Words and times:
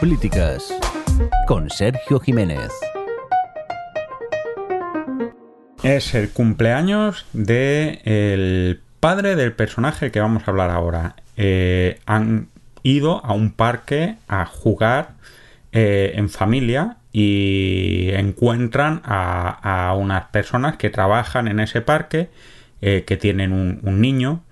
Políticas 0.00 0.74
con 1.46 1.70
Sergio 1.70 2.18
Jiménez. 2.18 2.72
Es 5.84 6.12
el 6.16 6.30
cumpleaños 6.30 7.24
de 7.32 8.00
el 8.04 8.80
padre 8.98 9.36
del 9.36 9.52
personaje 9.52 10.10
que 10.10 10.18
vamos 10.18 10.42
a 10.44 10.50
hablar 10.50 10.70
ahora. 10.70 11.14
Eh, 11.36 12.00
han 12.04 12.48
ido 12.82 13.24
a 13.24 13.32
un 13.32 13.52
parque 13.52 14.16
a 14.26 14.44
jugar 14.44 15.10
eh, 15.70 16.14
en 16.16 16.30
familia 16.30 16.96
y 17.12 18.08
encuentran 18.10 19.02
a, 19.04 19.94
unas 19.96 20.24
personas 20.30 20.78
que 20.78 20.90
trabajan 20.90 21.46
en 21.46 21.60
ese 21.60 21.80
parque, 21.80 22.28
eh, 22.80 23.04
que 23.06 23.16
tienen 23.16 23.52
un, 23.52 24.00
niño 24.00 24.42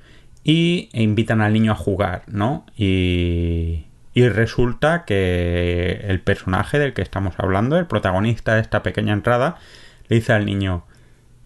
y 0.44 0.90
invitan 0.92 1.40
al 1.40 1.52
niño 1.52 1.72
a 1.72 1.76
jugar, 1.76 2.22
¿no? 2.28 2.66
Y, 2.76 3.86
y 4.14 4.28
resulta 4.28 5.04
que 5.04 6.04
el 6.06 6.20
personaje 6.20 6.78
del 6.78 6.92
que 6.92 7.02
estamos 7.02 7.34
hablando, 7.38 7.78
el 7.78 7.86
protagonista 7.86 8.54
de 8.54 8.60
esta 8.60 8.82
pequeña 8.82 9.12
entrada, 9.12 9.56
le 10.08 10.16
dice 10.16 10.32
al 10.32 10.44
niño, 10.44 10.84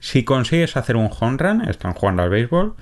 si 0.01 0.25
consigues 0.25 0.77
hacer 0.77 0.97
un 0.97 1.11
home 1.19 1.37
run, 1.39 1.69
están 1.69 1.93
jugando 1.93 2.23
al 2.23 2.31
béisbol, 2.31 2.75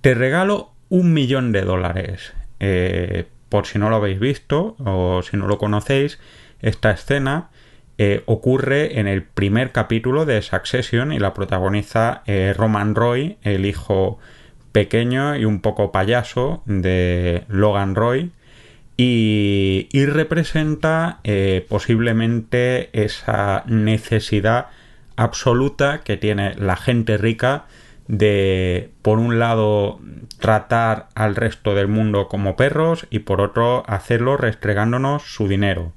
te 0.00 0.14
regalo 0.14 0.72
un 0.88 1.12
millón 1.12 1.52
de 1.52 1.62
dólares. 1.62 2.32
Eh, 2.60 3.26
por 3.48 3.66
si 3.66 3.78
no 3.78 3.90
lo 3.90 3.96
habéis 3.96 4.18
visto 4.18 4.76
o 4.78 5.22
si 5.22 5.36
no 5.36 5.46
lo 5.46 5.58
conocéis, 5.58 6.18
esta 6.60 6.90
escena 6.90 7.50
eh, 7.98 8.22
ocurre 8.26 8.98
en 8.98 9.06
el 9.06 9.22
primer 9.22 9.72
capítulo 9.72 10.26
de 10.26 10.42
Succession 10.42 11.12
y 11.12 11.18
la 11.18 11.32
protagoniza 11.32 12.22
eh, 12.26 12.54
Roman 12.56 12.94
Roy, 12.94 13.38
el 13.42 13.64
hijo 13.64 14.18
pequeño 14.72 15.36
y 15.36 15.44
un 15.44 15.60
poco 15.60 15.92
payaso 15.92 16.62
de 16.66 17.44
Logan 17.48 17.94
Roy. 17.94 18.32
Y, 18.96 19.88
representa 20.06 21.20
posiblemente 21.68 22.88
esa 22.92 23.64
necesidad 23.66 24.68
absoluta 25.16 26.00
que 26.02 26.16
tiene 26.16 26.54
la 26.54 26.76
gente 26.76 27.16
rica 27.18 27.66
de, 28.08 28.90
por 29.02 29.18
un 29.18 29.38
lado, 29.38 30.00
tratar 30.38 31.08
al 31.14 31.34
resto 31.36 31.74
del 31.74 31.88
mundo 31.88 32.28
como 32.28 32.56
perros 32.56 33.06
y 33.10 33.20
por 33.20 33.40
otro, 33.40 33.82
hacerlo 33.88 34.36
restregándonos 34.36 35.22
su 35.22 35.48
dinero. 35.48 35.92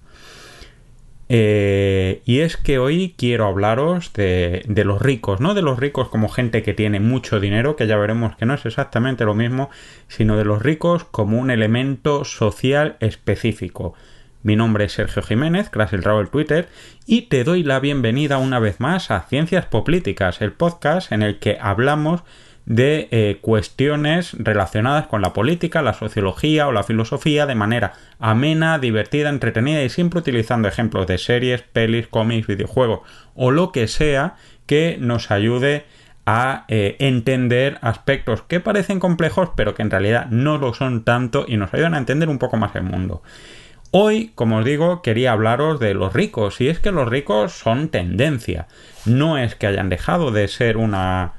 Eh, 1.32 2.24
y 2.26 2.40
es 2.40 2.58
que 2.58 2.80
hoy 2.80 3.14
quiero 3.16 3.46
hablaros 3.46 4.12
de, 4.14 4.64
de, 4.68 4.84
los 4.84 5.00
ricos, 5.00 5.40
no 5.40 5.54
de 5.54 5.62
los 5.62 5.78
ricos 5.78 6.10
como 6.10 6.28
gente 6.28 6.64
que 6.64 6.74
tiene 6.74 7.00
mucho 7.00 7.40
dinero, 7.40 7.76
que 7.76 7.86
ya 7.86 7.98
veremos 7.98 8.36
que 8.36 8.48
no 8.48 8.56
es 8.56 8.66
exactamente 8.66 9.26
lo 9.26 9.36
mismo, 9.36 9.70
sino 10.08 10.38
de 10.38 10.46
los 10.46 10.64
ricos 10.64 11.04
como 11.04 11.38
un 11.38 11.52
elemento 11.52 12.26
social 12.26 12.98
específico. 13.00 13.94
Mi 14.42 14.56
nombre 14.56 14.86
es 14.86 14.94
Sergio 14.94 15.22
Jiménez, 15.22 15.70
el 15.92 16.02
Travel 16.02 16.30
Twitter, 16.30 16.70
y 17.06 17.24
te 17.24 17.44
doy 17.44 17.62
la 17.62 17.82
bienvenida 17.82 18.38
una 18.38 18.58
vez 18.60 18.80
más 18.80 19.12
a 19.12 19.22
Ciencias 19.24 19.66
Políticas, 19.66 20.42
el 20.42 20.54
podcast 20.54 21.12
en 21.12 21.24
el 21.24 21.40
que 21.40 21.58
hablamos 21.60 22.24
de 22.70 23.08
eh, 23.10 23.40
cuestiones 23.42 24.34
relacionadas 24.38 25.08
con 25.08 25.24
la 25.24 25.34
política, 25.34 25.82
la 25.82 25.94
sociología 25.94 26.68
o 26.68 26.72
la 26.72 26.84
filosofía 26.84 27.48
de 27.48 27.56
manera 27.56 27.94
amena, 28.20 28.78
divertida, 28.78 29.30
entretenida 29.30 29.84
y 29.84 29.90
siempre 29.90 30.20
utilizando 30.20 30.68
ejemplos 30.68 31.08
de 31.08 31.18
series, 31.18 31.64
pelis, 31.64 32.08
cómics, 32.08 32.46
videojuegos 32.46 33.02
o 33.34 33.50
lo 33.50 33.72
que 33.72 33.88
sea 33.88 34.36
que 34.68 34.98
nos 35.02 35.32
ayude 35.32 35.86
a 36.28 36.66
eh, 36.68 36.96
entender 37.00 37.80
aspectos 37.82 38.44
que 38.44 38.60
parecen 38.60 39.00
complejos 39.00 39.50
pero 39.56 39.74
que 39.74 39.82
en 39.82 39.90
realidad 39.90 40.28
no 40.28 40.60
lo 40.60 40.76
son 40.76 41.04
tanto 41.04 41.46
y 41.48 41.58
nos 41.58 41.74
ayudan 41.74 41.96
a 41.96 41.98
entender 41.98 42.30
un 42.30 42.38
poco 42.38 42.58
más 42.58 42.76
el 42.76 42.84
mundo. 42.84 43.24
Hoy, 43.90 44.32
como 44.36 44.58
os 44.58 44.66
digo, 44.66 45.02
quería 45.02 45.32
hablaros 45.32 45.80
de 45.80 45.96
los 45.96 46.14
ricos, 46.14 46.62
y 46.62 46.68
es 46.68 46.80
que 46.80 46.92
los 46.92 47.10
ricos 47.10 47.54
son 47.54 47.90
tendencia. 47.90 48.68
No 49.08 49.40
es 49.40 49.56
que 49.56 49.66
hayan 49.66 49.90
dejado 49.90 50.30
de 50.30 50.48
ser 50.48 50.78
una, 50.78 51.34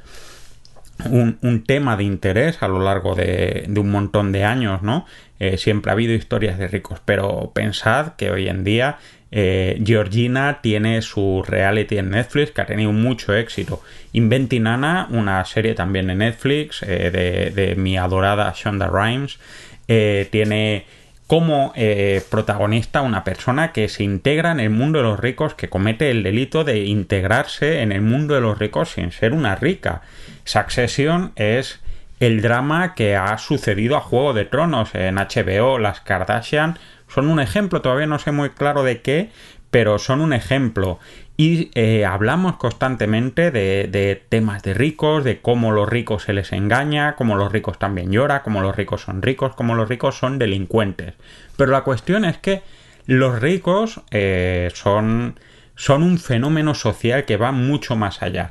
un, 1.07 1.65
tema 1.67 1.97
de 1.97 2.05
interés 2.05 2.63
a 2.63 2.69
lo 2.69 2.81
largo 2.81 3.15
de, 3.15 3.69
un 3.77 3.91
montón 3.91 4.33
de 4.33 4.45
años, 4.45 4.83
¿no? 4.83 5.07
Eh, 5.39 5.57
siempre 5.57 5.91
ha 5.91 5.95
habido 5.95 6.15
historias 6.15 6.59
de 6.59 6.69
ricos, 6.69 7.01
pero 7.05 7.53
pensad 7.55 8.15
que 8.17 8.31
hoy 8.31 8.49
en 8.49 8.65
día 8.65 8.99
eh, 9.31 9.81
Georgina 9.85 10.61
tiene 10.63 11.03
su 11.03 11.43
reality 11.47 11.99
en 11.99 12.11
Netflix 12.11 12.51
que 12.51 12.61
ha 12.61 12.67
tenido 12.67 12.93
mucho 12.93 13.35
éxito. 13.35 13.83
Inventing 14.13 14.67
Anna, 14.67 15.09
una 15.11 15.45
serie 15.45 15.75
también 15.75 16.11
en 16.11 16.19
Netflix 16.19 16.83
eh, 16.83 17.11
de, 17.11 17.51
de, 17.51 17.75
mi 17.77 17.97
adorada 17.97 18.53
Shonda 18.57 18.89
Rhimes, 18.89 19.39
tiene 19.87 20.85
como 21.31 21.73
eh, 21.77 22.25
protagonista 22.29 23.03
una 23.03 23.23
persona 23.23 23.71
que 23.71 23.89
se 23.89 24.03
integra 24.03 24.51
en 24.51 24.59
el 24.59 24.71
mundo 24.71 24.99
de 24.99 25.05
los 25.05 25.21
ricos, 25.21 25.55
que 25.55 25.69
comete 25.69 26.11
el 26.11 26.25
delito 26.25 26.65
de 26.65 26.81
integrarse 26.87 27.83
en 27.83 27.93
el 27.93 28.03
mundo 28.03 28.35
de 28.35 28.41
los 28.41 28.59
ricos 28.59 28.91
sin 28.91 29.13
ser 29.13 29.33
una 29.33 29.55
rica. 29.55 30.03
Succession 30.43 31.31
es 31.37 31.79
el 32.19 32.43
drama 32.43 32.97
que 32.97 33.15
ha 33.15 33.39
sucedido 33.39 33.97
a 33.97 34.01
Juego 34.01 34.33
de 34.33 34.45
Tronos 34.45 34.93
en 34.97 35.19
HBO, 35.19 35.79
las 35.79 36.01
Kardashian 36.01 36.81
son 37.07 37.29
un 37.29 37.39
ejemplo, 37.39 37.81
todavía 37.81 38.07
no 38.07 38.19
sé 38.19 38.33
muy 38.33 38.51
claro 38.51 38.83
de 38.83 39.01
qué, 39.01 39.31
pero 39.71 40.01
son 40.01 40.23
un 40.23 40.33
ejemplo. 40.33 40.99
Y 41.41 41.71
eh, 41.73 42.05
hablamos 42.05 42.57
constantemente 42.57 43.51
de, 43.51 44.23
temas 44.29 44.63
de 44.63 44.75
ricos, 44.75 45.25
de 45.25 45.41
cómo 45.41 45.73
los 45.73 45.89
ricos 45.89 46.25
se 46.25 46.35
les 46.35 46.53
engaña, 46.53 47.17
cómo 47.17 47.35
los 47.35 47.51
ricos 47.51 47.79
también 47.79 48.13
lloran, 48.13 48.43
cómo 48.45 48.61
los 48.61 48.77
ricos 48.77 49.01
son 49.01 49.23
ricos, 49.23 49.55
cómo 49.55 49.75
los 49.75 49.89
ricos 49.89 50.19
son 50.19 50.39
delincuentes. 50.39 51.15
Pero 51.57 51.73
la 51.73 51.81
cuestión 51.81 52.27
es 52.27 52.37
que 52.37 52.61
los 53.07 53.41
ricos 53.41 54.03
eh, 54.11 54.69
son, 54.75 55.41
son 55.77 56.03
un 56.03 56.19
fenómeno 56.19 56.75
social 56.75 57.25
que 57.25 57.39
va 57.39 57.53
mucho 57.53 57.97
más 57.97 58.21
allá. 58.21 58.51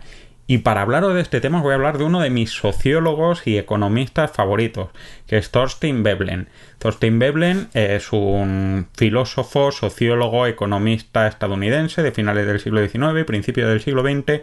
Y 0.50 0.58
para 0.58 0.82
hablaros 0.82 1.14
de 1.14 1.22
este 1.22 1.42
tema 1.42 1.60
os 1.60 1.64
voy 1.64 1.74
a 1.74 1.76
hablar 1.76 2.00
de 2.00 2.06
uno 2.06 2.22
de 2.22 2.32
mis 2.32 2.50
sociólogos 2.50 3.46
y 3.46 3.60
economistas 3.60 4.32
favoritos, 4.32 4.90
que 5.28 5.38
es 5.38 5.52
Thorstein 5.52 6.02
Veblen. 6.02 6.50
Thorstein 6.80 7.20
Veblen 7.20 7.68
es 7.76 8.12
un 8.12 8.88
filósofo, 8.98 9.72
sociólogo, 9.72 10.48
economista 10.48 11.28
estadounidense 11.28 12.02
de 12.02 12.12
finales 12.12 12.48
del 12.48 12.60
siglo 12.60 12.82
XIX 12.82 13.22
y 13.22 13.26
principios 13.26 13.70
del 13.70 13.82
siglo 13.82 14.02
XX 14.02 14.42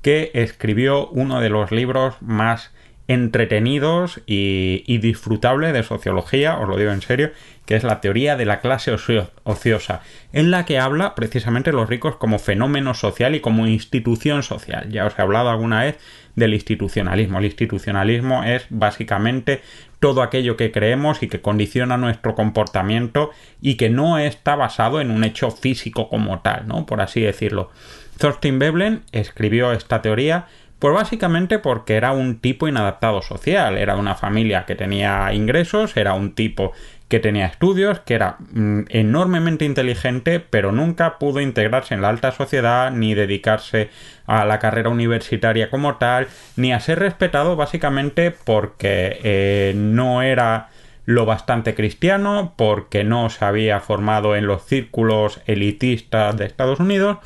que 0.00 0.30
escribió 0.32 1.08
uno 1.08 1.40
de 1.40 1.48
los 1.48 1.72
libros 1.72 2.14
más 2.20 2.70
entretenidos 3.08 4.20
y, 4.26 4.84
y 4.86 4.98
disfrutables 4.98 5.72
de 5.72 5.82
sociología, 5.82 6.58
os 6.58 6.68
lo 6.68 6.76
digo 6.76 6.92
en 6.92 7.02
serio, 7.02 7.32
que 7.68 7.76
es 7.76 7.84
la 7.84 8.00
teoría 8.00 8.34
de 8.36 8.46
la 8.46 8.60
clase 8.60 8.92
ociosa, 8.92 10.00
en 10.32 10.50
la 10.50 10.64
que 10.64 10.78
habla 10.78 11.14
precisamente 11.14 11.70
los 11.70 11.86
ricos 11.86 12.16
como 12.16 12.38
fenómeno 12.38 12.94
social 12.94 13.34
y 13.34 13.40
como 13.40 13.66
institución 13.66 14.42
social. 14.42 14.88
Ya 14.90 15.04
os 15.04 15.18
he 15.18 15.22
hablado 15.22 15.50
alguna 15.50 15.82
vez 15.84 15.98
del 16.34 16.54
institucionalismo. 16.54 17.38
El 17.38 17.44
institucionalismo 17.44 18.42
es 18.44 18.64
básicamente 18.70 19.60
todo 20.00 20.22
aquello 20.22 20.56
que 20.56 20.72
creemos 20.72 21.22
y 21.22 21.28
que 21.28 21.42
condiciona 21.42 21.98
nuestro 21.98 22.34
comportamiento 22.34 23.32
y 23.60 23.74
que 23.74 23.90
no 23.90 24.18
está 24.18 24.56
basado 24.56 25.02
en 25.02 25.10
un 25.10 25.24
hecho 25.24 25.50
físico 25.50 26.08
como 26.08 26.40
tal, 26.40 26.66
¿no? 26.68 26.86
Por 26.86 27.02
así 27.02 27.20
decirlo. 27.20 27.70
Thorstein 28.16 28.58
Veblen 28.58 29.02
escribió 29.12 29.72
esta 29.72 30.00
teoría 30.00 30.46
pues 30.78 30.94
básicamente 30.94 31.58
porque 31.58 31.94
era 31.94 32.12
un 32.12 32.38
tipo 32.38 32.68
inadaptado 32.68 33.22
social, 33.22 33.78
era 33.78 33.96
una 33.96 34.14
familia 34.14 34.64
que 34.64 34.74
tenía 34.74 35.32
ingresos, 35.32 35.96
era 35.96 36.14
un 36.14 36.34
tipo 36.34 36.72
que 37.08 37.20
tenía 37.20 37.46
estudios, 37.46 38.00
que 38.00 38.14
era 38.14 38.36
mm, 38.38 38.82
enormemente 38.90 39.64
inteligente, 39.64 40.40
pero 40.40 40.72
nunca 40.72 41.18
pudo 41.18 41.40
integrarse 41.40 41.94
en 41.94 42.02
la 42.02 42.10
alta 42.10 42.32
sociedad, 42.32 42.92
ni 42.92 43.14
dedicarse 43.14 43.88
a 44.26 44.44
la 44.44 44.58
carrera 44.58 44.90
universitaria 44.90 45.70
como 45.70 45.96
tal, 45.96 46.28
ni 46.56 46.72
a 46.72 46.80
ser 46.80 46.98
respetado 46.98 47.56
básicamente 47.56 48.30
porque 48.30 49.18
eh, 49.24 49.72
no 49.74 50.22
era 50.22 50.68
lo 51.06 51.24
bastante 51.24 51.74
cristiano, 51.74 52.52
porque 52.56 53.02
no 53.02 53.30
se 53.30 53.42
había 53.46 53.80
formado 53.80 54.36
en 54.36 54.46
los 54.46 54.66
círculos 54.66 55.40
elitistas 55.46 56.36
de 56.36 56.44
Estados 56.44 56.78
Unidos, 56.80 57.16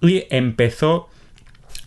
y 0.00 0.26
empezó 0.30 1.08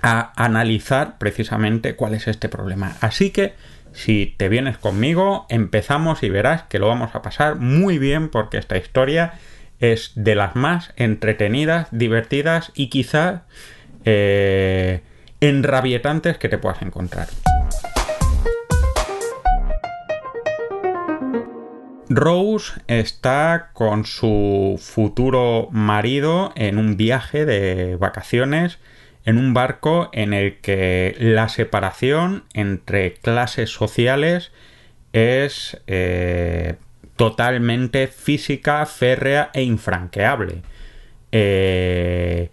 a 0.02 0.32
analizar 0.36 1.18
precisamente 1.18 1.96
cuál 1.96 2.14
es 2.14 2.28
este 2.28 2.50
problema. 2.50 2.96
Así 3.02 3.32
que 3.32 3.54
si 3.94 4.36
te 4.38 4.50
vienes 4.50 4.78
conmigo, 4.78 5.46
empezamos 5.50 6.22
y 6.24 6.30
verás 6.30 6.64
que 6.64 6.80
lo 6.80 6.88
vamos 6.88 7.16
a 7.16 7.22
pasar 7.22 7.56
muy 7.56 7.98
bien 7.98 8.30
porque 8.30 8.58
esta 8.58 8.78
historia 8.78 9.34
es 9.80 10.12
de 10.16 10.36
las 10.36 10.56
más 10.56 10.94
entretenidas, 10.98 11.88
divertidas 11.92 12.72
y 12.76 12.90
quizá 12.90 13.44
eh, 14.06 15.02
enrabietantes 15.42 16.38
que 16.38 16.50
te 16.50 16.58
puedas 16.58 16.82
encontrar. 16.82 17.28
Rose 22.10 22.74
está 22.88 23.72
con 23.74 24.06
su 24.06 24.80
futuro 24.82 25.68
marido 25.72 26.54
en 26.56 26.78
un 26.78 26.98
viaje 26.98 27.46
de 27.46 27.98
vacaciones 27.98 28.80
en 29.28 29.38
un 29.38 29.54
barco 29.54 30.10
en 30.14 30.34
el 30.34 30.56
que 30.60 31.14
la 31.20 31.50
separación 31.50 32.46
entre 32.54 33.14
clases 33.14 33.70
sociales 33.70 34.54
es 35.12 35.82
eh, 35.86 36.76
totalmente 37.18 38.08
física, 38.08 38.86
férrea 38.86 39.50
e 39.54 39.64
infranqueable. 39.64 40.62
Eh, 41.34 42.50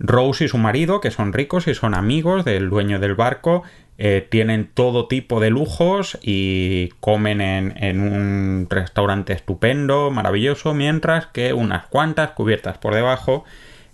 Rose 0.00 0.46
y 0.46 0.48
su 0.48 0.58
marido, 0.58 1.00
que 1.00 1.12
son 1.12 1.32
ricos 1.32 1.68
y 1.68 1.74
son 1.76 1.94
amigos 1.94 2.44
del 2.44 2.70
dueño 2.70 2.98
del 2.98 3.14
barco, 3.14 3.62
eh, 3.96 4.26
tienen 4.28 4.68
todo 4.74 5.06
tipo 5.06 5.38
de 5.38 5.50
lujos 5.50 6.18
y 6.22 6.88
comen 6.98 7.40
en, 7.40 8.00
un 8.00 8.66
restaurante 8.68 9.32
estupendo, 9.32 10.10
maravilloso, 10.10 10.74
mientras 10.74 11.26
que 11.28 11.52
unas 11.52 11.86
cuantas 11.86 12.32
cubiertas 12.32 12.78
por 12.78 12.96
debajo, 12.96 13.44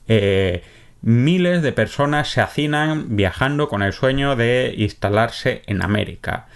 eh, 0.09 0.63
miles 1.03 1.63
de 1.63 1.73
personas 1.73 2.29
se 2.29 2.41
hacinan 2.41 3.17
viajando 3.17 3.69
con 3.69 3.83
el 3.83 3.93
sueño 3.93 4.37
de 4.37 4.75
instalarse 4.77 5.63
en 5.67 5.83
América. 5.83 6.47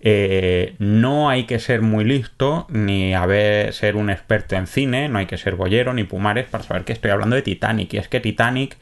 Eh, 0.00 0.76
no 0.78 1.28
hay 1.28 1.44
que 1.44 1.58
ser 1.58 1.82
muy 1.82 2.04
listo 2.04 2.66
ni 2.70 3.14
haber, 3.14 3.72
ser 3.72 3.96
un 3.96 4.08
experto 4.08 4.54
en 4.54 4.68
cine, 4.68 5.08
no 5.08 5.18
hay 5.18 5.26
que 5.26 5.36
ser 5.36 5.56
boyero 5.56 5.92
ni 5.94 6.04
pumares 6.04 6.46
para 6.46 6.62
saber 6.62 6.84
que 6.84 6.92
estoy 6.92 7.10
hablando 7.10 7.34
de 7.34 7.42
Titanic. 7.42 7.94
Y 7.94 7.98
es 7.98 8.08
que 8.08 8.20
Titanic 8.20 8.76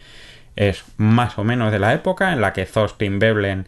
es 0.57 0.85
más 0.99 1.39
o 1.39 1.45
menos 1.45 1.73
de 1.73 1.79
la 1.79 1.95
época 1.95 2.33
en 2.33 2.41
la 2.41 2.53
que 2.53 2.67
Thorstein 2.67 3.19
Veblen 3.19 3.67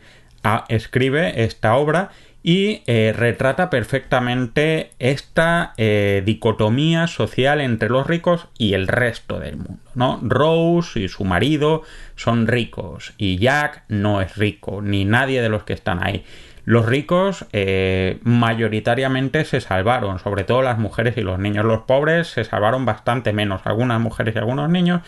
escribe 0.68 1.42
esta 1.42 1.74
obra 1.74 2.10
y 2.46 2.84
eh, 2.86 3.12
retrata 3.12 3.70
perfectamente 3.70 4.92
esta 5.00 5.74
eh, 5.78 6.22
dicotomía 6.24 7.08
social 7.08 7.60
entre 7.60 7.88
los 7.88 8.06
ricos 8.06 8.46
y 8.56 8.74
el 8.74 8.86
resto 8.86 9.40
del 9.40 9.56
mundo. 9.56 9.82
¿no? 9.96 10.20
Rose 10.22 11.00
y 11.00 11.08
su 11.08 11.24
marido 11.24 11.82
son 12.14 12.46
ricos 12.46 13.14
y 13.18 13.38
Jack 13.38 13.82
no 13.88 14.20
es 14.20 14.36
rico, 14.36 14.80
ni 14.80 15.04
nadie 15.04 15.42
de 15.42 15.48
los 15.48 15.64
que 15.64 15.72
están 15.72 16.06
ahí. 16.06 16.24
Los 16.64 16.86
ricos 16.86 17.46
eh, 17.52 18.20
mayoritariamente 18.22 19.44
se 19.44 19.60
salvaron, 19.60 20.20
sobre 20.20 20.44
todo 20.44 20.62
las 20.62 20.78
mujeres 20.78 21.16
y 21.16 21.22
los 21.22 21.40
niños. 21.40 21.64
Los 21.64 21.80
pobres 21.80 22.28
se 22.28 22.44
salvaron 22.44 22.84
bastante 22.84 23.32
menos, 23.32 23.62
algunas 23.64 24.00
mujeres 24.00 24.36
y 24.36 24.38
algunos 24.38 24.70
niños, 24.70 25.02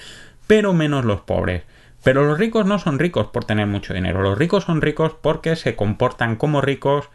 pero 0.48 0.72
menos 0.72 1.04
los 1.04 1.20
pobres. 1.20 1.62
Pero 2.08 2.24
los 2.24 2.38
ricos 2.38 2.64
no 2.64 2.78
son 2.78 2.98
ricos 2.98 3.26
por 3.26 3.44
tener 3.44 3.66
mucho 3.66 3.92
dinero. 3.92 4.22
Los 4.22 4.38
ricos 4.38 4.64
son 4.64 4.80
ricos 4.80 5.12
porque 5.20 5.56
se 5.56 5.76
comportan 5.76 6.36
como 6.36 6.62
ricos, 6.62 7.10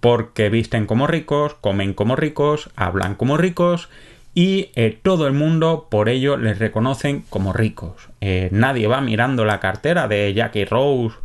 porque 0.00 0.50
visten 0.50 0.84
como 0.84 1.06
ricos, 1.06 1.54
comen 1.54 1.94
como 1.94 2.14
ricos, 2.14 2.68
hablan 2.76 3.14
como 3.14 3.38
ricos 3.38 3.88
y 4.34 4.70
eh, 4.74 4.98
todo 5.02 5.26
el 5.26 5.32
mundo 5.32 5.88
por 5.90 6.10
ello 6.10 6.36
les 6.36 6.58
reconocen 6.58 7.24
como 7.30 7.54
ricos. 7.54 8.10
Eh, 8.20 8.50
nadie 8.52 8.86
va 8.86 9.00
mirando 9.00 9.46
la 9.46 9.60
cartera 9.60 10.08
de 10.08 10.34
Jack 10.34 10.56
y 10.56 10.66
Rose 10.66 11.16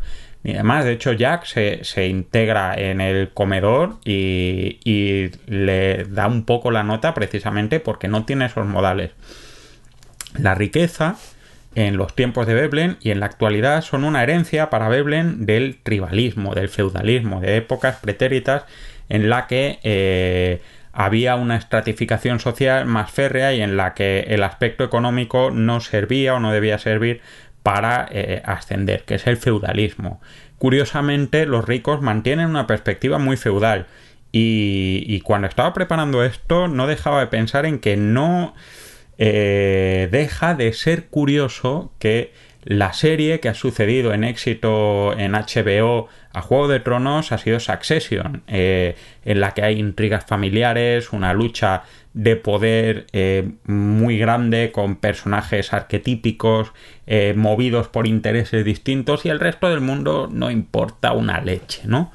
ni 0.44 0.54
demás. 0.54 0.86
De 0.86 0.94
hecho, 0.94 1.12
Jack 1.12 1.44
se, 1.44 2.07
integra 2.07 2.74
en 2.74 3.01
el 3.01 3.33
comedor 3.33 3.98
y, 4.06 4.80
y 4.86 5.30
le 5.45 6.06
da 6.06 6.27
un 6.27 6.45
poco 6.45 6.71
la 6.71 6.83
nota 6.83 7.13
precisamente 7.13 7.81
porque 7.81 8.07
no 8.07 8.24
tiene 8.24 8.45
esos 8.45 8.66
modales. 8.66 9.12
La 10.38 10.56
riqueza 10.56 11.18
en 11.75 11.98
los 11.98 12.16
tiempos 12.16 12.48
de 12.48 12.56
Veblen 12.56 12.98
y 13.01 13.12
en 13.12 13.19
la 13.19 13.27
actualidad 13.27 13.81
son 13.81 14.04
una 14.04 14.24
herencia 14.24 14.69
para 14.69 14.89
Veblen 14.89 15.45
del 15.45 15.77
tribalismo, 15.81 16.56
del 16.56 16.69
feudalismo, 16.69 17.42
de 17.42 17.57
épocas 17.57 17.98
pretéritas 17.98 18.63
en 19.07 19.30
la 19.30 19.48
que 19.48 19.80
eh, 19.83 20.62
había 20.94 21.36
una 21.36 21.56
estratificación 21.56 22.39
social 22.39 22.86
más 22.86 23.12
férrea 23.12 23.54
y 23.54 23.62
en 23.62 23.77
la 23.77 23.94
que 23.94 24.21
el 24.30 24.44
aspecto 24.44 24.83
económico 24.83 25.51
no 25.51 25.80
servía 25.80 26.36
o 26.36 26.39
no 26.39 26.51
debía 26.51 26.80
servir 26.80 27.21
para 27.63 28.07
eh, 28.12 28.42
ascender, 28.45 29.04
que 29.04 29.16
es 29.16 29.27
el 29.27 29.38
feudalismo. 29.38 30.21
Curiosamente, 30.57 31.45
los 31.45 31.66
ricos 31.66 32.01
mantienen 32.01 32.50
una 32.50 32.68
perspectiva 32.68 33.19
muy 33.19 33.38
feudal 33.38 33.86
y, 34.31 35.04
y 35.07 35.21
cuando 35.21 35.48
estaba 35.48 35.74
preparando 35.74 36.24
esto 36.24 36.68
no 36.68 36.88
dejaba 36.88 37.19
de 37.21 37.27
pensar 37.27 37.66
en 37.66 37.80
que 37.80 37.95
no 37.95 38.54
eh, 39.21 40.07
deja 40.12 40.56
de 40.56 40.71
ser 40.71 41.07
curioso 41.07 41.92
que 42.00 42.31
la 42.63 42.94
serie 42.94 43.42
que 43.42 43.50
ha 43.50 43.54
sucedido 43.54 44.13
en 44.13 44.24
éxito 44.24 45.13
en 45.18 45.33
HBO 45.33 46.07
a 46.31 46.42
Juego 46.42 46.69
de 46.69 46.80
Tronos 46.80 47.33
ha 47.33 47.38
sido 47.38 47.60
Succession, 47.60 48.44
eh, 48.48 48.95
en 49.25 49.42
la 49.42 49.54
que 49.54 49.63
hay 49.63 49.77
intrigas 49.77 50.25
familiares, 50.25 51.12
una 51.12 51.33
lucha 51.33 51.83
de 52.13 52.38
poder 52.38 53.07
eh, 53.12 53.51
muy 53.66 54.18
grande 54.18 54.71
con 54.71 54.95
personajes 54.95 55.74
arquetípicos 55.74 56.71
movidos 57.36 57.88
por 57.88 58.07
intereses 58.07 58.63
distintos 58.63 59.25
y 59.25 59.30
el 59.30 59.39
resto 59.39 59.68
del 59.68 59.81
mundo 59.81 60.30
no 60.31 60.50
importa 60.51 61.12
una 61.12 61.42
leche, 61.42 61.81
¿no? 61.86 62.12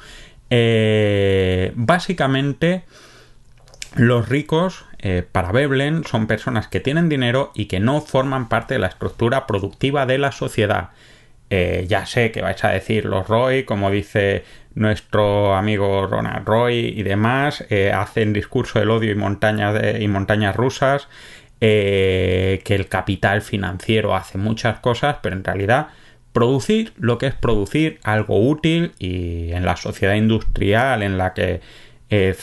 básicamente 1.74 2.84
los 3.94 4.29
ricos 4.29 4.85
eh, 4.99 5.23
para 5.31 5.52
Veblen 5.52 6.05
son 6.05 6.26
personas 6.26 6.69
que 6.69 6.81
tienen 6.81 7.08
dinero 7.08 7.52
y 7.55 7.67
que 7.67 7.81
no 7.81 8.00
forman 8.00 8.49
parte 8.49 8.75
de 8.75 8.81
la 8.81 8.88
estructura 8.88 9.46
productiva 9.46 10.06
de 10.06 10.19
la 10.19 10.32
sociedad. 10.32 10.91
Eh, 11.50 11.85
ya 11.88 12.06
sé 12.06 12.32
que 12.32 12.43
vais 12.43 12.62
a 12.64 12.70
decir 12.70 13.05
los 13.05 13.29
Roy, 13.29 13.64
como 13.64 13.91
dice 13.91 14.44
nuestro 14.75 15.55
amigo 15.55 16.06
Ronald 16.06 16.46
Roy 16.46 16.94
y 16.96 17.02
demás, 17.02 17.64
eh, 17.70 17.93
hacen 17.93 18.32
discurso 18.32 18.81
del 18.81 18.91
odio 18.91 19.12
y 19.12 19.14
montañas, 19.14 19.81
y 20.00 20.08
montañas 20.08 20.56
rusas, 20.56 21.08
que 21.61 22.62
el 22.67 22.88
capital 22.88 23.40
financiero 23.40 24.14
hace 24.14 24.37
muchas 24.37 24.81
cosas, 24.81 25.17
pero 25.23 25.35
en 25.35 25.44
realidad 25.44 25.88
producir 26.35 26.93
lo 26.99 27.17
que 27.17 27.29
es 27.29 27.35
producir 27.35 28.00
algo 28.02 28.38
útil 28.38 28.93
y 28.99 29.52
en 29.52 29.64
la 29.64 29.76
sociedad 29.76 30.14
industrial 30.14 31.02
en 31.02 31.17
la 31.17 31.32
que 31.32 31.62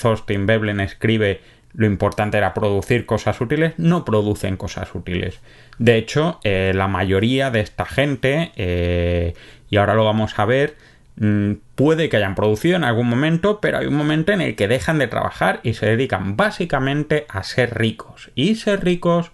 Thorstein 0.01 0.45
Veblen 0.45 0.79
escribe 0.79 1.41
lo 1.73 1.85
importante 1.85 2.38
era 2.38 2.53
producir 2.53 3.06
cosas 3.06 3.39
útiles, 3.39 3.73
no 3.77 4.03
producen 4.03 4.57
cosas 4.57 4.94
útiles. 4.94 5.39
De 5.77 5.95
hecho, 5.95 6.39
eh, 6.44 6.73
la 6.75 6.88
mayoría 6.88 7.50
de 7.51 7.62
esta 7.62 7.85
gente, 7.85 8.51
eh, 8.56 9.33
y 9.69 9.77
ahora 9.77 9.95
lo 9.95 10.03
vamos 10.03 10.38
a 10.38 10.45
ver, 10.45 10.75
mm, 11.18 11.53
puede 11.75 12.09
que 12.09 12.18
hayan 12.18 12.35
producido 12.35 12.75
en 12.75 12.83
algún 12.83 13.07
momento, 13.07 13.59
pero 13.62 13.77
hay 13.77 13.88
un 13.88 13.95
momento 13.95 14.33
en 14.33 14.41
el 14.41 14.56
que 14.56 14.68
dejan 14.68 15.00
de 15.00 15.07
trabajar 15.07 15.62
y 15.63 15.73
se 15.73 15.85
dedican 15.85 16.35
básicamente 16.35 17.25
a 17.29 17.44
ser 17.44 17.77
ricos. 17.77 18.31
Y 18.35 18.56
ser 18.56 18.83
ricos 18.83 19.31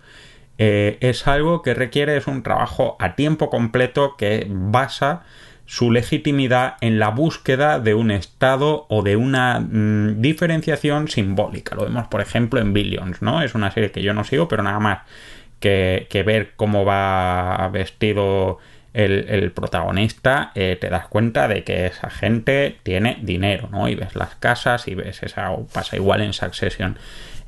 eh, 0.60 0.98
es 1.01 1.28
algo 1.28 1.62
que 1.62 1.74
requiere 1.74 2.18
es 2.18 2.28
un 2.28 2.44
trabajo 2.44 2.98
a 3.00 3.15
tiempo 3.15 3.50
completo 3.50 4.15
que 4.17 4.48
basa 4.50 5.24
su 5.67 5.91
legitimidad 5.91 6.77
en 6.79 6.97
la 6.97 7.09
búsqueda 7.09 7.79
de 7.79 7.93
un 7.93 8.09
estado 8.09 8.86
o 8.89 9.03
de 9.03 9.17
una 9.17 9.59
mm, 9.59 10.21
diferenciación 10.21 11.09
simbólica. 11.09 11.75
Lo 11.75 11.83
vemos, 11.83 12.07
por 12.07 12.21
ejemplo, 12.21 12.59
en 12.62 12.74
Billions, 12.74 13.21
¿no? 13.21 13.41
Es 13.41 13.53
una 13.53 13.69
serie 13.69 13.91
que 13.91 14.01
yo 14.01 14.13
no 14.13 14.24
sigo, 14.24 14.47
pero 14.47 14.63
nada 14.63 14.79
más 14.79 15.00
que, 15.59 16.07
ver 16.25 16.53
cómo 16.55 16.86
va 16.86 17.69
vestido 17.71 18.59
el, 18.93 19.51
protagonista, 19.51 20.51
eh, 20.55 20.77
te 20.79 20.89
das 20.89 21.07
cuenta 21.07 21.47
de 21.50 21.63
que 21.63 21.86
esa 21.86 22.09
gente 22.09 22.77
tiene 22.83 23.19
dinero, 23.21 23.67
¿no? 23.69 23.89
Y 23.89 23.95
ves 23.95 24.15
las 24.15 24.36
casas 24.36 24.88
y 24.88 24.95
ves 24.95 25.21
esa, 25.21 25.51
pasa 25.74 25.97
igual 25.97 26.21
en 26.21 26.31
Succession. 26.31 26.97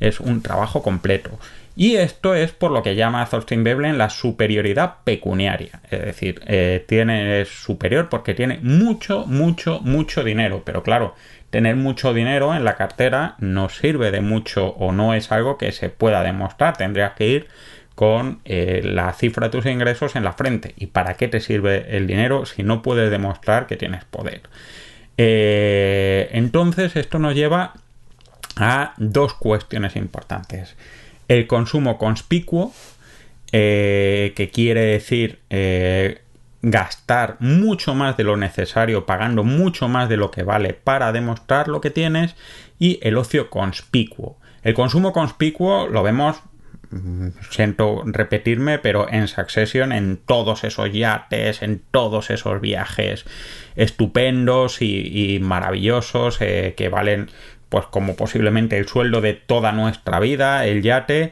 Es 0.01 0.19
un 0.19 0.41
trabajo 0.41 0.83
completo. 0.83 1.39
Y 1.79 1.95
esto 1.95 2.35
es 2.35 2.51
por 2.51 2.71
lo 2.71 2.83
que 2.83 2.95
llama 2.95 3.25
Thorstein 3.25 3.63
Veblen 3.63 3.97
la 3.97 4.09
superioridad 4.09 4.95
pecuniaria. 5.05 5.79
Es 5.89 6.01
decir, 6.01 6.41
eh, 6.45 6.83
tiene, 6.85 7.39
es 7.39 7.47
superior 7.47 8.09
porque 8.09 8.33
tiene 8.33 8.59
mucho, 8.61 9.25
mucho, 9.25 9.79
mucho 9.79 10.25
dinero. 10.25 10.63
Pero 10.65 10.83
claro, 10.83 11.15
tener 11.51 11.77
mucho 11.77 12.13
dinero 12.13 12.53
en 12.53 12.65
la 12.65 12.75
cartera 12.75 13.35
no 13.39 13.69
sirve 13.69 14.11
de 14.11 14.19
mucho 14.19 14.67
o 14.71 14.91
no 14.91 15.13
es 15.13 15.31
algo 15.31 15.57
que 15.57 15.71
se 15.71 15.87
pueda 15.87 16.21
demostrar. 16.21 16.75
Tendrías 16.75 17.13
que 17.13 17.27
ir 17.27 17.47
con 17.95 18.41
eh, 18.43 18.81
la 18.83 19.13
cifra 19.13 19.47
de 19.47 19.51
tus 19.51 19.65
ingresos 19.65 20.17
en 20.17 20.25
la 20.25 20.33
frente. 20.33 20.73
¿Y 20.75 20.87
para 20.87 21.13
qué 21.13 21.29
te 21.29 21.39
sirve 21.39 21.95
el 21.95 22.07
dinero 22.07 22.45
si 22.45 22.61
no 22.61 22.81
puedes 22.81 23.09
demostrar 23.09 23.67
que 23.67 23.77
tienes 23.77 24.03
poder? 24.03 24.41
Eh, 25.15 26.27
entonces 26.33 26.97
esto 26.97 27.19
nos 27.19 27.35
lleva 27.35 27.71
a 28.57 28.95
dos 28.97 29.33
cuestiones 29.33 29.95
importantes 29.95 30.75
el 31.29 31.47
consumo 31.47 31.97
conspicuo, 31.97 32.73
eh, 33.53 34.33
que 34.35 34.49
quiere 34.49 34.81
decir 34.81 35.39
eh, 35.49 36.21
gastar 36.61 37.37
mucho 37.39 37.95
más 37.95 38.17
de 38.17 38.23
lo 38.25 38.35
necesario, 38.35 39.05
pagando 39.05 39.43
mucho 39.43 39.87
más 39.87 40.09
de 40.09 40.17
lo 40.17 40.31
que 40.31 40.43
vale 40.43 40.73
para 40.73 41.11
demostrar 41.13 41.69
lo 41.69 41.79
que 41.81 41.91
tienes, 41.91 42.35
y 42.79 42.99
el 43.01 43.15
ocio 43.15 43.49
conspicuo. 43.49 44.37
El 44.63 44.73
consumo 44.73 45.13
conspicuo 45.13 45.87
lo 45.87 46.01
vemos, 46.01 46.41
mm, 46.89 47.27
siento 47.51 48.01
repetirme, 48.05 48.79
pero 48.79 49.07
en 49.09 49.27
Succession, 49.27 49.91
en 49.91 50.17
todos 50.17 50.63
esos 50.63 50.91
yates, 50.91 51.61
en 51.61 51.81
todos 51.91 52.31
esos 52.31 52.59
viajes 52.59 53.25
estupendos 53.75 54.81
y, 54.81 55.39
maravillosos 55.41 56.41
eh, 56.41 56.73
que 56.75 56.89
valen 56.89 57.29
pues 57.69 57.85
como 57.85 58.15
posiblemente 58.15 58.77
el 58.77 58.87
sueldo 58.87 59.21
de 59.21 59.33
toda 59.33 59.71
nuestra 59.71 60.19
vida, 60.19 60.65
el 60.65 60.81
yate, 60.81 61.31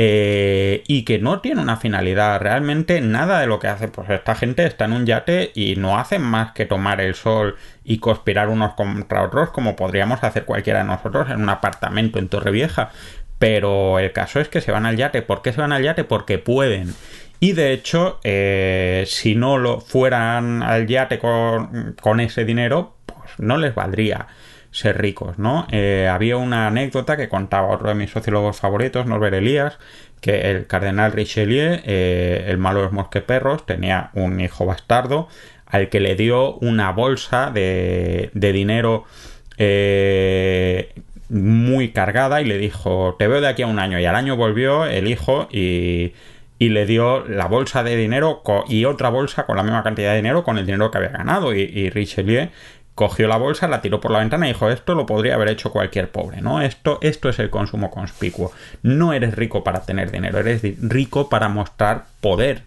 eh, 0.00 0.84
y 0.86 1.02
que 1.04 1.18
no 1.18 1.40
tiene 1.40 1.60
una 1.60 1.76
finalidad. 1.76 2.40
Realmente 2.40 3.00
nada 3.00 3.40
de 3.40 3.48
lo 3.48 3.58
que 3.58 3.66
hace, 3.66 3.88
pues 3.88 4.08
esta 4.10 4.36
gente 4.36 4.64
está 4.64 4.84
en 4.84 4.92
un 4.92 5.06
yate 5.06 5.50
y 5.56 5.74
no 5.74 5.98
hacen 5.98 6.22
más 6.22 6.52
que 6.52 6.66
tomar 6.66 7.00
el 7.00 7.16
sol 7.16 7.56
y 7.82 7.98
conspirar 7.98 8.48
unos 8.48 8.74
contra 8.74 9.24
otros 9.24 9.50
como 9.50 9.74
podríamos 9.74 10.22
hacer 10.22 10.44
cualquiera 10.44 10.80
de 10.80 10.84
nosotros 10.84 11.28
en 11.30 11.42
un 11.42 11.48
apartamento 11.48 12.20
en 12.20 12.28
Torrevieja. 12.28 12.90
Pero 13.40 13.98
el 13.98 14.12
caso 14.12 14.40
es 14.40 14.48
que 14.48 14.60
se 14.60 14.70
van 14.70 14.86
al 14.86 14.96
yate. 14.96 15.22
¿Por 15.22 15.42
qué 15.42 15.52
se 15.52 15.60
van 15.60 15.72
al 15.72 15.82
yate? 15.82 16.04
Porque 16.04 16.38
pueden. 16.38 16.94
Y 17.40 17.52
de 17.52 17.72
hecho, 17.72 18.20
eh, 18.22 19.04
si 19.06 19.34
no 19.34 19.58
lo 19.58 19.80
fueran 19.80 20.62
al 20.62 20.86
yate 20.86 21.18
con, 21.18 21.96
con, 22.00 22.20
ese 22.20 22.44
dinero, 22.44 22.96
pues 23.06 23.30
no 23.38 23.58
les 23.58 23.74
valdría 23.74 24.28
ser 24.70 25.00
ricos, 25.00 25.38
¿no? 25.38 25.66
Eh, 25.70 26.08
había 26.10 26.36
una 26.36 26.66
anécdota 26.66 27.16
que 27.16 27.28
contaba 27.28 27.68
otro 27.68 27.88
de 27.88 27.94
mis 27.94 28.10
sociólogos 28.10 28.58
favoritos, 28.60 29.06
Norbert 29.06 29.34
Elías, 29.34 29.78
que 30.20 30.50
el 30.50 30.66
cardenal 30.66 31.12
Richelieu, 31.12 31.80
eh, 31.84 32.44
el 32.48 32.58
malo 32.58 32.80
de 32.80 32.84
los 32.86 32.92
mosqueperros, 32.92 33.64
tenía 33.66 34.10
un 34.14 34.40
hijo 34.40 34.66
bastardo 34.66 35.28
al 35.66 35.88
que 35.88 36.00
le 36.00 36.14
dio 36.16 36.54
una 36.56 36.92
bolsa 36.92 37.50
de, 37.50 38.30
de 38.34 38.52
dinero 38.52 39.04
eh, 39.58 40.94
muy 41.28 41.90
cargada 41.90 42.40
y 42.40 42.46
le 42.46 42.58
dijo, 42.58 43.16
te 43.18 43.28
veo 43.28 43.40
de 43.40 43.48
aquí 43.48 43.62
a 43.62 43.66
un 43.66 43.78
año. 43.78 43.98
Y 43.98 44.04
al 44.06 44.16
año 44.16 44.36
volvió 44.36 44.86
el 44.86 45.08
hijo 45.08 45.48
y, 45.52 46.14
y 46.58 46.70
le 46.70 46.86
dio 46.86 47.26
la 47.26 47.46
bolsa 47.46 47.82
de 47.82 47.96
dinero 47.96 48.42
y 48.68 48.86
otra 48.86 49.10
bolsa 49.10 49.44
con 49.44 49.56
la 49.56 49.62
misma 49.62 49.82
cantidad 49.82 50.10
de 50.10 50.16
dinero 50.16 50.42
con 50.42 50.58
el 50.58 50.66
dinero 50.66 50.90
que 50.90 50.98
había 50.98 51.10
ganado. 51.10 51.54
Y 51.54 51.90
Richelieu 51.90 52.48
cogió 52.98 53.28
la 53.28 53.36
bolsa, 53.36 53.68
la 53.68 53.80
tiró 53.80 54.00
por 54.00 54.10
la 54.10 54.18
ventana 54.18 54.48
y 54.48 54.52
dijo, 54.52 54.68
esto 54.68 54.96
lo 54.96 55.06
podría 55.06 55.36
haber 55.36 55.50
hecho 55.50 55.70
cualquier 55.70 56.10
pobre, 56.10 56.40
¿no? 56.40 56.60
Esto, 56.60 56.98
esto 57.00 57.28
es 57.28 57.38
el 57.38 57.48
consumo 57.48 57.92
conspicuo. 57.92 58.50
No 58.82 59.12
eres 59.12 59.36
rico 59.36 59.62
para 59.62 59.82
tener 59.82 60.10
dinero, 60.10 60.40
eres 60.40 60.62
rico 60.80 61.28
para 61.28 61.48
mostrar 61.48 62.06
poder. 62.20 62.64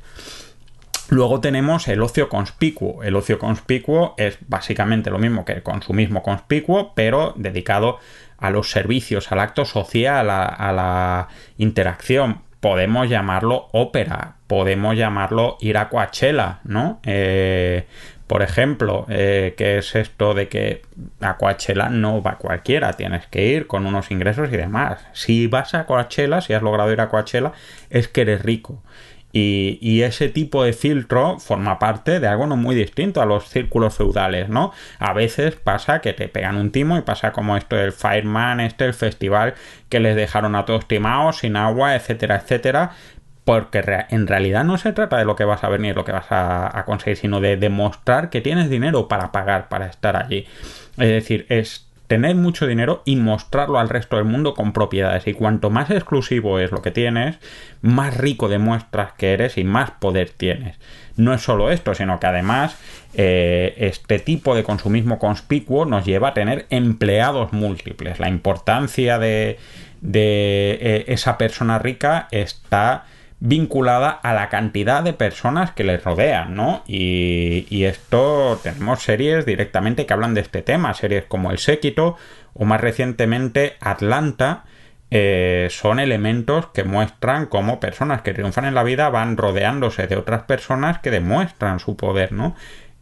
Luego 1.09 1.41
tenemos 1.41 1.89
el 1.89 2.01
ocio 2.01 2.29
conspicuo. 2.29 3.03
El 3.03 3.17
ocio 3.17 3.39
conspicuo 3.39 4.15
es 4.15 4.37
básicamente 4.47 5.09
lo 5.09 5.19
mismo 5.19 5.43
que 5.43 5.51
el 5.51 5.63
consumismo 5.63 6.23
conspicuo, 6.23 6.93
pero 6.95 7.33
dedicado 7.35 7.99
a 8.37 8.51
los 8.51 8.71
servicios, 8.71 9.33
al 9.33 9.41
acto 9.41 9.65
social, 9.65 10.29
a, 10.29 10.71
la 10.71 11.27
interacción. 11.57 12.39
Podemos 12.61 13.09
llamarlo 13.09 13.67
ópera, 13.73 14.35
podemos 14.47 14.95
llamarlo 14.95 15.57
ir 15.59 15.77
a 15.77 15.89
Coachella, 15.89 16.61
¿no? 16.63 17.01
Eh, 17.03 17.85
por 18.31 18.43
ejemplo, 18.43 19.05
eh, 19.09 19.55
¿qué 19.57 19.77
es 19.77 19.93
esto 19.93 20.33
de 20.33 20.47
que 20.47 20.83
a 21.19 21.35
Coachella 21.35 21.89
no 21.89 22.23
va 22.23 22.37
cualquiera? 22.37 22.93
Tienes 22.93 23.27
que 23.27 23.47
ir 23.47 23.67
con 23.67 23.85
unos 23.85 24.09
ingresos 24.09 24.47
y 24.53 24.55
demás. 24.55 25.05
Si 25.11 25.47
vas 25.47 25.73
a 25.73 25.85
Coachella, 25.85 26.39
si 26.39 26.53
has 26.53 26.61
logrado 26.61 26.93
ir 26.93 27.01
a 27.01 27.09
Coachella, 27.09 27.51
es 27.89 28.07
que 28.07 28.21
eres 28.21 28.41
rico. 28.41 28.81
Y, 29.33 30.01
ese 30.03 30.29
tipo 30.29 30.63
de 30.63 30.71
filtro 30.71 31.39
forma 31.39 31.77
parte 31.77 32.21
de 32.21 32.27
algo 32.27 32.47
no 32.47 32.55
muy 32.55 32.73
distinto 32.73 33.21
a 33.21 33.25
los 33.25 33.49
círculos 33.49 33.95
feudales, 33.95 34.47
¿no? 34.47 34.71
A 34.99 35.11
veces 35.11 35.55
pasa 35.55 35.99
que 35.99 36.13
te 36.13 36.29
pegan 36.29 36.55
un 36.55 36.71
timo 36.71 36.97
y 36.97 37.01
pasa 37.01 37.33
como 37.33 37.57
esto 37.57 37.75
del 37.75 37.91
Fireman, 37.91 38.61
este, 38.61 38.85
el 38.85 38.93
festival 38.93 39.55
que 39.89 39.99
les 39.99 40.15
dejaron 40.15 40.55
a 40.55 40.63
todos 40.63 40.87
timados, 40.87 41.39
sin 41.39 41.57
agua, 41.57 41.95
etcétera, 41.95 42.37
etcétera, 42.37 42.91
porque 43.51 43.83
en 44.11 44.27
realidad 44.27 44.63
no 44.63 44.77
se 44.77 44.93
trata 44.93 45.17
de 45.17 45.25
lo 45.25 45.35
que 45.35 45.43
vas 45.43 45.65
a 45.65 45.67
ver 45.67 45.81
ni 45.81 45.89
de 45.89 45.93
lo 45.93 46.05
que 46.05 46.13
vas 46.13 46.27
a, 46.29 46.83
conseguir, 46.85 47.17
sino 47.17 47.41
de 47.41 47.57
demostrar 47.57 48.29
que 48.29 48.39
tienes 48.39 48.69
dinero 48.69 49.09
para 49.09 49.33
pagar, 49.33 49.67
para 49.67 49.87
estar 49.87 50.15
allí. 50.15 50.47
Es 50.91 51.09
decir, 51.09 51.47
es 51.49 51.85
tener 52.07 52.33
mucho 52.33 52.65
dinero 52.65 53.01
y 53.03 53.17
mostrarlo 53.17 53.77
al 53.77 53.89
resto 53.89 54.15
del 54.15 54.23
mundo 54.23 54.53
con 54.53 54.71
propiedades. 54.71 55.27
Y 55.27 55.33
cuanto 55.33 55.69
más 55.69 55.91
exclusivo 55.91 56.59
es 56.59 56.71
lo 56.71 56.81
que 56.81 56.91
tienes, 56.91 57.39
más 57.81 58.15
rico 58.15 58.47
demuestras 58.47 59.11
que 59.17 59.33
eres 59.33 59.57
y 59.57 59.65
más 59.65 59.91
poder 59.91 60.29
tienes. 60.29 60.77
No 61.17 61.33
es 61.33 61.41
solo 61.41 61.71
esto, 61.71 61.93
sino 61.93 62.21
que 62.21 62.27
además 62.27 62.77
eh, 63.15 63.75
este 63.79 64.19
tipo 64.19 64.55
de 64.55 64.63
consumismo 64.63 65.19
conspicuo 65.19 65.83
nos 65.83 66.05
lleva 66.05 66.29
a 66.29 66.33
tener 66.33 66.67
empleados 66.69 67.51
múltiples. 67.51 68.17
La 68.17 68.29
importancia 68.29 69.19
de, 69.19 69.59
eh, 70.13 71.03
esa 71.07 71.37
persona 71.37 71.79
rica 71.79 72.29
está 72.31 73.07
vinculada 73.41 74.11
a 74.11 74.35
la 74.35 74.49
cantidad 74.49 75.01
de 75.01 75.13
personas 75.13 75.71
que 75.71 75.83
les 75.83 76.03
rodean, 76.03 76.55
¿no? 76.55 76.83
Y, 76.87 77.83
esto 77.85 78.59
tenemos 78.61 79.01
series 79.01 79.47
directamente 79.47 80.05
que 80.05 80.13
hablan 80.13 80.35
de 80.35 80.41
este 80.41 80.61
tema, 80.61 80.93
series 80.93 81.25
como 81.25 81.49
El 81.49 81.57
Séquito 81.57 82.15
o 82.53 82.65
más 82.65 82.79
recientemente 82.79 83.77
Atlanta, 83.79 84.65
eh, 85.09 85.67
son 85.71 85.99
elementos 85.99 86.67
que 86.67 86.83
muestran 86.83 87.47
cómo 87.47 87.79
personas 87.79 88.21
que 88.21 88.33
triunfan 88.33 88.65
en 88.65 88.75
la 88.75 88.83
vida 88.83 89.09
van 89.09 89.35
rodeándose 89.35 90.05
de 90.05 90.17
otras 90.17 90.43
personas 90.43 90.99
que 90.99 91.09
demuestran 91.09 91.79
su 91.79 91.97
poder, 91.97 92.31
¿no? 92.31 92.55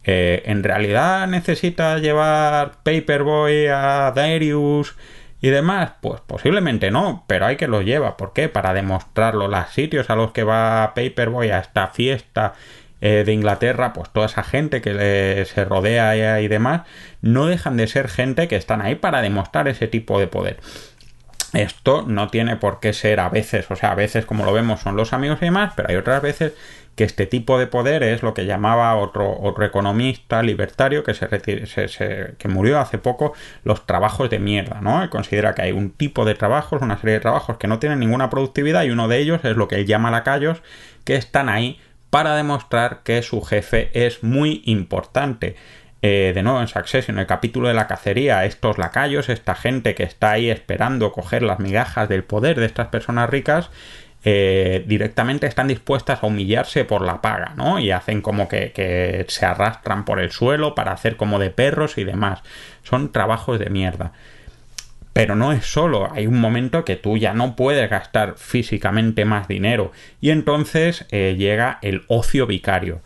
Eh, 0.04 0.42
en 0.46 0.64
realidad 0.64 1.26
necesita 1.28 1.98
llevar 1.98 2.82
Paperboy 2.82 3.66
a 3.66 4.10
Darius 4.16 4.96
y 5.40 5.48
demás, 5.50 5.92
pues 6.00 6.20
posiblemente 6.20 6.90
no, 6.90 7.24
pero 7.26 7.46
hay 7.46 7.56
que 7.56 7.68
lo 7.68 7.82
lleva. 7.82 8.16
¿Por 8.16 8.32
qué? 8.32 8.48
Para 8.48 8.74
demostrarlo. 8.74 9.48
Los 9.48 9.70
sitios 9.70 10.10
a 10.10 10.16
los 10.16 10.32
que 10.32 10.44
va 10.44 10.92
Paperboy 10.94 11.50
a 11.50 11.58
esta 11.58 11.88
fiesta 11.88 12.54
eh, 13.00 13.24
de 13.24 13.32
Inglaterra, 13.32 13.94
pues 13.94 14.10
toda 14.10 14.26
esa 14.26 14.42
gente 14.42 14.82
que 14.82 15.46
se 15.46 15.64
rodea 15.64 16.40
y, 16.40 16.48
demás, 16.48 16.82
no 17.22 17.46
dejan 17.46 17.78
de 17.78 17.86
ser 17.86 18.08
gente 18.08 18.48
que 18.48 18.56
están 18.56 18.82
ahí 18.82 18.94
para 18.94 19.22
demostrar 19.22 19.68
ese 19.68 19.88
tipo 19.88 20.20
de 20.20 20.26
poder. 20.26 20.58
Esto 21.52 22.04
no 22.06 22.28
tiene 22.28 22.56
por 22.56 22.78
qué 22.78 22.92
ser 22.92 23.18
a 23.18 23.28
veces, 23.28 23.70
o 23.70 23.76
sea, 23.76 23.92
a 23.92 23.94
veces 23.96 24.24
como 24.24 24.44
lo 24.44 24.52
vemos 24.52 24.80
son 24.80 24.96
los 24.96 25.12
amigos 25.12 25.38
y 25.42 25.46
demás, 25.46 25.72
pero 25.74 25.88
hay 25.88 25.96
otras 25.96 26.22
veces 26.22 26.52
que 26.94 27.04
este 27.04 27.26
tipo 27.26 27.58
de 27.58 27.66
poder 27.66 28.02
es 28.02 28.22
lo 28.22 28.34
que 28.34 28.46
llamaba 28.46 28.94
otro, 28.94 29.54
economista 29.64 30.42
libertario 30.42 31.02
que, 31.02 31.14
se, 31.14 32.34
que 32.38 32.48
murió 32.48 32.78
hace 32.78 32.98
poco, 32.98 33.32
los 33.64 33.86
trabajos 33.86 34.30
de 34.30 34.38
mierda, 34.38 34.80
¿no? 34.80 35.08
Considera 35.10 35.54
que 35.54 35.62
hay 35.62 35.72
un 35.72 35.90
tipo 35.90 36.24
de 36.24 36.34
trabajos, 36.34 36.82
una 36.82 36.98
serie 36.98 37.14
de 37.14 37.20
trabajos 37.20 37.56
que 37.56 37.68
no 37.68 37.78
tienen 37.78 38.00
ninguna 38.00 38.30
productividad 38.30 38.84
y 38.84 38.90
uno 38.90 39.08
de 39.08 39.18
ellos 39.18 39.40
es 39.44 39.56
lo 39.56 39.66
que 39.66 39.76
él 39.76 39.86
llama 39.86 40.10
lacayos, 40.10 40.62
que 41.04 41.16
están 41.16 41.48
ahí 41.48 41.80
para 42.10 42.34
demostrar 42.34 43.00
que 43.02 43.22
su 43.22 43.40
jefe 43.40 43.90
es 43.94 44.22
muy 44.22 44.62
importante. 44.66 45.56
Eh, 46.02 46.32
de 46.34 46.42
nuevo 46.42 46.60
en 46.60 46.68
Succession, 46.68 47.18
el 47.18 47.26
capítulo 47.26 47.68
de 47.68 47.74
la 47.74 47.86
cacería, 47.86 48.44
estos 48.46 48.78
lacayos, 48.78 49.28
esta 49.28 49.54
gente 49.54 49.94
que 49.94 50.02
está 50.02 50.32
ahí 50.32 50.48
esperando 50.48 51.12
coger 51.12 51.42
las 51.42 51.58
migajas 51.58 52.08
del 52.08 52.24
poder 52.24 52.58
de 52.58 52.66
estas 52.66 52.88
personas 52.88 53.28
ricas, 53.28 53.70
eh, 54.22 54.84
directamente 54.86 55.46
están 55.46 55.68
dispuestas 55.68 56.22
a 56.22 56.26
humillarse 56.26 56.84
por 56.84 57.02
la 57.02 57.22
paga, 57.22 57.54
¿no? 57.56 57.78
Y 57.78 57.90
hacen 57.90 58.20
como 58.20 58.48
que, 58.48 59.24
se 59.28 59.46
arrastran 59.46 60.04
por 60.04 60.20
el 60.20 60.30
suelo 60.30 60.74
para 60.74 60.92
hacer 60.92 61.16
como 61.16 61.38
de 61.38 61.50
perros 61.50 61.96
y 61.96 62.04
demás. 62.04 62.42
Son 62.82 63.12
trabajos 63.12 63.58
de 63.58 63.70
mierda. 63.70 64.12
Pero 65.12 65.36
no 65.36 65.52
es 65.52 65.66
solo, 65.66 66.10
hay 66.12 66.26
un 66.26 66.40
momento 66.40 66.84
que 66.84 66.96
tú 66.96 67.16
ya 67.16 67.34
no 67.34 67.56
puedes 67.56 67.90
gastar 67.90 68.34
físicamente 68.36 69.24
más 69.24 69.48
dinero 69.48 69.90
y 70.20 70.30
entonces 70.30 71.04
eh, 71.10 71.34
llega 71.36 71.78
el 71.82 72.04
ocio 72.06 72.46
vicario. 72.46 73.00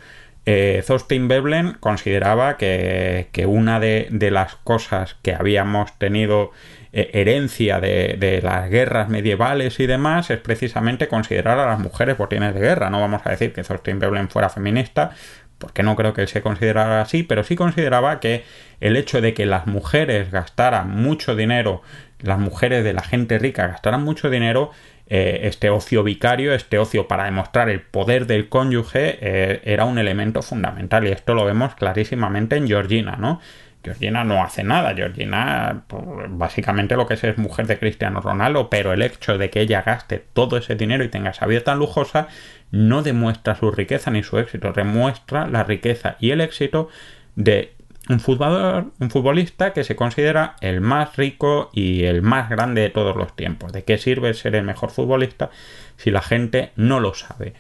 Eh, 0.46 0.84
Veblen 1.08 1.76
consideraba 1.80 2.56
que, 2.56 3.28
una 3.46 3.80
de, 3.80 4.08
de, 4.10 4.30
las 4.30 4.56
cosas 4.56 5.16
que 5.22 5.34
habíamos 5.34 5.98
tenido 5.98 6.52
eh, 6.96 7.10
herencia 7.12 7.80
de, 7.80 8.40
las 8.40 8.70
guerras 8.70 9.08
medievales 9.08 9.80
y 9.80 9.86
demás 9.86 10.30
es 10.30 10.38
precisamente 10.38 11.08
considerar 11.08 11.58
a 11.58 11.66
las 11.66 11.80
mujeres 11.80 12.16
botines 12.16 12.54
de 12.54 12.60
guerra. 12.60 12.88
No 12.88 13.00
vamos 13.00 13.22
a 13.24 13.30
decir 13.30 13.52
que 13.52 13.64
Thorstein 13.64 13.98
Veblen 13.98 14.28
fuera 14.28 14.48
feminista, 14.48 15.10
porque 15.58 15.82
no 15.82 15.96
creo 15.96 16.14
que 16.14 16.20
él 16.20 16.28
se 16.28 16.40
considerara 16.40 17.00
así, 17.00 17.24
pero 17.24 17.42
sí 17.42 17.56
consideraba 17.56 18.20
que 18.20 18.44
el 18.80 18.96
hecho 18.96 19.20
de 19.20 19.34
que 19.34 19.44
las 19.44 19.66
mujeres 19.66 20.30
gastaran 20.30 20.88
mucho 20.88 21.34
dinero, 21.34 21.82
las 22.20 22.38
mujeres 22.38 22.84
de 22.84 22.92
la 22.92 23.02
gente 23.02 23.40
rica 23.40 23.66
gastaran 23.66 24.04
mucho 24.04 24.30
dinero, 24.30 24.70
eh, 25.06 25.40
este 25.42 25.70
ocio 25.70 26.02
vicario, 26.02 26.54
este 26.54 26.78
ocio 26.78 27.06
para 27.06 27.24
demostrar 27.24 27.68
el 27.68 27.80
poder 27.80 28.26
del 28.26 28.48
cónyuge, 28.48 29.18
eh, 29.20 29.60
era 29.64 29.84
un 29.84 29.98
elemento 29.98 30.42
fundamental. 30.42 31.06
Y 31.06 31.10
esto 31.10 31.34
lo 31.34 31.44
vemos 31.44 31.74
clarísimamente 31.74 32.56
en 32.56 32.66
Georgina, 32.66 33.16
¿no? 33.16 33.40
Georgina 33.84 34.24
no 34.24 34.42
hace 34.42 34.64
nada. 34.64 34.94
Georgina, 34.94 35.84
pues, 35.86 36.04
básicamente 36.30 36.96
lo 36.96 37.06
que 37.06 37.14
es 37.14 37.24
es 37.24 37.36
mujer 37.36 37.66
de 37.66 37.78
Cristiano 37.78 38.20
Ronaldo, 38.20 38.70
pero 38.70 38.92
el 38.92 39.02
hecho 39.02 39.36
de 39.36 39.50
que 39.50 39.60
ella 39.60 39.82
gaste 39.82 40.24
todo 40.32 40.56
ese 40.56 40.74
dinero 40.74 41.04
y 41.04 41.08
tenga 41.08 41.30
esa 41.30 41.46
vida 41.46 41.60
tan 41.60 41.78
lujosa 41.78 42.28
no 42.70 43.02
demuestra 43.02 43.54
su 43.54 43.70
riqueza 43.70 44.10
ni 44.10 44.22
su 44.22 44.38
éxito, 44.38 44.72
demuestra 44.72 45.46
la 45.46 45.64
riqueza 45.64 46.16
y 46.18 46.30
el 46.30 46.40
éxito 46.40 46.88
de 47.36 47.74
un 48.08 48.20
futbolista, 48.20 48.86
un 48.98 49.10
futbolista 49.10 49.72
que 49.72 49.84
se 49.84 49.96
considera 49.96 50.56
el 50.60 50.80
más 50.80 51.16
rico 51.16 51.70
y 51.72 52.04
el 52.04 52.22
más 52.22 52.50
grande 52.50 52.82
de 52.82 52.90
todos 52.90 53.16
los 53.16 53.34
tiempos. 53.34 53.72
¿De 53.72 53.84
qué 53.84 53.98
sirve 53.98 54.34
ser 54.34 54.54
el 54.54 54.64
mejor 54.64 54.90
futbolista 54.90 55.50
si 55.96 56.10
la 56.10 56.22
gente 56.22 56.72
no 56.76 57.00
lo 57.00 57.14
sabe? 57.14 57.54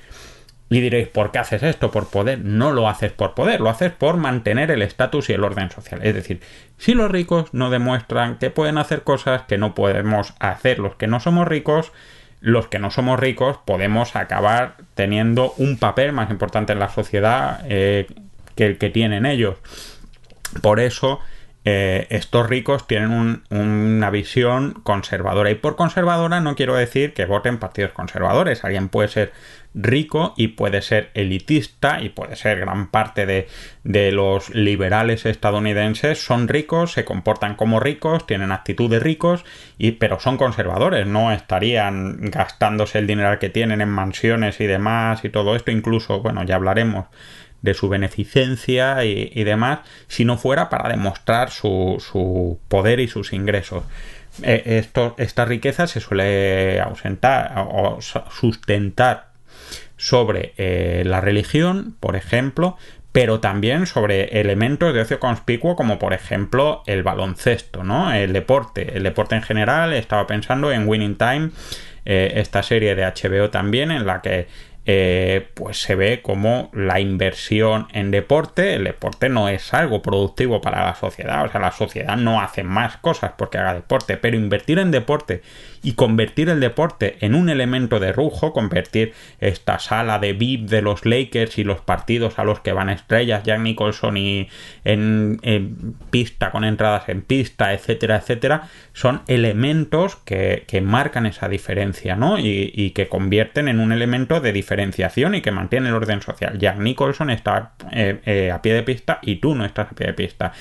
Y 0.70 0.80
diréis, 0.80 1.08
¿por 1.08 1.30
qué 1.30 1.38
haces 1.38 1.62
esto? 1.62 1.90
¿Por 1.90 2.08
poder? 2.08 2.40
No 2.40 2.72
lo 2.72 2.88
haces 2.88 3.12
por 3.12 3.34
poder, 3.34 3.60
lo 3.60 3.70
haces 3.70 3.92
por 3.92 4.16
mantener 4.16 4.70
el 4.70 4.82
estatus 4.82 5.30
y 5.30 5.34
el 5.34 5.44
orden 5.44 5.70
social. 5.70 6.00
Es 6.02 6.14
decir, 6.14 6.40
si 6.78 6.94
los 6.94 7.10
ricos 7.10 7.52
no 7.52 7.70
demuestran 7.70 8.38
que 8.38 8.50
pueden 8.50 8.78
hacer 8.78 9.02
cosas 9.02 9.42
que 9.42 9.58
no 9.58 9.74
podemos 9.74 10.34
hacer 10.40 10.78
los 10.78 10.96
que 10.96 11.06
no 11.06 11.20
somos 11.20 11.46
ricos, 11.46 11.92
los 12.40 12.68
que 12.68 12.78
no 12.78 12.90
somos 12.90 13.20
ricos 13.20 13.58
podemos 13.64 14.16
acabar 14.16 14.76
teniendo 14.94 15.54
un 15.58 15.78
papel 15.78 16.12
más 16.12 16.30
importante 16.30 16.72
en 16.72 16.78
la 16.78 16.88
sociedad 16.88 17.60
eh, 17.68 18.06
que 18.54 18.66
el 18.66 18.78
que 18.78 18.90
tienen 18.90 19.26
ellos. 19.26 19.58
Por 20.62 20.80
eso 20.80 21.20
eh, 21.66 22.06
estos 22.10 22.46
ricos 22.46 22.86
tienen 22.86 23.42
una 23.48 24.10
visión 24.10 24.74
conservadora. 24.82 25.50
Y 25.50 25.54
por 25.54 25.76
conservadora 25.76 26.40
no 26.40 26.56
quiero 26.56 26.74
decir 26.74 27.14
que 27.14 27.24
voten 27.24 27.58
partidos 27.58 27.92
conservadores. 27.92 28.64
Alguien 28.64 28.90
puede 28.90 29.08
ser 29.08 29.32
rico 29.74 30.34
y 30.36 30.48
puede 30.48 30.82
ser 30.82 31.10
elitista 31.14 32.02
y 32.02 32.10
puede 32.10 32.36
ser 32.36 32.60
gran 32.60 32.90
parte 32.90 33.26
de, 33.26 34.12
los 34.12 34.50
liberales 34.50 35.26
estadounidenses 35.26 36.22
son 36.22 36.48
ricos, 36.48 36.92
se 36.92 37.04
comportan 37.04 37.56
como 37.56 37.80
ricos, 37.80 38.26
tienen 38.26 38.52
actitud 38.52 38.90
de 38.90 39.00
ricos, 39.00 39.44
y, 39.76 39.92
pero 39.92 40.20
son 40.20 40.36
conservadores, 40.36 41.06
no 41.06 41.32
estarían 41.32 42.30
gastándose 42.30 42.98
el 42.98 43.06
dinero 43.06 43.38
que 43.38 43.48
tienen 43.48 43.80
en 43.80 43.88
mansiones 43.88 44.60
y 44.60 44.66
demás 44.66 45.24
y 45.24 45.30
todo 45.30 45.56
esto, 45.56 45.72
incluso, 45.72 46.20
bueno, 46.20 46.44
ya 46.44 46.54
hablaremos 46.54 47.06
de 47.64 47.72
su 47.72 47.88
beneficencia 47.88 49.06
y, 49.06 49.42
demás, 49.42 49.78
si 50.06 50.26
no 50.26 50.36
fuera 50.36 50.68
para 50.68 50.90
demostrar 50.90 51.50
su, 51.50 51.96
su 51.98 52.60
poder 52.68 53.00
y 53.00 53.08
sus 53.08 53.32
ingresos. 53.32 53.84
Eh, 54.42 54.62
esto, 54.66 55.14
esta 55.16 55.46
riqueza 55.46 55.86
se 55.86 56.00
suele 56.00 56.78
ausentar 56.78 57.54
o 57.56 58.00
sustentar 58.30 59.28
sobre 59.96 60.52
eh, 60.58 61.04
la 61.06 61.22
religión, 61.22 61.96
por 62.00 62.16
ejemplo, 62.16 62.76
pero 63.12 63.40
también 63.40 63.86
sobre 63.86 64.40
elementos 64.40 64.92
de 64.92 65.00
ocio 65.00 65.18
conspicuo 65.18 65.74
como 65.74 65.98
por 65.98 66.12
ejemplo 66.12 66.82
el 66.84 67.02
baloncesto, 67.02 67.82
¿no? 67.82 68.12
El 68.12 68.34
deporte, 68.34 68.94
el 68.94 69.04
deporte 69.04 69.36
en 69.36 69.42
general, 69.42 69.94
estaba 69.94 70.26
pensando 70.26 70.70
en 70.70 70.86
Winning 70.86 71.16
Time, 71.16 71.50
eh, 72.04 72.32
esta 72.36 72.62
serie 72.62 72.94
de 72.94 73.06
HBO 73.06 73.48
también 73.48 73.90
en 73.90 74.04
la 74.04 74.20
que 74.20 74.48
eh, 74.86 75.48
pues 75.54 75.80
se 75.80 75.94
ve 75.94 76.20
como 76.20 76.70
la 76.74 77.00
inversión 77.00 77.88
en 77.92 78.10
deporte, 78.10 78.74
el 78.74 78.84
deporte 78.84 79.30
no 79.30 79.48
es 79.48 79.72
algo 79.72 80.02
productivo 80.02 80.60
para 80.60 80.84
la 80.84 80.94
sociedad, 80.94 81.44
o 81.44 81.48
sea, 81.50 81.60
la 81.60 81.72
sociedad 81.72 82.16
no 82.16 82.40
hace 82.42 82.64
más 82.64 82.98
cosas 82.98 83.32
porque 83.38 83.58
haga 83.58 83.74
deporte, 83.74 84.18
pero 84.18 84.36
invertir 84.36 84.78
en 84.78 84.90
deporte 84.90 85.40
y 85.84 85.92
convertir 85.92 86.48
el 86.48 86.60
deporte 86.60 87.18
en 87.20 87.34
un 87.34 87.50
elemento 87.50 88.00
de 88.00 88.10
rujo, 88.10 88.52
convertir 88.52 89.12
esta 89.38 89.78
sala 89.78 90.18
de 90.18 90.32
VIP 90.32 90.62
de 90.62 90.80
los 90.80 91.04
Lakers 91.04 91.58
y 91.58 91.64
los 91.64 91.80
partidos 91.80 92.38
a 92.38 92.44
los 92.44 92.60
que 92.60 92.72
van 92.72 92.88
estrellas, 92.88 93.44
Jack 93.44 93.60
Nicholson 93.60 94.16
y 94.16 94.48
en, 94.84 95.38
pista, 96.10 96.50
con 96.50 96.64
entradas 96.64 97.08
en 97.10 97.20
pista, 97.20 97.74
etcétera, 97.74 98.16
etcétera, 98.16 98.68
son 98.94 99.20
elementos 99.28 100.16
que, 100.16 100.64
marcan 100.82 101.26
esa 101.26 101.48
diferencia, 101.48 102.16
¿no? 102.16 102.38
Y, 102.38 102.92
que 102.94 103.08
convierten 103.08 103.68
en 103.68 103.80
un 103.80 103.92
elemento 103.92 104.40
de 104.40 104.52
diferenciación 104.52 105.34
y 105.34 105.42
que 105.42 105.50
mantiene 105.50 105.88
el 105.88 105.94
orden 105.94 106.22
social. 106.22 106.58
Jack 106.58 106.78
Nicholson 106.78 107.30
está 107.30 107.74
eh, 107.92 108.20
eh, 108.24 108.50
a 108.50 108.62
pie 108.62 108.72
de 108.74 108.82
pista 108.82 109.18
y 109.22 109.36
tú 109.36 109.54
no 109.54 109.64
estás 109.64 109.92
a 109.92 109.94
pie 109.94 110.06
de 110.06 110.14
pista. 110.14 110.52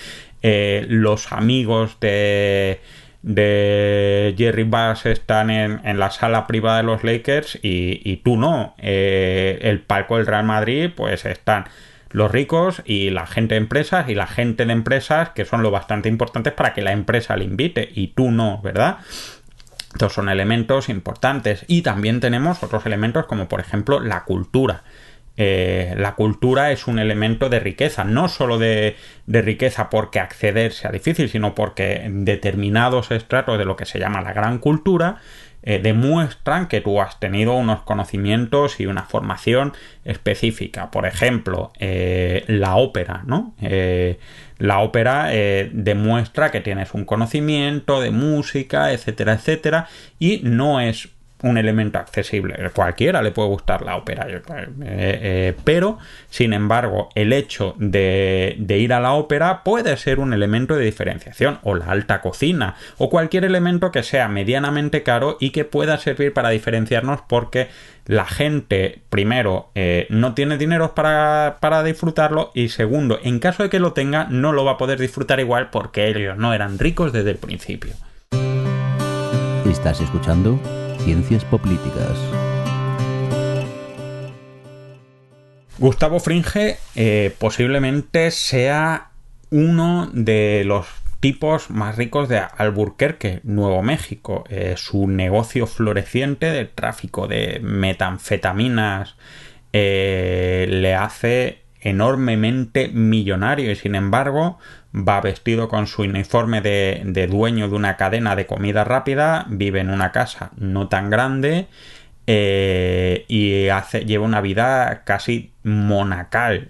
Eh, 0.45 0.85
los 0.89 1.31
amigos 1.31 1.97
de 2.01 2.81
de 3.23 4.35
Jerry 4.37 4.65
Bass 4.65 5.05
están 5.05 5.49
en, 5.49 5.97
la 5.97 6.11
sala 6.11 6.45
privada 6.45 6.77
de 6.77 6.83
los 6.83 7.03
Lakers 7.03 7.57
y, 7.63 8.17
tú 8.17 8.37
no. 8.37 8.75
Eh, 8.77 9.59
el 9.63 9.79
palco 9.79 10.17
del 10.17 10.27
Real 10.27 10.43
Madrid, 10.43 10.91
pues 10.95 11.25
están 11.25 11.65
los 12.11 12.29
ricos 12.29 12.83
y 12.85 13.09
la 13.09 13.25
gente 13.25 13.55
de 13.55 13.61
empresas 13.61 14.07
y 14.07 14.13
la 14.13 14.27
gente 14.27 14.65
de 14.65 14.73
empresas 14.73 15.29
que 15.29 15.45
son 15.45 15.63
lo 15.63 15.71
bastante 15.71 16.09
importantes 16.09 16.53
para 16.53 16.73
que 16.73 16.83
la 16.83 16.91
empresa 16.91 17.35
le 17.35 17.45
invite 17.45 17.89
y 17.95 18.07
tú 18.07 18.29
no, 18.29 18.61
¿verdad? 18.61 18.97
Estos 19.93 20.13
son 20.13 20.29
elementos 20.29 20.89
importantes 20.89 21.65
y 21.67 21.81
también 21.81 22.19
tenemos 22.19 22.61
otros 22.61 22.85
elementos 22.85 23.25
como 23.25 23.47
por 23.47 23.61
ejemplo 23.61 23.99
la 23.99 24.25
cultura. 24.25 24.83
Eh, 25.35 25.95
la 25.97 26.13
cultura 26.13 26.71
es 26.71 26.87
un 26.87 26.99
elemento 26.99 27.49
de 27.49 27.59
riqueza, 27.59 28.03
no 28.03 28.27
solo 28.29 28.59
de, 28.59 28.95
riqueza 29.27 29.89
porque 29.89 30.19
acceder 30.19 30.73
sea 30.73 30.91
difícil, 30.91 31.29
sino 31.29 31.55
porque 31.55 32.07
determinados 32.09 33.09
estratos 33.11 33.57
de 33.57 33.65
lo 33.65 33.75
que 33.75 33.85
se 33.85 33.99
llama 33.99 34.21
la 34.21 34.33
gran 34.33 34.59
cultura 34.59 35.17
eh, 35.63 35.79
demuestran 35.81 36.67
que 36.67 36.81
tú 36.81 37.01
has 37.01 37.19
tenido 37.19 37.53
unos 37.53 37.81
conocimientos 37.81 38.79
y 38.79 38.85
una 38.85 39.03
formación 39.03 39.73
específica. 40.05 40.91
Por 40.91 41.05
ejemplo, 41.07 41.71
eh, 41.79 42.43
la 42.47 42.75
ópera, 42.75 43.23
¿no? 43.25 43.55
la 44.59 44.79
ópera 44.79 45.29
demuestra 45.71 46.51
que 46.51 46.61
tienes 46.61 46.93
un 46.93 47.05
conocimiento 47.05 48.01
de 48.01 48.11
música, 48.11 48.91
etcétera, 48.91 49.33
etcétera, 49.33 49.87
y 50.19 50.41
no 50.43 50.79
es 50.79 51.09
un 51.43 51.57
elemento 51.57 51.99
accesible. 51.99 52.55
Cualquiera 52.73 53.21
le 53.21 53.31
puede 53.31 53.49
gustar 53.49 53.83
la 53.83 53.97
ópera, 53.97 54.27
eh, 54.27 54.41
eh, 54.81 55.53
pero 55.63 55.99
sin 56.29 56.53
embargo 56.53 57.09
el 57.15 57.33
hecho 57.33 57.75
de, 57.77 58.55
ir 58.67 58.93
a 58.93 58.99
la 58.99 59.13
ópera 59.13 59.63
puede 59.63 59.95
ser 59.97 60.19
un 60.19 60.33
elemento 60.33 60.75
de 60.75 60.85
diferenciación, 60.85 61.59
o 61.63 61.75
la 61.75 61.85
alta 61.85 62.21
cocina, 62.21 62.75
o 62.97 63.09
cualquier 63.09 63.45
elemento 63.45 63.91
que 63.91 64.03
sea 64.03 64.27
medianamente 64.27 65.03
caro 65.03 65.37
y 65.39 65.51
que 65.51 65.65
pueda 65.65 65.97
servir 65.97 66.33
para 66.33 66.49
diferenciarnos 66.49 67.21
porque 67.27 67.67
la 68.05 68.25
gente, 68.25 69.01
primero, 69.09 69.69
eh, 69.75 70.07
no 70.09 70.33
tiene 70.33 70.57
dinero 70.57 70.95
para, 70.95 71.57
para 71.59 71.83
disfrutarlo 71.83 72.51
y 72.53 72.69
segundo, 72.69 73.19
en 73.23 73.39
caso 73.39 73.63
de 73.63 73.69
que 73.69 73.79
lo 73.79 73.93
tenga, 73.93 74.27
no 74.29 74.51
lo 74.53 74.65
va 74.65 74.73
a 74.73 74.77
poder 74.77 74.99
disfrutar 74.99 75.39
igual 75.39 75.69
porque 75.69 76.07
ellos 76.07 76.37
no 76.37 76.53
eran 76.53 76.79
ricos 76.79 77.13
desde 77.13 77.31
el 77.31 77.37
principio. 77.37 77.93
¿Estás 79.65 80.01
escuchando? 80.01 80.59
Ciencias 81.03 81.43
Políticas. 81.45 82.17
Gustavo 85.77 86.19
Fringe 86.19 86.77
eh, 86.95 87.35
posiblemente 87.39 88.31
sea 88.31 89.11
uno 89.49 90.09
de 90.13 90.63
los 90.65 90.87
tipos 91.19 91.69
más 91.69 91.97
ricos 91.97 92.29
de 92.29 92.39
Alburquerque, 92.57 93.41
Nuevo 93.43 93.81
México. 93.83 94.45
Eh, 94.49 94.75
su 94.77 95.07
negocio 95.07 95.67
floreciente 95.67 96.51
de 96.51 96.65
tráfico 96.65 97.27
de 97.27 97.59
metanfetaminas 97.61 99.17
eh, 99.73 100.67
le 100.69 100.95
hace 100.95 101.63
enormemente 101.81 102.87
millonario 102.87 103.71
y 103.71 103.75
sin 103.75 103.95
embargo 103.95 104.57
va 104.93 105.21
vestido 105.21 105.69
con 105.69 105.87
su 105.87 106.03
uniforme 106.03 106.61
de, 106.61 107.27
dueño 107.29 107.67
de 107.67 107.75
una 107.75 107.97
cadena 107.97 108.35
de 108.35 108.45
comida 108.45 108.83
rápida, 108.83 109.45
vive 109.49 109.79
en 109.79 109.89
una 109.89 110.11
casa 110.11 110.51
no 110.55 110.87
tan 110.87 111.09
grande 111.09 111.67
eh, 112.27 113.25
y 113.27 113.69
hace, 113.69 114.05
lleva 114.05 114.25
una 114.25 114.41
vida 114.41 115.03
casi 115.03 115.51
monacal. 115.63 116.69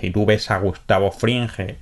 Si 0.00 0.10
tú 0.10 0.24
ves 0.24 0.50
a 0.50 0.58
Gustavo 0.58 1.10
Fringe 1.10 1.76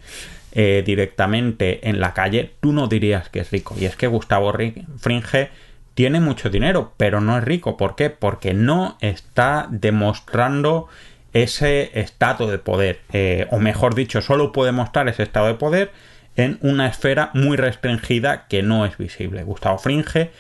eh, 0.53 0.83
directamente 0.85 1.89
en 1.89 2.01
la 2.01 2.15
calle, 2.15 2.53
tú 2.61 2.73
no 2.73 2.89
dirías 2.89 3.29
que 3.29 3.41
es 3.41 3.51
rico. 3.51 3.77
Y 3.79 3.85
es 3.85 3.95
que 3.97 4.07
Gustavo 4.07 4.53
Fringe 4.99 5.51
tiene 5.95 6.21
mucho 6.21 6.49
dinero, 6.49 6.95
pero 6.97 7.21
no 7.21 7.37
es 7.39 7.45
rico. 7.45 7.77
¿Por 7.77 7.97
qué? 7.97 8.11
Porque 8.11 8.55
no 8.55 8.97
está 9.01 9.69
demostrando 9.71 10.89
ese 11.33 11.99
estado 11.99 12.51
de 12.51 12.59
poder, 12.59 13.01
eh, 13.13 13.47
o 13.51 13.59
mejor 13.59 13.95
dicho, 13.95 14.21
solo 14.21 14.53
puede 14.53 14.73
mostrar 14.73 15.09
ese 15.09 15.23
estado 15.23 15.47
de 15.47 15.55
poder 15.55 15.91
en 16.37 16.59
una 16.63 16.87
esfera 16.87 17.31
muy 17.35 17.57
restringida 17.57 18.47
que 18.49 18.63
no 18.63 18.87
es 18.87 18.97
visible. 18.99 19.43
Gustavo 19.45 19.79
Fringe 19.79 20.31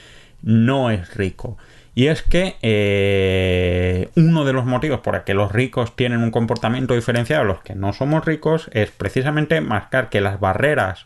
no 0.42 0.90
es 0.90 1.14
rico. 1.14 1.56
Y 1.94 2.06
es 2.06 2.22
que 2.22 2.56
eh, 2.62 4.08
uno 4.16 4.44
de 4.44 4.54
los 4.54 4.64
motivos 4.64 5.00
por 5.00 5.14
el 5.14 5.24
que 5.24 5.34
los 5.34 5.52
ricos 5.52 5.94
tienen 5.94 6.22
un 6.22 6.30
comportamiento 6.30 6.94
diferenciado 6.94 7.42
a 7.42 7.46
los 7.46 7.60
que 7.60 7.74
no 7.74 7.92
somos 7.92 8.24
ricos 8.24 8.70
es 8.72 8.90
precisamente 8.90 9.60
marcar 9.60 10.08
que 10.08 10.22
las 10.22 10.40
barreras 10.40 11.04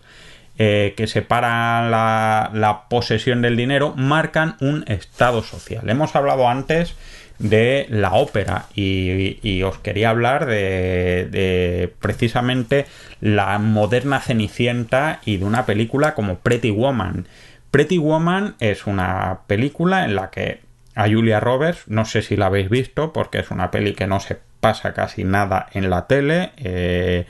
eh, 0.58 0.94
que 0.96 1.08
separan 1.08 1.90
la, 1.90 2.50
la 2.54 2.88
posesión 2.88 3.42
del 3.42 3.56
dinero 3.56 3.94
marcan 3.96 4.56
un 4.60 4.84
estado 4.86 5.42
social. 5.42 5.90
Hemos 5.90 6.14
hablado 6.14 6.48
antes 6.48 6.94
de 7.38 7.86
la 7.90 8.14
ópera 8.14 8.66
y, 8.74 9.62
os 9.62 9.78
quería 9.78 10.10
hablar 10.10 10.46
de, 10.46 11.92
precisamente 12.00 12.86
la 13.20 13.58
moderna 13.58 14.20
Cenicienta 14.20 15.20
y 15.24 15.36
de 15.38 15.44
una 15.44 15.66
película 15.66 16.14
como 16.14 16.38
Pretty 16.38 16.70
Woman. 16.70 17.26
Pretty 17.70 17.98
Woman 17.98 18.54
es 18.60 18.86
una 18.86 19.40
película 19.46 20.04
en 20.04 20.14
la 20.14 20.30
que 20.30 20.60
a 20.94 21.08
Julia 21.08 21.40
Roberts, 21.40 21.84
no 21.88 22.06
sé 22.06 22.22
si 22.22 22.36
la 22.36 22.46
habéis 22.46 22.70
visto 22.70 23.12
porque 23.12 23.40
es 23.40 23.50
una 23.50 23.70
peli 23.70 23.92
que 23.92 24.06
no 24.06 24.18
se 24.18 24.38
pasa 24.60 24.94
casi 24.94 25.24
nada 25.24 25.66
en 25.72 25.90
la 25.90 26.06
tele. 26.06 26.52
Eh, 26.56 27.26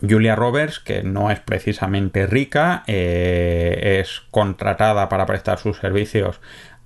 Julia 0.00 0.36
Roberts, 0.36 0.78
que 0.78 1.02
no 1.02 1.30
es 1.30 1.40
precisamente 1.40 2.26
rica, 2.26 2.82
eh, 2.86 3.98
es 4.00 4.22
contratada 4.30 5.08
para 5.08 5.26
prestar 5.26 5.58
sus 5.58 5.78
servicios 5.78 6.40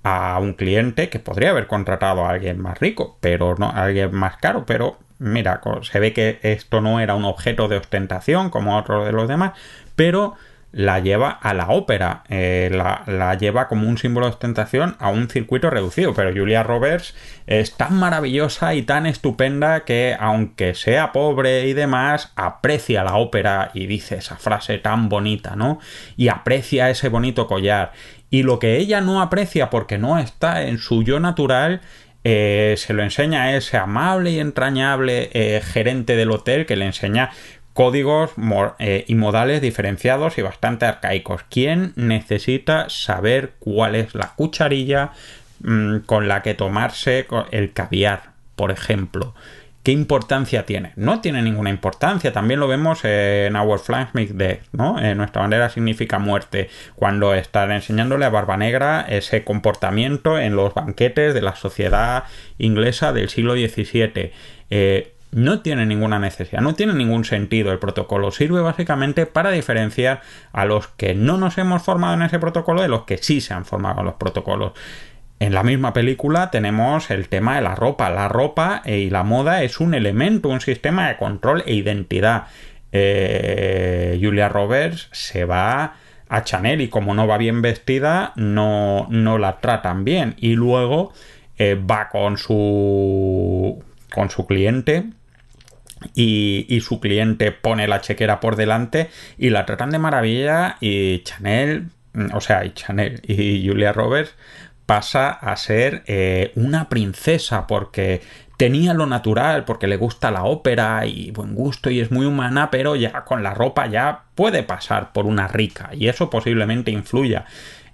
a 0.07 0.37
un 0.39 0.53
cliente 0.53 1.09
que 1.09 1.17
podría 1.17 1.49
haber 1.49 1.65
contratado 1.65 2.25
a 2.25 2.29
alguien 2.29 2.61
más 2.61 2.79
rico, 2.79 3.17
pero 3.21 3.55
no 3.57 3.65
a 3.65 3.85
alguien 3.85 4.13
más 4.13 4.37
caro, 4.37 4.63
pero 4.67 4.99
mira, 5.17 5.61
se 5.81 5.99
ve 5.99 6.13
que 6.13 6.37
esto 6.43 6.79
no 6.79 6.99
era 6.99 7.15
un 7.15 7.25
objeto 7.25 7.67
de 7.67 7.77
ostentación 7.77 8.51
como 8.51 8.77
otro 8.77 9.03
de 9.03 9.11
los 9.11 9.27
demás, 9.27 9.53
pero 9.95 10.35
la 10.75 10.99
lleva 10.99 11.29
a 11.29 11.53
la 11.53 11.69
ópera, 11.69 12.23
eh, 12.27 12.69
la, 12.69 13.33
lleva 13.35 13.69
como 13.69 13.87
un 13.87 13.97
símbolo 13.97 14.25
de 14.25 14.33
ostentación 14.33 14.97
a 14.99 15.09
un 15.09 15.29
circuito 15.29 15.69
reducido. 15.69 16.13
Pero 16.13 16.33
Julia 16.35 16.63
Roberts 16.63 17.15
es 17.47 17.77
tan 17.77 17.97
maravillosa 17.97 18.75
y 18.75 18.81
tan 18.81 19.05
estupenda 19.05 19.85
que, 19.85 20.17
aunque 20.19 20.75
sea 20.75 21.13
pobre 21.13 21.67
y 21.67 21.73
demás, 21.73 22.33
aprecia 22.35 23.05
la 23.05 23.15
ópera 23.15 23.71
y 23.73 23.87
dice 23.87 24.17
esa 24.17 24.35
frase 24.35 24.77
tan 24.77 25.07
bonita, 25.07 25.55
¿no? 25.55 25.79
Y 26.17 26.27
aprecia 26.27 26.89
ese 26.89 27.07
bonito 27.07 27.47
collar. 27.47 27.93
Y 28.29 28.43
lo 28.43 28.59
que 28.59 28.77
ella 28.77 29.01
no 29.01 29.21
aprecia 29.21 29.69
porque 29.69 29.97
no 29.97 30.19
está 30.19 30.63
en 30.63 30.77
su 30.77 31.03
yo 31.03 31.19
natural 31.19 31.81
eh, 32.27 32.73
se 32.77 32.93
lo 32.93 33.03
enseña 33.03 33.43
a 33.43 33.55
ese 33.55 33.77
amable 33.77 34.31
y 34.31 34.39
entrañable 34.39 35.29
eh, 35.33 35.61
gerente 35.61 36.15
del 36.15 36.31
hotel 36.31 36.65
que 36.65 36.75
le 36.75 36.85
enseña 36.85 37.29
códigos 37.73 38.31
eh, 38.79 39.05
y 39.07 39.13
modales 39.13 39.61
diferenciados 39.61 40.39
y 40.39 40.41
bastante 40.41 40.87
arcaicos. 40.87 41.43
¿Quién 41.51 41.93
necesita 41.95 42.89
saber 42.89 43.53
cuál 43.59 43.93
es 43.93 44.15
la 44.15 44.33
cucharilla 44.35 45.11
mm, 45.61 45.99
con 46.07 46.27
la 46.27 46.41
que 46.41 46.55
tomarse 46.55 47.27
el 47.51 47.73
caviar, 47.73 48.31
por 48.55 48.71
ejemplo? 48.71 49.35
¿Qué 49.85 49.91
importancia 49.91 50.65
tiene? 50.65 50.93
No 50.95 51.21
tiene 51.21 51.43
ninguna 51.43 51.69
importancia. 51.69 52.33
También 52.33 52.59
lo 52.59 52.67
vemos 52.67 53.05
en 53.05 53.55
Our 53.55 53.77
Flag 53.77 54.11
Death, 54.13 54.63
¿no? 54.71 54.99
nuestra 55.13 55.43
bandera 55.43 55.69
significa 55.69 56.17
muerte. 56.17 56.71
Cuando 56.95 57.35
están 57.35 57.71
enseñándole 57.71 58.25
a 58.25 58.29
Barba 58.29 58.57
Negra 58.57 59.05
ese 59.07 59.43
comportamiento 59.43 60.39
en 60.39 60.55
los 60.55 60.73
banquetes 60.73 61.35
de 61.35 61.41
la 61.43 61.55
sociedad 61.55 62.23
inglesa 62.57 63.13
del 63.13 63.29
siglo 63.29 63.53
XVII 63.53 64.31
no 65.35 65.59
tiene 65.59 65.85
ninguna 65.85 66.17
necesidad, 66.17 66.61
no 66.61 66.75
tiene 66.75 66.93
ningún 66.93 67.25
sentido. 67.25 67.71
El 67.73 67.77
protocolo 67.77 68.31
sirve 68.31 68.61
básicamente 68.61 69.25
para 69.25 69.51
diferenciar 69.51 70.21
a 70.53 70.65
los 70.65 70.87
que 70.87 71.13
no 71.13 71.37
nos 71.37 71.57
hemos 71.57 71.83
formado 71.83 72.13
en 72.13 72.21
ese 72.21 72.39
protocolo 72.39 72.81
de 72.81 72.87
los 72.87 73.03
que 73.03 73.17
sí 73.17 73.41
se 73.41 73.53
han 73.53 73.65
formado 73.65 73.99
en 73.99 74.05
los 74.05 74.15
protocolos. 74.15 74.71
En 75.45 75.53
la 75.53 75.61
misma 75.61 75.93
película 75.93 76.49
tenemos 76.49 77.11
el 77.11 77.29
tema 77.29 77.57
de 77.57 77.61
la 77.61 77.75
ropa. 77.75 78.09
La 78.09 78.27
ropa 78.27 78.81
y 78.83 79.11
la 79.11 79.21
moda 79.21 79.61
es 79.61 79.79
un 79.79 79.93
elemento, 79.93 80.49
un 80.49 80.59
sistema 80.59 81.07
de 81.07 81.17
control 81.17 81.61
e 81.67 81.75
identidad. 81.75 82.45
Eh, 82.91 84.17
Julia 84.19 84.49
Roberts 84.49 85.07
se 85.11 85.45
va 85.45 85.97
a 86.27 86.43
Chanel 86.43 86.81
y 86.81 86.87
como 86.87 87.13
no 87.13 87.27
va 87.27 87.37
bien 87.37 87.61
vestida, 87.61 88.33
no, 88.35 89.05
no 89.11 89.37
la 89.37 89.59
tratan 89.59 90.03
bien. 90.03 90.33
Y 90.39 90.55
luego 90.55 91.13
eh, 91.59 91.75
va 91.75 92.09
con 92.09 92.39
su, 92.39 93.83
con 94.11 94.31
su 94.31 94.47
cliente 94.47 95.11
y, 96.15 96.79
su 96.81 96.99
cliente 96.99 97.51
pone 97.51 97.87
la 97.87 98.01
chequera 98.01 98.39
por 98.39 98.55
delante 98.55 99.11
y 99.37 99.51
la 99.51 99.67
tratan 99.67 99.91
de 99.91 99.99
maravilla 99.99 100.77
y 100.81 101.19
Chanel, 101.19 101.89
o 102.33 102.41
sea, 102.41 102.65
y 102.65 102.71
Chanel 102.71 103.21
y 103.27 103.67
Julia 103.67 103.93
Roberts 103.93 104.33
pasa 104.85 105.29
a 105.29 105.55
ser 105.57 106.03
eh, 106.07 106.51
una 106.55 106.89
princesa 106.89 107.67
porque 107.67 108.21
tenía 108.57 108.93
lo 108.93 109.05
natural, 109.05 109.65
porque 109.65 109.87
le 109.87 109.97
gusta 109.97 110.31
la 110.31 110.43
ópera 110.43 111.05
y 111.05 111.31
buen 111.31 111.55
gusto 111.55 111.89
y 111.89 111.99
es 111.99 112.11
muy 112.11 112.25
humana, 112.25 112.71
pero 112.71 112.95
ya 112.95 113.25
con 113.25 113.43
la 113.43 113.53
ropa 113.53 113.87
ya 113.87 114.23
puede 114.35 114.63
pasar 114.63 115.11
por 115.11 115.25
una 115.25 115.47
rica 115.47 115.89
y 115.93 116.07
eso 116.07 116.29
posiblemente 116.29 116.91
influya 116.91 117.45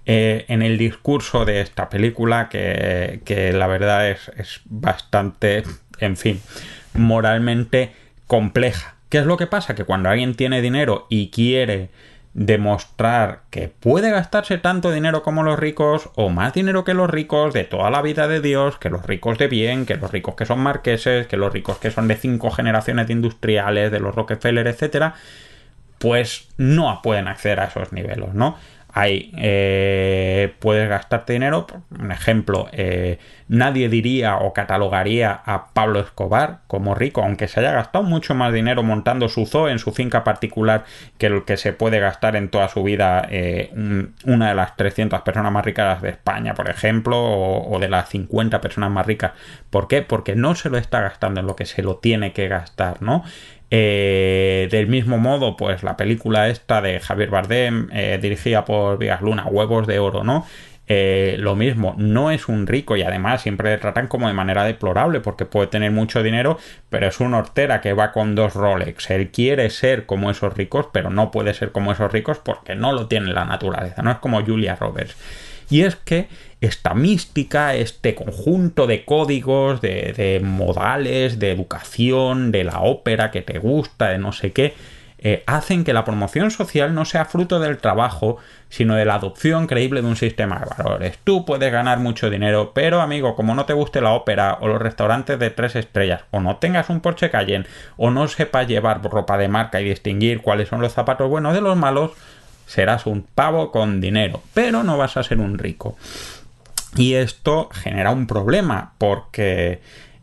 eh, 0.06 0.44
en 0.48 0.62
el 0.62 0.78
discurso 0.78 1.44
de 1.44 1.60
esta 1.60 1.88
película 1.88 2.48
que, 2.48 3.20
que 3.24 3.52
la 3.52 3.66
verdad 3.66 4.10
es, 4.10 4.30
es 4.36 4.60
bastante, 4.64 5.62
en 5.98 6.16
fin, 6.16 6.40
moralmente 6.94 7.92
compleja. 8.26 8.96
¿Qué 9.08 9.18
es 9.18 9.26
lo 9.26 9.36
que 9.36 9.46
pasa? 9.46 9.74
Que 9.74 9.84
cuando 9.84 10.08
alguien 10.08 10.34
tiene 10.34 10.62
dinero 10.62 11.06
y 11.08 11.30
quiere 11.30 11.90
demostrar 12.34 13.42
que 13.50 13.68
puede 13.68 14.10
gastarse 14.10 14.56
tanto 14.56 14.90
dinero 14.90 15.22
como 15.22 15.42
los 15.42 15.58
ricos 15.58 16.08
o 16.14 16.30
más 16.30 16.54
dinero 16.54 16.82
que 16.82 16.94
los 16.94 17.10
ricos 17.10 17.52
de 17.52 17.64
toda 17.64 17.90
la 17.90 18.00
vida 18.00 18.26
de 18.26 18.40
Dios, 18.40 18.78
que 18.78 18.88
los 18.88 19.04
ricos 19.04 19.36
de 19.36 19.48
bien, 19.48 19.84
que 19.84 19.96
los 19.96 20.10
ricos 20.10 20.34
que 20.34 20.46
son 20.46 20.60
marqueses, 20.60 21.26
que 21.26 21.36
los 21.36 21.52
ricos 21.52 21.78
que 21.78 21.90
son 21.90 22.08
de 22.08 22.16
cinco 22.16 22.50
generaciones 22.50 23.06
de 23.06 23.12
industriales, 23.12 23.92
de 23.92 24.00
los 24.00 24.14
Rockefeller, 24.14 24.66
etcétera, 24.66 25.14
pues 25.98 26.48
no 26.56 27.00
pueden 27.02 27.28
acceder 27.28 27.60
a 27.60 27.66
esos 27.66 27.92
niveles, 27.92 28.34
¿no? 28.34 28.56
Hay, 28.94 29.32
eh, 29.38 30.54
puedes 30.58 30.88
gastarte 30.88 31.32
dinero. 31.32 31.66
Un 31.98 32.12
ejemplo, 32.12 32.68
eh, 32.72 33.18
nadie 33.48 33.88
diría 33.88 34.36
o 34.36 34.52
catalogaría 34.52 35.40
a 35.46 35.72
Pablo 35.72 36.00
Escobar 36.00 36.60
como 36.66 36.94
rico, 36.94 37.22
aunque 37.22 37.48
se 37.48 37.60
haya 37.60 37.72
gastado 37.72 38.04
mucho 38.04 38.34
más 38.34 38.52
dinero 38.52 38.82
montando 38.82 39.30
su 39.30 39.46
zoo 39.46 39.70
en 39.70 39.78
su 39.78 39.92
finca 39.92 40.24
particular 40.24 40.84
que 41.16 41.26
el 41.26 41.44
que 41.44 41.56
se 41.56 41.72
puede 41.72 42.00
gastar 42.00 42.36
en 42.36 42.50
toda 42.50 42.68
su 42.68 42.82
vida 42.82 43.26
eh, 43.30 43.70
una 44.26 44.48
de 44.50 44.54
las 44.54 44.76
300 44.76 45.22
personas 45.22 45.52
más 45.52 45.64
ricas 45.64 46.02
de 46.02 46.10
España, 46.10 46.54
por 46.54 46.68
ejemplo, 46.68 47.18
o, 47.18 47.74
o, 47.74 47.78
de 47.78 47.88
las 47.88 48.10
50 48.10 48.60
personas 48.60 48.90
más 48.90 49.06
ricas. 49.06 49.32
¿Por 49.70 49.88
qué? 49.88 50.02
Porque 50.02 50.36
no 50.36 50.54
se 50.54 50.68
lo 50.68 50.76
está 50.76 51.00
gastando 51.00 51.40
en 51.40 51.46
lo 51.46 51.56
que 51.56 51.64
se 51.64 51.82
lo 51.82 51.96
tiene 51.96 52.34
que 52.34 52.48
gastar, 52.48 53.00
¿no? 53.00 53.24
Eh, 53.74 54.68
del 54.70 54.86
mismo 54.86 55.16
modo, 55.16 55.56
pues 55.56 55.82
la 55.82 55.96
película 55.96 56.50
esta 56.50 56.82
de 56.82 57.00
Javier 57.00 57.30
Bardem, 57.30 57.88
eh, 57.90 58.18
dirigida 58.20 58.66
por 58.66 58.98
Vigas 58.98 59.22
Luna, 59.22 59.46
Huevos 59.46 59.86
de 59.86 59.98
Oro, 59.98 60.24
¿no? 60.24 60.46
Eh, 60.88 61.36
lo 61.38 61.56
mismo, 61.56 61.94
no 61.96 62.30
es 62.30 62.48
un 62.48 62.66
rico 62.66 62.98
y 62.98 63.02
además 63.02 63.40
siempre 63.40 63.70
le 63.70 63.78
tratan 63.78 64.08
como 64.08 64.28
de 64.28 64.34
manera 64.34 64.64
deplorable 64.64 65.20
porque 65.20 65.46
puede 65.46 65.68
tener 65.68 65.90
mucho 65.90 66.22
dinero, 66.22 66.58
pero 66.90 67.06
es 67.06 67.18
un 67.18 67.32
hortera 67.32 67.80
que 67.80 67.94
va 67.94 68.12
con 68.12 68.34
dos 68.34 68.52
Rolex. 68.52 69.08
Él 69.10 69.30
quiere 69.30 69.70
ser 69.70 70.04
como 70.04 70.30
esos 70.30 70.52
ricos, 70.54 70.88
pero 70.92 71.08
no 71.08 71.30
puede 71.30 71.54
ser 71.54 71.72
como 71.72 71.92
esos 71.92 72.12
ricos 72.12 72.40
porque 72.40 72.74
no 72.74 72.92
lo 72.92 73.08
tiene 73.08 73.32
la 73.32 73.46
naturaleza, 73.46 74.02
no 74.02 74.10
es 74.10 74.18
como 74.18 74.44
Julia 74.44 74.76
Roberts. 74.76 75.16
Y 75.70 75.80
es 75.84 75.96
que 75.96 76.28
esta 76.62 76.94
mística, 76.94 77.74
este 77.74 78.14
conjunto 78.14 78.86
de 78.86 79.04
códigos, 79.04 79.80
de, 79.80 80.40
modales, 80.44 81.40
de 81.40 81.50
educación, 81.50 82.52
de 82.52 82.62
la 82.62 82.80
ópera 82.80 83.32
que 83.32 83.42
te 83.42 83.58
gusta, 83.58 84.10
de 84.10 84.18
no 84.18 84.30
sé 84.30 84.52
qué, 84.52 84.74
eh, 85.18 85.42
hacen 85.46 85.82
que 85.82 85.92
la 85.92 86.04
promoción 86.04 86.52
social 86.52 86.94
no 86.94 87.04
sea 87.04 87.24
fruto 87.24 87.58
del 87.58 87.78
trabajo, 87.78 88.36
sino 88.68 88.94
de 88.94 89.04
la 89.04 89.16
adopción 89.16 89.66
creíble 89.66 90.02
de 90.02 90.08
un 90.08 90.14
sistema 90.14 90.60
de 90.60 90.66
valores. 90.76 91.18
Tú 91.24 91.44
puedes 91.44 91.72
ganar 91.72 91.98
mucho 91.98 92.30
dinero, 92.30 92.70
pero 92.72 93.00
amigo, 93.00 93.34
como 93.34 93.56
no 93.56 93.64
te 93.64 93.72
guste 93.72 94.00
la 94.00 94.12
ópera 94.12 94.58
o 94.60 94.68
los 94.68 94.80
restaurantes 94.80 95.40
de 95.40 95.50
tres 95.50 95.74
estrellas, 95.74 96.22
o 96.30 96.38
no 96.38 96.58
tengas 96.58 96.90
un 96.90 97.00
Porsche 97.00 97.30
Cayenne, 97.30 97.66
o 97.96 98.12
no 98.12 98.28
sepas 98.28 98.68
llevar 98.68 99.02
ropa 99.02 99.36
de 99.36 99.48
marca 99.48 99.80
y 99.80 99.84
distinguir 99.84 100.42
cuáles 100.42 100.68
son 100.68 100.80
los 100.80 100.92
zapatos 100.92 101.28
buenos 101.28 101.54
de 101.54 101.60
los 101.60 101.76
malos, 101.76 102.12
serás 102.66 103.06
un 103.06 103.22
pavo 103.22 103.72
con 103.72 104.00
dinero, 104.00 104.42
pero 104.54 104.84
no 104.84 104.96
vas 104.96 105.16
a 105.16 105.24
ser 105.24 105.40
un 105.40 105.58
rico. 105.58 105.96
Y 106.96 107.14
esto 107.14 107.68
genera 107.72 108.10
un 108.10 108.26
problema 108.26 108.94
porque 108.98 109.80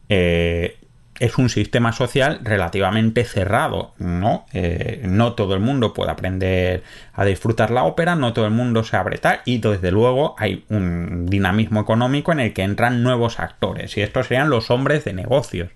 eh, 0.08 0.78
es 1.20 1.38
un 1.38 1.50
sistema 1.50 1.92
social 1.92 2.40
relativamente 2.44 3.26
cerrado, 3.26 3.94
¿no? 3.98 4.46
Eh, 4.54 5.02
no 5.04 5.34
todo 5.34 5.54
el 5.54 5.60
mundo 5.60 5.94
puede 5.94 6.12
aprender 6.12 6.84
a 7.14 7.26
disfrutar 7.26 7.72
la 7.72 7.84
ópera, 7.84 8.16
no 8.16 8.34
todo 8.34 8.46
el 8.46 8.52
mundo 8.52 8.84
se 8.84 8.96
abre 8.96 9.18
tal, 9.18 9.42
y 9.46 9.58
desde 9.58 9.92
luego 9.92 10.36
hay 10.38 10.64
un 10.70 11.26
dinamismo 11.26 11.82
económico 11.82 12.32
en 12.32 12.40
el 12.40 12.54
que 12.54 12.64
entran 12.64 13.04
nuevos 13.04 13.40
actores, 13.40 13.98
y 13.98 14.02
estos 14.02 14.28
serían 14.28 14.50
los 14.50 14.72
hombres 14.72 15.04
de 15.04 15.14
negocios. 15.14 15.70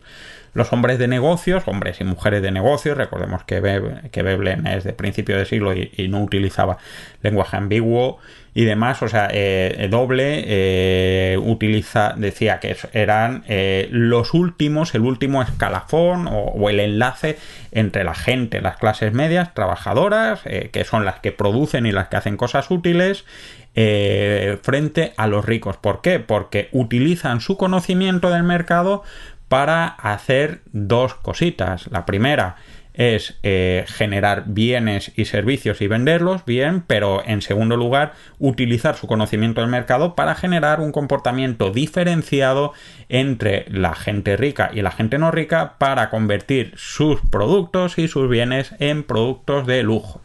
Los 0.53 0.71
hombres 0.71 0.99
de 0.99 1.07
negocios, 1.07 1.63
hombres 1.65 1.99
y 1.99 2.03
mujeres 2.03 2.43
de 2.43 2.51
negocios, 2.51 2.95
recordemos 2.95 3.43
que, 3.43 3.59
Veblen 3.59 4.67
es 4.67 4.83
de 4.83 4.93
principio 4.93 5.35
de 5.35 5.45
siglo 5.45 5.73
y, 5.73 6.07
no 6.09 6.21
utilizaba 6.21 6.77
lenguaje 7.23 7.57
ambiguo 7.57 8.19
y 8.55 8.65
demás, 8.65 9.01
o 9.01 9.07
sea, 9.07 9.29
eh, 9.31 9.87
doble 9.89 10.43
eh, 10.45 11.37
utiliza, 11.41 12.13
decía 12.15 12.59
que 12.59 12.75
eran 12.93 13.43
eh, 13.47 13.87
los 13.91 14.33
últimos, 14.33 14.93
el 14.93 15.01
último 15.01 15.41
escalafón 15.41 16.27
o, 16.29 16.69
el 16.69 16.79
enlace 16.79 17.37
entre 17.71 18.03
la 18.03 18.13
gente, 18.13 18.61
las 18.61 18.77
clases 18.77 19.13
medias, 19.13 19.53
trabajadoras, 19.53 20.41
que 20.43 20.85
son 20.85 21.05
las 21.05 21.19
que 21.19 21.31
producen 21.31 21.85
y 21.85 21.91
las 21.91 22.07
que 22.07 22.17
hacen 22.17 22.37
cosas 22.37 22.69
útiles, 22.71 23.25
frente 23.73 25.13
a 25.17 25.27
los 25.27 25.45
ricos. 25.45 25.77
¿Por 25.77 26.01
qué? 26.01 26.19
Porque 26.19 26.69
utilizan 26.71 27.41
su 27.41 27.57
conocimiento 27.57 28.29
del 28.29 28.43
mercado 28.43 29.03
para 29.47 29.85
hacer 29.85 30.61
dos 30.71 31.15
cositas. 31.15 31.87
La 31.91 32.05
primera 32.05 32.55
es 32.93 33.37
eh, 33.43 33.85
generar 33.87 34.43
bienes 34.47 35.11
y 35.15 35.25
servicios 35.25 35.81
y 35.81 35.87
venderlos 35.87 36.45
bien, 36.45 36.83
pero 36.85 37.23
en 37.25 37.41
segundo 37.41 37.75
lugar 37.75 38.13
utilizar 38.39 38.95
su 38.95 39.07
conocimiento 39.07 39.61
del 39.61 39.69
mercado 39.69 40.15
para 40.15 40.35
generar 40.35 40.79
un 40.79 40.91
comportamiento 40.91 41.71
diferenciado 41.71 42.73
entre 43.09 43.65
la 43.69 43.95
gente 43.95 44.37
rica 44.37 44.71
y 44.73 44.81
la 44.81 44.91
gente 44.91 45.17
no 45.17 45.31
rica 45.31 45.75
para 45.77 46.09
convertir 46.09 46.73
sus 46.75 47.19
productos 47.29 47.97
y 47.97 48.07
sus 48.07 48.29
bienes 48.29 48.73
en 48.79 49.03
productos 49.03 49.65
de 49.65 49.83
lujo. 49.83 50.21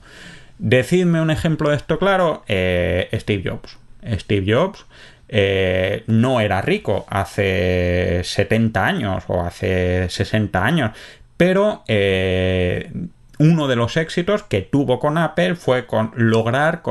Decidme 0.59 1.21
un 1.21 1.31
ejemplo 1.31 1.71
de 1.71 1.77
esto 1.77 1.99
claro, 1.99 2.43
eh, 2.49 3.09
Steve 3.15 3.49
Jobs. 3.49 3.79
Steve 4.19 4.53
Jobs 4.53 4.85
eh, 5.31 6.05
no 6.07 6.41
era 6.41 6.63
rico 6.63 7.05
hace 7.09 8.23
70 8.25 8.87
años 8.87 9.25
o 9.27 9.43
hace 9.43 10.09
60 10.09 10.65
años, 10.65 10.93
pero 11.39 11.85
eh, 11.89 12.91
uno 13.39 13.69
de 13.69 13.77
los 13.77 13.97
éxitos 13.97 14.43
que 14.43 14.61
tuvo 14.61 14.99
con 14.99 15.17
Apple 15.17 15.55
fue 15.55 15.87
con 15.87 16.13
lograr 16.17 16.83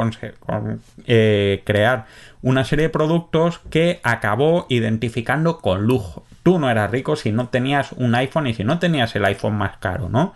eh, 1.06 1.62
crear 1.66 2.06
una 2.42 2.64
serie 2.64 2.84
de 2.84 2.90
productos 2.90 3.60
que 3.70 4.00
acabó 4.04 4.66
identificando 4.70 5.60
con 5.60 5.84
lujo. 5.84 6.24
Tú 6.44 6.58
no 6.58 6.72
eras 6.72 6.90
rico 6.90 7.18
si 7.18 7.32
no 7.32 7.50
tenías 7.50 7.92
un 7.92 8.16
iPhone 8.16 8.48
y 8.48 8.54
si 8.54 8.64
no 8.64 8.80
tenías 8.80 9.16
el 9.16 9.26
iPhone 9.26 9.58
más 9.58 9.78
caro, 9.78 10.08
¿no? 10.08 10.34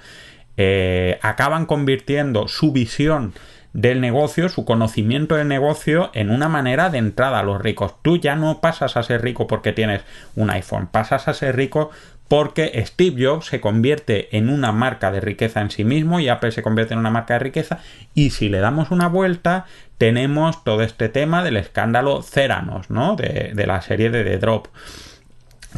Eh, 0.58 1.18
acaban 1.22 1.66
convirtiendo 1.66 2.50
su 2.50 2.74
visión 2.74 3.34
del 3.74 4.02
negocio, 4.02 4.50
su 4.50 4.66
conocimiento 4.66 5.36
del 5.36 5.48
negocio 5.48 6.12
en 6.14 6.30
una 6.30 6.50
manera 6.50 6.90
de 6.90 6.98
entrada 6.98 7.40
a 7.40 7.44
los 7.44 7.62
ricos. 7.62 7.96
Tú 8.02 8.18
ya 8.18 8.36
no 8.36 8.60
pasas 8.60 8.98
a 8.98 9.04
ser 9.04 9.22
rico 9.22 9.48
porque 9.48 9.72
tienes 9.72 10.02
un 10.36 10.50
iPhone, 10.50 10.88
pasas 10.88 11.28
a 11.28 11.34
ser 11.34 11.56
rico 11.56 11.90
porque 12.32 12.82
Steve 12.86 13.26
Jobs 13.26 13.48
se 13.48 13.60
convierte 13.60 14.38
en 14.38 14.48
una 14.48 14.72
marca 14.72 15.12
de 15.12 15.20
riqueza 15.20 15.60
en 15.60 15.70
sí 15.70 15.84
mismo 15.84 16.22
y 16.22 16.30
Apple 16.30 16.54
se 16.54 16.64
convierte 16.64 16.94
en 16.94 17.02
una 17.02 17.10
marca 17.10 17.34
de 17.34 17.40
riqueza 17.40 17.80
y 18.14 18.30
si 18.30 18.48
le 18.48 18.60
damos 18.60 18.90
una 18.90 19.10
vuelta 19.10 19.66
tenemos 19.98 20.64
todo 20.64 20.82
este 20.82 21.10
tema 21.10 21.44
del 21.44 21.58
escándalo 21.58 22.22
Ceranos, 22.22 22.90
¿no? 22.90 23.18
De, 23.18 23.52
la 23.68 23.82
serie 23.82 24.10
de 24.12 24.24
The 24.24 24.38
Drop. 24.38 24.70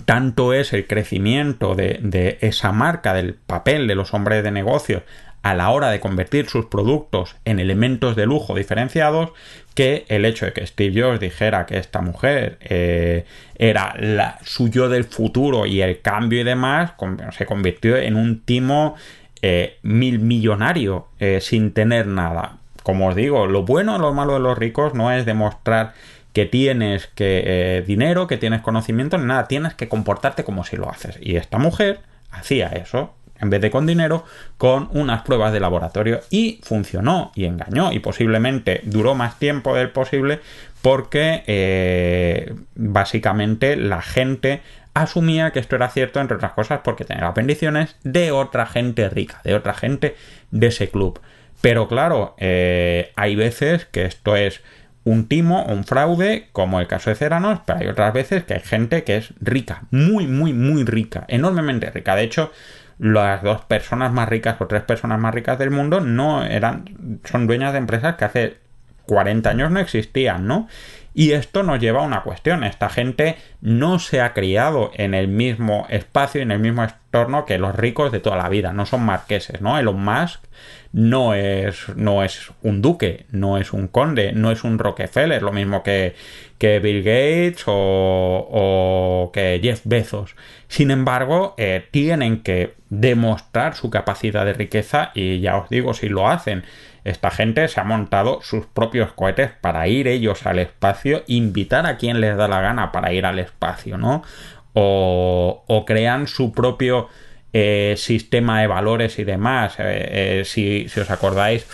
Tanto 0.06 0.54
es 0.54 0.74
el 0.74 0.86
crecimiento 0.86 1.74
de, 1.74 1.98
de 2.04 2.38
esa 2.42 2.72
marca, 2.72 3.16
del 3.16 3.34
papel 3.34 3.88
de 3.88 3.96
los 3.96 4.14
hombres 4.14 4.44
de 4.44 4.52
negocios 4.52 5.02
a 5.42 5.56
la 5.56 5.72
hora 5.72 5.90
de 5.90 6.00
convertir 6.00 6.50
sus 6.50 6.68
productos 6.68 7.36
en 7.46 7.60
elementos 7.60 8.16
de 8.16 8.28
lujo 8.28 8.54
diferenciados 8.54 9.32
que 9.74 10.06
el 10.08 10.26
hecho 10.26 10.46
de 10.46 10.54
que 10.54 10.66
Steve 10.66 11.02
Jobs 11.02 11.20
dijera 11.20 11.66
que 11.66 11.78
esta 11.78 12.02
mujer 12.02 12.58
eh, 12.62 13.26
era 13.58 13.96
la, 14.00 14.40
su 14.44 14.70
yo 14.70 14.90
del 14.90 15.06
futuro 15.06 15.66
y 15.66 15.82
el 15.82 16.02
cambio 16.02 16.42
y 16.42 16.44
demás 16.44 16.94
se 17.32 17.46
convirtió 17.46 17.98
en 17.98 18.16
un 18.16 18.42
timo 18.42 18.96
eh, 19.42 19.78
mil 19.82 20.20
millonario 20.20 21.08
eh, 21.20 21.40
sin 21.42 21.72
tener 21.72 22.08
nada. 22.08 22.58
Como 22.84 23.08
os 23.08 23.16
digo, 23.16 23.48
lo 23.48 23.64
bueno 23.64 23.96
o 23.96 24.00
lo 24.00 24.14
malo 24.14 24.34
de 24.34 24.40
los 24.40 24.58
ricos 24.58 24.94
no 24.94 25.12
es 25.12 25.26
demostrar 25.26 25.94
que 26.34 26.46
tienes 26.46 27.08
que 27.08 27.84
dinero, 27.86 28.28
que 28.28 28.38
tienes 28.38 28.62
conocimiento, 28.62 29.18
ni 29.18 29.26
nada, 29.26 29.48
tienes 29.48 29.74
que 29.76 29.88
comportarte 29.88 30.44
como 30.44 30.64
si 30.64 30.76
lo 30.76 30.90
haces. 30.90 31.18
Y 31.22 31.36
esta 31.36 31.60
mujer 31.60 32.00
hacía 32.32 32.68
eso, 32.70 33.14
en 33.44 33.50
vez 33.50 33.62
de 33.62 33.70
con 33.70 33.86
dinero, 33.86 34.26
con 34.58 34.90
unas 34.92 35.22
pruebas 35.22 35.54
de 35.54 35.60
laboratorio 35.60 36.22
y 36.30 36.60
funcionó 36.64 37.32
y 37.36 37.46
engañó 37.46 37.92
y 37.92 38.00
posiblemente 38.00 38.82
duró 38.86 39.14
más 39.14 39.38
tiempo 39.38 39.76
del 39.76 39.92
posible 39.92 40.40
porque 40.82 41.44
eh, 41.48 42.56
básicamente 42.76 43.76
la 43.76 44.02
gente 44.02 44.62
asumía 44.94 45.52
que 45.52 45.60
esto 45.60 45.76
era 45.76 45.90
cierto, 45.90 46.20
entre 46.20 46.38
otras 46.38 46.54
cosas, 46.54 46.82
porque 46.84 47.06
tenía 47.06 47.24
las 47.24 47.36
bendiciones 47.36 47.96
de 48.04 48.32
otra 48.32 48.66
gente 48.66 49.10
rica, 49.10 49.42
de 49.44 49.56
otra 49.56 49.74
gente 49.74 50.16
de 50.52 50.68
ese 50.68 50.90
club. 50.90 51.20
Pero 51.62 51.88
claro, 51.88 52.36
eh, 52.38 53.12
hay 53.16 53.36
veces 53.36 53.86
que 53.86 54.06
esto 54.06 54.36
es 54.36 54.62
un 55.06 55.28
timo 55.28 55.64
un 55.66 55.84
fraude, 55.84 56.48
como 56.52 56.80
el 56.80 56.88
caso 56.88 57.10
de 57.10 57.16
Ceranos, 57.16 57.60
pero 57.66 57.80
hay 57.80 57.88
otras 57.88 58.14
veces 58.14 58.44
que 58.44 58.54
hay 58.56 58.62
gente 58.62 59.04
que 59.04 59.18
es 59.18 59.34
rica, 59.42 59.84
muy, 59.92 60.28
muy, 60.28 60.54
muy 60.54 60.84
rica, 60.84 61.26
enormemente 61.28 61.90
rica. 61.90 62.16
De 62.16 62.24
hecho, 62.24 62.52
las 63.00 63.44
dos 63.44 63.62
personas 63.66 64.12
más 64.12 64.30
ricas 64.30 64.60
o 64.60 64.68
tres 64.68 64.84
personas 64.84 65.20
más 65.20 65.34
ricas 65.34 65.58
del 65.60 65.72
mundo 65.72 66.00
no 66.00 66.44
eran, 66.44 67.20
son 67.24 67.48
dueñas 67.48 67.74
de 67.74 67.80
empresas 67.80 68.16
que 68.16 68.26
hace 68.26 68.58
40 69.06 69.50
años 69.50 69.72
no 69.72 69.80
existían, 69.80 70.48
¿no? 70.48 70.68
Y 71.14 71.34
esto 71.34 71.62
nos 71.62 71.80
lleva 71.80 72.02
a 72.02 72.06
una 72.06 72.24
cuestión. 72.24 72.64
Esta 72.64 72.90
gente 72.90 73.38
no 73.62 74.00
se 74.00 74.20
ha 74.22 74.34
criado 74.34 74.92
en 74.96 75.14
el 75.14 75.28
mismo 75.28 75.86
espacio 75.90 76.40
y 76.40 76.44
en 76.44 76.52
el 76.52 76.60
mismo 76.60 76.84
entorno 76.84 77.46
que 77.46 77.60
los 77.60 77.76
ricos 77.76 78.12
de 78.12 78.20
toda 78.20 78.38
la 78.38 78.50
vida. 78.50 78.74
No 78.74 78.88
son 78.88 79.04
marqueses, 79.04 79.62
¿no? 79.62 79.78
Elon 79.78 80.04
Musk 80.04 80.44
no 80.92 81.36
es, 81.36 81.90
no 81.96 82.24
es 82.24 82.52
un 82.64 82.82
duque, 82.82 83.26
no 83.32 83.58
es 83.58 83.74
un 83.74 83.88
conde, 83.88 84.32
no 84.34 84.52
es 84.52 84.64
un 84.64 84.80
Rockefeller, 84.80 85.44
lo 85.44 85.52
mismo 85.52 85.84
que, 85.84 86.16
que 86.64 86.80
Bill 86.80 87.04
Gates 87.04 87.66
o, 87.68 89.32
que 89.34 89.60
Jeff 89.62 89.82
Bezos. 89.84 90.34
Sin 90.70 90.92
embargo, 90.92 91.56
eh, 91.58 91.86
tienen 91.92 92.42
que 92.42 92.76
demostrar 92.90 93.76
su 93.76 93.90
capacidad 93.90 94.46
de 94.46 94.54
riqueza 94.54 95.12
y 95.14 95.42
ya 95.42 95.58
os 95.58 95.68
digo, 95.68 95.94
si 95.94 96.08
lo 96.08 96.30
hacen, 96.30 96.64
esta 97.04 97.32
gente 97.32 97.68
se 97.68 97.82
ha 97.82 97.84
montado 97.84 98.40
sus 98.44 98.66
propios 98.66 99.12
cohetes 99.12 99.52
para 99.60 99.90
ir 99.90 100.08
ellos 100.08 100.46
al 100.46 100.58
espacio, 100.58 101.26
invitar 101.28 101.86
a 101.86 101.98
quien 101.98 102.22
les 102.22 102.38
da 102.38 102.48
la 102.48 102.62
gana 102.62 102.94
para 102.94 103.12
ir 103.12 103.26
al 103.26 103.40
espacio, 103.40 103.98
¿no? 103.98 104.24
O, 104.72 105.66
o 105.68 105.84
crean 105.84 106.28
su 106.28 106.54
propio 106.54 107.10
eh, 107.52 107.96
sistema 107.98 108.62
de 108.62 108.68
valores 108.68 109.20
y 109.20 109.26
demás. 109.26 109.76
Eh, 109.80 110.44
si, 110.46 110.88
si 110.88 111.02
os 111.02 111.12
acordáis, 111.12 111.68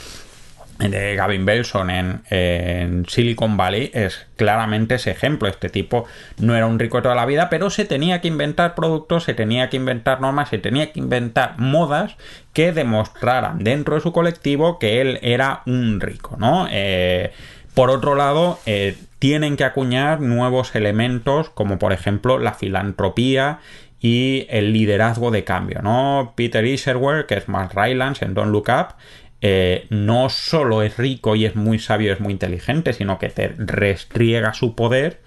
de 0.88 1.16
Gavin 1.16 1.46
Belson 1.46 1.90
en, 1.90 3.06
Silicon 3.08 3.58
Valley 3.58 3.92
es 3.94 4.28
claramente 4.38 4.96
ese 4.96 5.12
ejemplo. 5.12 5.50
Este 5.50 5.70
tipo 5.70 6.06
no 6.40 6.56
era 6.56 6.68
un 6.68 6.80
rico 6.80 7.02
toda 7.02 7.16
la 7.16 7.26
vida, 7.26 7.50
pero 7.50 7.70
se 7.70 7.86
tenía 7.86 8.22
que 8.22 8.30
inventar 8.30 8.76
productos, 8.76 9.26
se 9.26 9.34
tenía 9.34 9.70
que 9.70 9.78
inventar 9.78 10.22
normas, 10.22 10.50
se 10.50 10.58
tenía 10.58 10.92
que 10.92 11.00
inventar 11.00 11.60
modas 11.60 12.16
que 12.54 12.72
demostraran 12.72 13.64
dentro 13.64 13.96
de 13.96 14.02
su 14.02 14.14
colectivo 14.14 14.80
que 14.80 15.02
él 15.02 15.20
era 15.22 15.64
un 15.66 16.00
rico, 16.00 16.38
¿no? 16.40 16.68
Eh, 16.72 17.32
por 17.74 17.90
otro 17.90 18.16
lado, 18.16 18.60
eh, 18.66 18.98
tienen 19.20 19.58
que 19.58 19.66
acuñar 19.66 20.22
nuevos 20.22 20.76
elementos 20.76 21.50
como 21.50 21.78
por 21.78 21.92
ejemplo 21.92 22.40
la 22.40 22.54
filantropía 22.54 23.60
y 24.00 24.48
el 24.50 24.72
liderazgo 24.72 25.30
de 25.30 25.44
cambio, 25.44 25.82
¿no? 25.82 26.34
Peter 26.36 26.66
Iserwer, 26.66 27.26
que 27.26 27.36
es 27.36 27.50
más 27.50 27.74
Rylance 27.76 28.24
en 28.24 28.34
Don't 28.34 28.52
Look 28.52 28.70
Up, 28.70 28.96
eh, 29.42 29.88
no 29.90 30.30
solo 30.30 30.84
es 30.84 30.98
rico 30.98 31.36
y 31.36 31.46
es 31.46 31.56
muy 31.56 31.80
sabio, 31.80 32.12
es 32.12 32.20
muy 32.20 32.34
inteligente, 32.34 32.94
sino 32.94 33.20
que 33.20 33.30
te 33.30 33.50
restriega 33.58 34.54
su 34.54 34.76
poder 34.76 35.20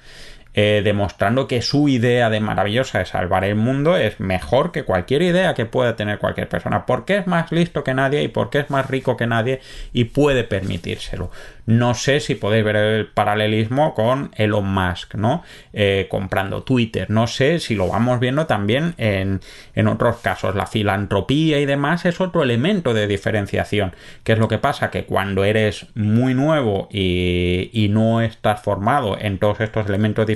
eh, 0.55 0.83
demostrando 0.85 1.49
que 1.49 1.63
su 1.63 1.89
idea 1.89 2.29
de 2.29 2.41
maravillosa 2.41 2.99
de 2.99 3.07
salvar 3.07 3.45
el 3.45 3.55
mundo 3.55 3.97
es 3.97 4.21
mejor 4.21 4.71
que 4.73 4.85
cualquier 4.85 5.23
idea 5.23 5.55
que 5.55 5.67
pueda 5.67 5.97
tener 5.97 6.19
cualquier 6.19 6.49
persona, 6.49 6.85
porque 6.85 7.17
es 7.17 7.27
más 7.27 7.53
listo 7.53 7.83
que 7.85 7.95
nadie 7.95 8.23
y 8.23 8.29
porque 8.29 8.59
es 8.59 8.71
más 8.71 8.89
rico 8.89 9.17
que 9.17 9.27
nadie 9.27 9.61
y 9.93 10.05
puede 10.05 10.45
permitírselo. 10.45 11.31
No 11.65 11.95
sé 11.95 12.19
si 12.19 12.35
podéis 12.35 12.65
ver 12.65 12.77
el 12.77 13.07
paralelismo 13.07 13.95
con 13.95 14.33
Elon 14.35 14.67
Musk, 14.67 15.15
¿no? 15.15 15.45
Eh, 15.73 16.09
comprando 16.11 16.65
Twitter. 16.65 17.09
No 17.09 17.29
sé 17.29 17.61
si 17.61 17.77
lo 17.77 17.89
vamos 17.89 18.19
viendo 18.19 18.47
también 18.47 18.95
en, 18.99 19.41
en 19.75 19.87
otros 19.87 20.17
casos. 20.17 20.57
La 20.57 20.67
filantropía 20.67 21.61
y 21.61 21.67
demás 21.67 22.05
es 22.05 22.21
otro 22.21 22.43
elemento 22.43 22.95
de 22.95 23.07
diferenciación. 23.07 23.95
¿Qué 24.25 24.33
es 24.33 24.41
lo 24.41 24.49
que 24.49 24.59
pasa? 24.59 24.91
Que 24.91 25.05
cuando 25.05 25.45
eres 25.45 25.87
muy 25.95 26.35
nuevo 26.35 26.89
y, 26.91 27.71
y 27.73 27.89
no 27.89 28.21
estás 28.21 28.61
formado 28.61 29.17
en 29.21 29.39
todos 29.39 29.61
estos 29.61 29.89
elementos 29.89 30.27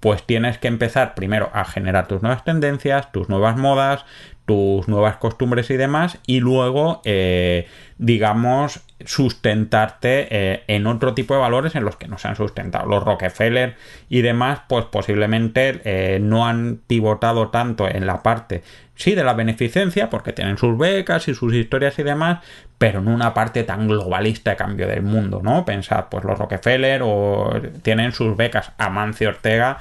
pues 0.00 0.24
tienes 0.24 0.58
que 0.58 0.68
empezar 0.68 1.14
primero 1.14 1.50
a 1.52 1.64
generar 1.64 2.08
tus 2.08 2.22
nuevas 2.22 2.44
tendencias, 2.44 3.12
tus 3.12 3.28
nuevas 3.28 3.56
modas, 3.56 4.04
tus 4.46 4.88
nuevas 4.88 5.16
costumbres 5.16 5.70
y 5.70 5.76
demás, 5.76 6.18
y 6.26 6.40
luego, 6.40 7.00
eh, 7.04 7.68
digamos, 7.98 8.80
sustentarte 9.04 10.26
eh, 10.30 10.64
en 10.66 10.86
otro 10.88 11.14
tipo 11.14 11.34
de 11.34 11.40
valores 11.40 11.76
en 11.76 11.84
los 11.84 11.96
que 11.96 12.08
no 12.08 12.18
se 12.18 12.28
han 12.28 12.36
sustentado. 12.36 12.88
Los 12.88 13.04
Rockefeller 13.04 13.76
y 14.08 14.22
demás, 14.22 14.62
pues 14.68 14.86
posiblemente 14.86 15.80
eh, 15.84 16.18
no 16.20 16.46
han 16.46 16.80
pivotado 16.86 17.48
tanto 17.50 17.88
en 17.88 18.06
la 18.06 18.22
parte, 18.22 18.64
sí, 18.96 19.14
de 19.14 19.22
la 19.22 19.34
beneficencia, 19.34 20.10
porque 20.10 20.32
tienen 20.32 20.58
sus 20.58 20.76
becas 20.76 21.28
y 21.28 21.34
sus 21.34 21.54
historias 21.54 21.98
y 22.00 22.02
demás, 22.02 22.40
pero 22.82 22.98
en 22.98 23.06
una 23.06 23.32
parte 23.32 23.62
tan 23.62 23.86
globalista 23.86 24.50
de 24.50 24.56
cambio 24.56 24.88
del 24.88 25.02
mundo, 25.02 25.38
¿no? 25.40 25.64
Pensad, 25.64 26.06
pues 26.10 26.24
los 26.24 26.36
Rockefeller 26.36 27.02
o 27.04 27.52
tienen 27.82 28.10
sus 28.10 28.36
becas. 28.36 28.72
Amancio 28.76 29.28
Ortega 29.28 29.78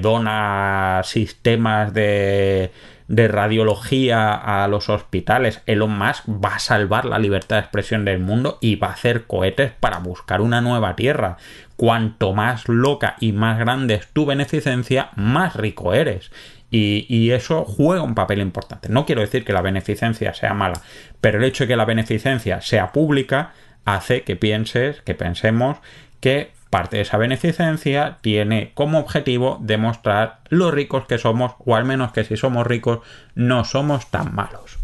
dona 0.00 1.00
sistemas 1.02 1.92
de 1.92 2.70
de 3.08 3.26
radiología 3.26 4.34
a 4.34 4.68
los 4.68 4.90
hospitales, 4.90 5.62
Elon 5.64 5.98
Musk 5.98 6.28
va 6.28 6.56
a 6.56 6.58
salvar 6.58 7.06
la 7.06 7.18
libertad 7.18 7.56
de 7.56 7.62
expresión 7.62 8.04
del 8.04 8.20
mundo 8.20 8.58
y 8.60 8.76
va 8.76 8.88
a 8.88 8.92
hacer 8.92 9.24
cohetes 9.26 9.72
para 9.80 9.98
buscar 9.98 10.42
una 10.42 10.60
nueva 10.60 10.94
tierra. 10.94 11.38
Cuanto 11.76 12.34
más 12.34 12.68
loca 12.68 13.16
y 13.18 13.32
más 13.32 13.58
grande 13.58 13.94
es 13.94 14.08
tu 14.08 14.26
beneficencia, 14.26 15.10
más 15.16 15.56
rico 15.56 15.94
eres. 15.94 16.30
Y, 16.70 17.30
eso 17.30 17.64
juega 17.64 18.02
un 18.02 18.14
papel 18.14 18.40
importante. 18.40 18.88
No 18.88 19.06
quiero 19.06 19.22
decir 19.22 19.44
que 19.44 19.52
la 19.52 19.62
beneficencia 19.62 20.34
sea 20.34 20.52
mala, 20.54 20.82
pero 21.20 21.38
el 21.38 21.44
hecho 21.44 21.64
de 21.64 21.68
que 21.68 21.76
la 21.76 21.84
beneficencia 21.84 22.60
sea 22.60 22.92
pública 22.92 23.52
hace 23.84 24.22
que 24.22 24.36
pienses, 24.36 25.00
que 25.02 25.14
pensemos 25.14 25.78
que 26.20 26.52
Parte 26.70 26.96
de 26.96 27.02
esa 27.02 27.16
beneficencia 27.16 28.18
tiene 28.20 28.72
como 28.74 28.98
objetivo 28.98 29.58
demostrar 29.62 30.40
lo 30.50 30.70
ricos 30.70 31.06
que 31.06 31.16
somos, 31.16 31.52
o 31.64 31.74
al 31.74 31.86
menos 31.86 32.12
que 32.12 32.24
si 32.24 32.36
somos 32.36 32.66
ricos 32.66 33.00
no 33.34 33.64
somos 33.64 34.10
tan 34.10 34.34
malos. 34.34 34.78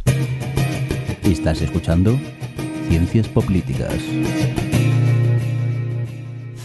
Estás 1.22 1.60
escuchando 1.60 2.18
Ciencias 2.88 3.28
Políticas. 3.28 3.94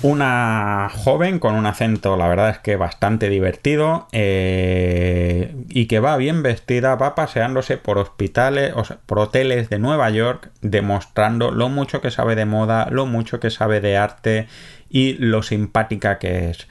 Una 0.02 0.90
joven 0.90 1.40
con 1.40 1.56
un 1.56 1.66
acento, 1.66 2.16
la 2.16 2.30
verdad 2.30 2.52
es 2.52 2.60
que 2.60 2.78
bastante 2.78 3.28
divertido, 3.28 4.08
eh, 4.14 5.54
y 5.68 5.88
que 5.88 6.00
va 6.00 6.16
bien 6.16 6.42
vestida, 6.42 6.96
va 6.96 7.16
paseándose 7.16 7.76
por 7.76 7.98
hospitales, 7.98 8.72
o 8.78 8.84
por 9.06 9.20
hoteles 9.20 9.70
de 9.70 9.78
Nueva 9.78 10.10
York, 10.10 10.52
demostrando 10.62 11.52
lo 11.52 11.68
mucho 11.68 12.00
que 12.00 12.12
sabe 12.12 12.36
de 12.36 12.46
moda, 12.46 12.88
lo 12.90 13.08
mucho 13.08 13.42
que 13.42 13.50
sabe 13.50 13.82
de 13.82 13.98
arte 13.98 14.48
y 14.90 15.14
lo 15.14 15.44
simpática 15.44 16.18
que 16.18 16.50
es. 16.50 16.68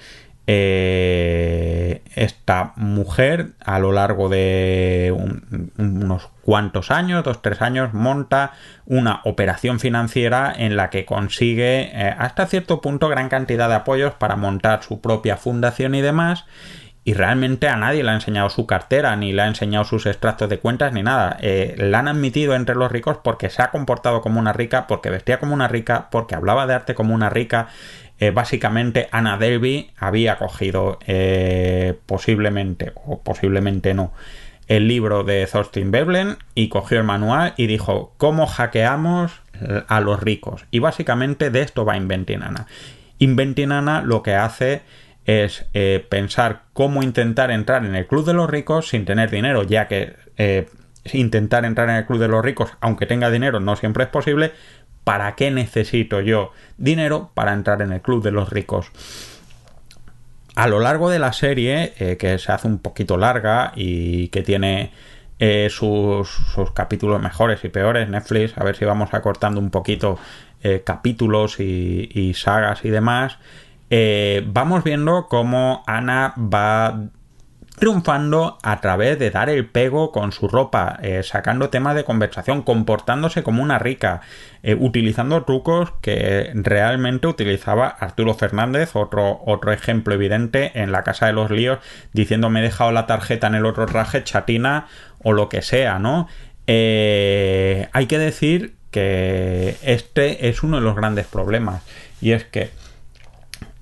Eh, 0.50 2.00
esta 2.14 2.72
mujer 2.76 3.50
a 3.62 3.78
lo 3.78 3.92
largo 3.92 4.30
de 4.30 5.14
unos 5.76 6.30
cuantos 6.40 6.90
años, 6.90 7.22
dos, 7.22 7.42
tres 7.42 7.60
años, 7.60 7.92
monta 7.92 8.52
una 8.86 9.20
operación 9.24 9.78
financiera 9.78 10.50
en 10.56 10.74
la 10.74 10.88
que 10.88 11.04
consigue 11.04 11.90
eh, 11.92 12.14
hasta 12.16 12.46
cierto 12.46 12.80
punto 12.80 13.10
gran 13.10 13.28
cantidad 13.28 13.68
de 13.68 13.74
apoyos 13.74 14.14
para 14.14 14.36
montar 14.36 14.82
su 14.82 15.02
propia 15.02 15.36
fundación 15.36 15.94
y 15.94 16.00
demás. 16.00 16.46
Y 17.04 17.12
realmente 17.12 17.68
a 17.68 17.76
nadie 17.76 18.02
le 18.02 18.10
ha 18.10 18.14
enseñado 18.14 18.48
su 18.48 18.66
cartera, 18.66 19.16
ni 19.16 19.32
le 19.32 19.42
ha 19.42 19.46
enseñado 19.46 19.84
sus 19.84 20.06
extractos 20.06 20.48
de 20.48 20.60
cuentas, 20.60 20.92
ni 20.94 21.02
nada. 21.02 21.36
Eh, 21.40 21.74
la 21.78 22.00
han 22.00 22.08
admitido 22.08 22.54
entre 22.54 22.74
los 22.74 22.90
ricos 22.90 23.18
porque 23.22 23.50
se 23.50 23.62
ha 23.62 23.70
comportado 23.70 24.22
como 24.22 24.40
una 24.40 24.52
rica, 24.52 24.86
porque 24.86 25.10
vestía 25.10 25.38
como 25.38 25.54
una 25.54 25.68
rica, 25.68 26.08
porque 26.10 26.34
hablaba 26.34 26.66
de 26.66 26.74
arte 26.74 26.94
como 26.94 27.14
una 27.14 27.28
rica. 27.30 27.68
Eh, 28.20 28.30
básicamente 28.32 29.08
Anna 29.12 29.38
Delvey 29.38 29.92
había 29.96 30.38
cogido 30.38 30.98
eh, 31.06 31.94
posiblemente 32.06 32.92
o 32.94 33.20
posiblemente 33.22 33.94
no 33.94 34.12
el 34.66 34.88
libro 34.88 35.22
de 35.22 35.46
Thorstein 35.46 35.92
Veblen 35.92 36.36
y 36.54 36.68
cogió 36.68 36.98
el 36.98 37.04
manual 37.04 37.54
y 37.56 37.68
dijo 37.68 38.14
cómo 38.16 38.46
hackeamos 38.46 39.40
a 39.88 40.00
los 40.00 40.20
ricos 40.20 40.66
y 40.70 40.80
básicamente 40.80 41.50
de 41.50 41.62
esto 41.62 41.84
va 41.84 41.96
Inventing 41.96 42.42
Anna 42.42 42.66
Inventing 43.18 43.70
lo 44.04 44.22
que 44.22 44.34
hace 44.34 44.82
es 45.24 45.66
eh, 45.74 46.04
pensar 46.08 46.62
cómo 46.72 47.02
intentar 47.02 47.50
entrar 47.50 47.84
en 47.84 47.94
el 47.94 48.06
club 48.06 48.24
de 48.24 48.34
los 48.34 48.50
ricos 48.50 48.88
sin 48.88 49.04
tener 49.04 49.30
dinero 49.30 49.62
ya 49.62 49.86
que 49.86 50.16
intentar 51.12 51.64
entrar 51.64 51.88
en 51.88 51.96
el 51.96 52.06
club 52.06 52.18
de 52.18 52.28
los 52.28 52.44
ricos 52.44 52.70
aunque 52.80 53.06
tenga 53.06 53.30
dinero 53.30 53.60
no 53.60 53.76
siempre 53.76 54.04
es 54.04 54.10
posible 54.10 54.52
¿Para 55.08 55.36
qué 55.36 55.50
necesito 55.50 56.20
yo 56.20 56.52
dinero 56.76 57.30
para 57.32 57.54
entrar 57.54 57.80
en 57.80 57.92
el 57.94 58.02
club 58.02 58.22
de 58.22 58.30
los 58.30 58.50
ricos? 58.50 58.90
A 60.54 60.68
lo 60.68 60.80
largo 60.80 61.08
de 61.08 61.18
la 61.18 61.32
serie, 61.32 61.94
eh, 61.98 62.18
que 62.18 62.36
se 62.36 62.52
hace 62.52 62.68
un 62.68 62.78
poquito 62.78 63.16
larga 63.16 63.72
y 63.74 64.28
que 64.28 64.42
tiene 64.42 64.92
eh, 65.38 65.68
sus, 65.70 66.28
capítulos 66.74 67.22
mejores 67.22 67.64
y 67.64 67.70
peores, 67.70 68.06
Netflix, 68.10 68.58
a 68.58 68.64
ver 68.64 68.76
si 68.76 68.84
vamos 68.84 69.14
acortando 69.14 69.60
un 69.60 69.70
poquito 69.70 70.18
eh, 70.62 70.82
capítulos 70.84 71.58
y, 71.58 72.34
sagas 72.34 72.84
y 72.84 72.90
demás, 72.90 73.38
vamos 74.44 74.84
viendo 74.84 75.26
cómo 75.26 75.84
Ana 75.86 76.34
va 76.36 77.04
triunfando 77.78 78.58
a 78.62 78.82
través 78.82 79.18
de 79.18 79.30
dar 79.30 79.48
el 79.48 79.64
pego 79.64 80.12
con 80.12 80.32
su 80.32 80.48
ropa, 80.48 80.98
sacando 81.22 81.70
temas 81.70 81.94
de 81.94 82.04
conversación, 82.04 82.60
comportándose 82.60 83.42
como 83.42 83.62
una 83.62 83.78
rica, 83.78 84.20
eh, 84.62 84.74
utilizando 84.74 85.44
trucos 85.44 85.92
que 86.00 86.50
realmente 86.54 87.26
utilizaba 87.26 87.88
Arturo 87.88 88.34
Fernández, 88.34 88.94
otro, 88.94 89.40
otro 89.46 89.72
ejemplo 89.72 90.14
evidente 90.14 90.72
en 90.74 90.92
la 90.92 91.04
Casa 91.04 91.26
de 91.26 91.32
los 91.32 91.50
Líos, 91.50 91.78
diciendo 92.12 92.50
me 92.50 92.60
he 92.60 92.62
dejado 92.62 92.92
la 92.92 93.06
tarjeta 93.06 93.46
en 93.46 93.54
el 93.54 93.66
otro 93.66 93.86
traje, 93.86 94.24
chatina 94.24 94.86
o 95.22 95.32
lo 95.32 95.48
que 95.48 95.62
sea, 95.62 95.98
¿no? 95.98 96.28
Eh, 96.66 97.88
hay 97.92 98.06
que 98.06 98.18
decir 98.18 98.74
que 98.90 99.76
este 99.82 100.48
es 100.48 100.62
uno 100.62 100.78
de 100.78 100.82
los 100.82 100.96
grandes 100.96 101.26
problemas 101.26 101.82
y 102.20 102.32
es 102.32 102.44
que 102.44 102.70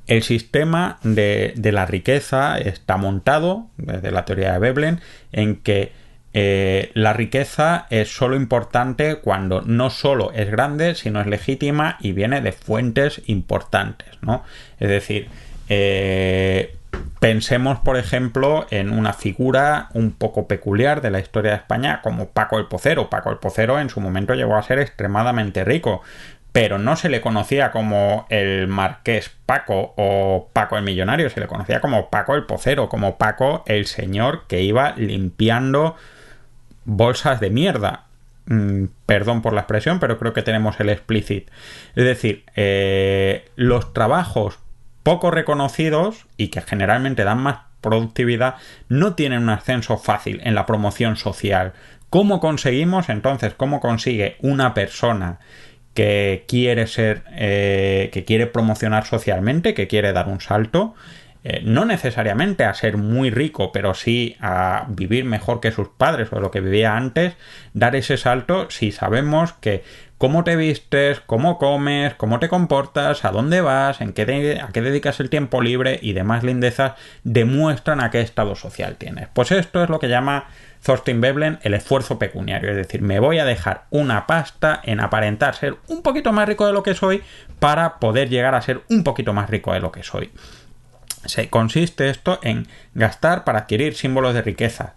el 0.06 0.22
sistema 0.22 0.98
de, 1.02 1.52
la 1.56 1.86
riqueza 1.86 2.58
está 2.58 2.96
montado, 2.96 3.66
desde 3.76 4.10
la 4.10 4.24
teoría 4.24 4.52
de 4.52 4.58
Veblen, 4.58 5.00
en 5.32 5.56
que 5.56 5.92
eh, 6.38 6.90
la 6.92 7.14
riqueza 7.14 7.86
es 7.88 8.14
solo 8.14 8.36
importante 8.36 9.20
cuando 9.20 9.62
no 9.62 9.88
solo 9.88 10.32
es 10.34 10.50
grande, 10.50 10.94
sino 10.94 11.22
es 11.22 11.26
legítima 11.26 11.96
y 11.98 12.12
viene 12.12 12.42
de 12.42 12.52
fuentes 12.52 13.22
importantes, 13.24 14.08
¿no? 14.20 14.44
Es 14.78 14.90
decir, 14.90 15.30
eh, 15.70 16.76
pensemos, 17.20 17.78
por 17.78 17.96
ejemplo, 17.96 18.66
en 18.68 18.90
una 18.90 19.14
figura 19.14 19.88
un 19.94 20.10
poco 20.10 20.46
peculiar 20.46 21.00
de 21.00 21.10
la 21.10 21.20
historia 21.20 21.52
de 21.52 21.56
España 21.56 22.02
como 22.02 22.28
Paco 22.28 22.58
el 22.58 22.66
Pocero. 22.66 23.08
Paco 23.08 23.30
el 23.30 23.38
Pocero 23.38 23.80
en 23.80 23.88
su 23.88 24.02
momento 24.02 24.34
llegó 24.34 24.56
a 24.56 24.62
ser 24.62 24.78
extremadamente 24.78 25.64
rico, 25.64 26.02
pero 26.52 26.76
no 26.76 26.96
se 26.96 27.08
le 27.08 27.22
conocía 27.22 27.70
como 27.70 28.26
el 28.28 28.66
marqués 28.68 29.30
Paco 29.46 29.94
o 29.96 30.50
Paco 30.52 30.76
el 30.76 30.84
millonario, 30.84 31.30
se 31.30 31.40
le 31.40 31.46
conocía 31.46 31.80
como 31.80 32.10
Paco 32.10 32.34
el 32.34 32.44
pocero, 32.44 32.90
como 32.90 33.16
Paco 33.16 33.64
el 33.66 33.86
señor 33.86 34.44
que 34.48 34.60
iba 34.60 34.92
limpiando 34.98 35.96
bolsas 36.86 37.40
de 37.40 37.50
mierda. 37.50 38.04
Mm, 38.46 38.84
perdón 39.04 39.42
por 39.42 39.52
la 39.52 39.62
expresión, 39.62 39.98
pero 39.98 40.18
creo 40.18 40.32
que 40.32 40.42
tenemos 40.42 40.80
el 40.80 40.88
explicit. 40.88 41.50
Es 41.94 42.04
decir, 42.04 42.44
eh, 42.54 43.50
los 43.56 43.92
trabajos 43.92 44.60
poco 45.02 45.30
reconocidos 45.30 46.26
y 46.36 46.48
que 46.48 46.62
generalmente 46.62 47.24
dan 47.24 47.38
más 47.38 47.58
productividad 47.80 48.56
no 48.88 49.14
tienen 49.14 49.42
un 49.42 49.50
ascenso 49.50 49.98
fácil 49.98 50.40
en 50.44 50.54
la 50.54 50.66
promoción 50.66 51.16
social. 51.16 51.74
¿Cómo 52.10 52.40
conseguimos 52.40 53.08
entonces, 53.08 53.54
cómo 53.54 53.80
consigue 53.80 54.36
una 54.40 54.74
persona 54.74 55.38
que 55.94 56.44
quiere 56.46 56.86
ser, 56.86 57.22
eh, 57.32 58.10
que 58.12 58.24
quiere 58.24 58.46
promocionar 58.46 59.06
socialmente, 59.06 59.74
que 59.74 59.88
quiere 59.88 60.12
dar 60.12 60.28
un 60.28 60.40
salto, 60.40 60.94
eh, 61.48 61.60
no 61.62 61.84
necesariamente 61.84 62.64
a 62.64 62.74
ser 62.74 62.96
muy 62.96 63.30
rico, 63.30 63.70
pero 63.70 63.94
sí 63.94 64.36
a 64.40 64.86
vivir 64.88 65.24
mejor 65.24 65.60
que 65.60 65.70
sus 65.70 65.86
padres 65.86 66.32
o 66.32 66.40
lo 66.40 66.50
que 66.50 66.60
vivía 66.60 66.96
antes, 66.96 67.36
dar 67.72 67.94
ese 67.94 68.16
salto 68.16 68.68
si 68.68 68.90
sabemos 68.90 69.52
que 69.52 69.84
cómo 70.18 70.42
te 70.42 70.56
vistes, 70.56 71.20
cómo 71.20 71.56
comes, 71.58 72.14
cómo 72.14 72.40
te 72.40 72.48
comportas, 72.48 73.24
a 73.24 73.30
dónde 73.30 73.60
vas, 73.60 74.00
en 74.00 74.12
qué 74.12 74.60
a 74.60 74.72
qué 74.72 74.82
dedicas 74.82 75.20
el 75.20 75.30
tiempo 75.30 75.62
libre 75.62 76.00
y 76.02 76.14
demás 76.14 76.42
lindezas 76.42 76.94
demuestran 77.22 78.00
a 78.00 78.10
qué 78.10 78.22
estado 78.22 78.56
social 78.56 78.96
tienes. 78.96 79.28
Pues 79.32 79.52
esto 79.52 79.84
es 79.84 79.88
lo 79.88 80.00
que 80.00 80.08
llama 80.08 80.48
Thorstein 80.84 81.20
Veblen 81.20 81.60
el 81.62 81.74
esfuerzo 81.74 82.18
pecuniario, 82.18 82.70
es 82.70 82.76
decir, 82.76 83.02
me 83.02 83.20
voy 83.20 83.38
a 83.38 83.44
dejar 83.44 83.84
una 83.90 84.26
pasta 84.26 84.80
en 84.82 84.98
aparentar 84.98 85.54
ser 85.54 85.76
un 85.86 86.02
poquito 86.02 86.32
más 86.32 86.48
rico 86.48 86.66
de 86.66 86.72
lo 86.72 86.82
que 86.82 86.94
soy 86.94 87.22
para 87.60 88.00
poder 88.00 88.30
llegar 88.30 88.56
a 88.56 88.62
ser 88.62 88.80
un 88.90 89.04
poquito 89.04 89.32
más 89.32 89.48
rico 89.48 89.72
de 89.72 89.78
lo 89.78 89.92
que 89.92 90.02
soy. 90.02 90.32
Se 91.26 91.48
consiste 91.48 92.08
esto 92.08 92.38
en 92.42 92.66
gastar 92.94 93.44
para 93.44 93.60
adquirir 93.60 93.94
símbolos 93.94 94.34
de 94.34 94.42
riqueza, 94.42 94.94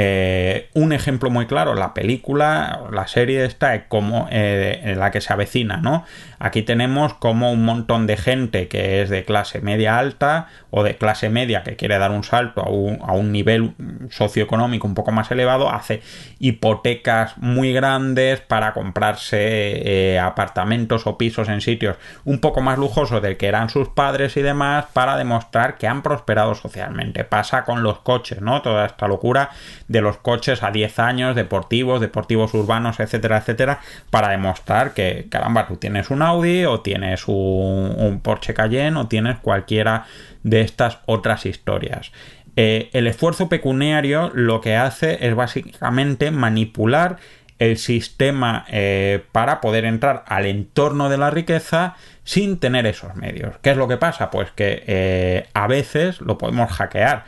eh, 0.00 0.70
un 0.74 0.92
ejemplo 0.92 1.28
muy 1.28 1.46
claro, 1.46 1.74
la 1.74 1.92
película, 1.92 2.82
la 2.92 3.08
serie 3.08 3.44
esta, 3.44 3.88
como 3.88 4.28
eh, 4.30 4.80
en 4.84 5.00
la 5.00 5.10
que 5.10 5.20
se 5.20 5.32
avecina, 5.32 5.78
¿no? 5.78 6.04
Aquí 6.38 6.62
tenemos 6.62 7.14
como 7.14 7.50
un 7.50 7.64
montón 7.64 8.06
de 8.06 8.16
gente 8.16 8.68
que 8.68 9.02
es 9.02 9.10
de 9.10 9.24
clase 9.24 9.60
media 9.60 9.98
alta 9.98 10.46
o 10.70 10.84
de 10.84 10.96
clase 10.96 11.30
media 11.30 11.64
que 11.64 11.74
quiere 11.74 11.98
dar 11.98 12.12
un 12.12 12.22
salto 12.22 12.62
a 12.62 13.12
un, 13.12 13.32
nivel 13.32 13.74
socioeconómico 14.08 14.86
un 14.86 14.94
poco 14.94 15.10
más 15.10 15.32
elevado, 15.32 15.68
hace 15.68 16.00
hipotecas 16.38 17.36
muy 17.38 17.72
grandes 17.72 18.40
para 18.40 18.74
comprarse 18.74 20.12
eh, 20.12 20.20
apartamentos 20.20 21.08
o 21.08 21.18
pisos 21.18 21.48
en 21.48 21.60
sitios 21.60 21.96
un 22.24 22.38
poco 22.38 22.60
más 22.60 22.78
lujosos 22.78 23.20
del 23.20 23.36
que 23.36 23.48
eran 23.48 23.68
sus 23.68 23.88
padres 23.88 24.36
y 24.36 24.42
demás 24.42 24.86
para 24.92 25.16
demostrar 25.16 25.76
que 25.76 25.88
han 25.88 26.02
prosperado 26.02 26.54
socialmente. 26.54 27.24
Pasa 27.24 27.64
con 27.64 27.82
los 27.82 27.98
coches, 27.98 28.40
¿no? 28.40 28.62
Toda 28.62 28.86
esta 28.86 29.08
locura 29.08 29.50
de 29.88 30.00
los 30.00 30.18
coches 30.18 30.62
a 30.62 30.70
10 30.70 30.98
años, 30.98 31.34
deportivos, 31.34 32.00
deportivos 32.00 32.54
urbanos, 32.54 33.00
etcétera, 33.00 33.38
etcétera, 33.38 33.80
para 34.10 34.28
demostrar 34.28 34.92
que, 34.94 35.26
caramba, 35.30 35.66
tú 35.66 35.76
tienes 35.76 36.10
un 36.10 36.22
Audi 36.22 36.64
o 36.64 36.80
tienes 36.80 37.24
un, 37.26 38.20
Porsche 38.22 38.54
Cayenne 38.54 38.98
o 38.98 39.08
tienes 39.08 39.38
cualquiera 39.38 40.04
de 40.42 40.60
estas 40.60 40.98
otras 41.06 41.46
historias. 41.46 42.12
Eh, 42.56 42.90
el 42.92 43.06
esfuerzo 43.06 43.48
pecuniario 43.48 44.30
lo 44.34 44.60
que 44.60 44.76
hace 44.76 45.26
es 45.26 45.34
básicamente 45.34 46.30
manipular 46.30 47.18
el 47.58 47.76
sistema 47.76 48.64
eh, 48.68 49.24
para 49.32 49.60
poder 49.60 49.84
entrar 49.84 50.24
al 50.26 50.46
entorno 50.46 51.08
de 51.08 51.18
la 51.18 51.30
riqueza 51.30 51.96
sin 52.24 52.58
tener 52.58 52.86
esos 52.86 53.16
medios. 53.16 53.56
¿Qué 53.62 53.70
es 53.70 53.76
lo 53.76 53.88
que 53.88 53.96
pasa? 53.96 54.30
Pues 54.30 54.50
que 54.52 54.84
eh, 54.86 55.46
a 55.54 55.66
veces 55.66 56.20
lo 56.20 56.38
podemos 56.38 56.70
hackear 56.70 57.24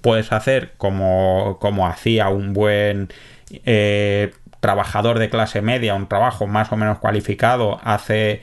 puedes 0.00 0.32
hacer 0.32 0.72
como, 0.76 1.58
como 1.60 1.86
hacía 1.86 2.28
un 2.28 2.52
buen 2.52 3.08
eh, 3.64 4.32
trabajador 4.60 5.18
de 5.18 5.30
clase 5.30 5.62
media, 5.62 5.94
un 5.94 6.08
trabajo 6.08 6.46
más 6.46 6.70
o 6.72 6.76
menos 6.76 6.98
cualificado 6.98 7.80
hace 7.82 8.42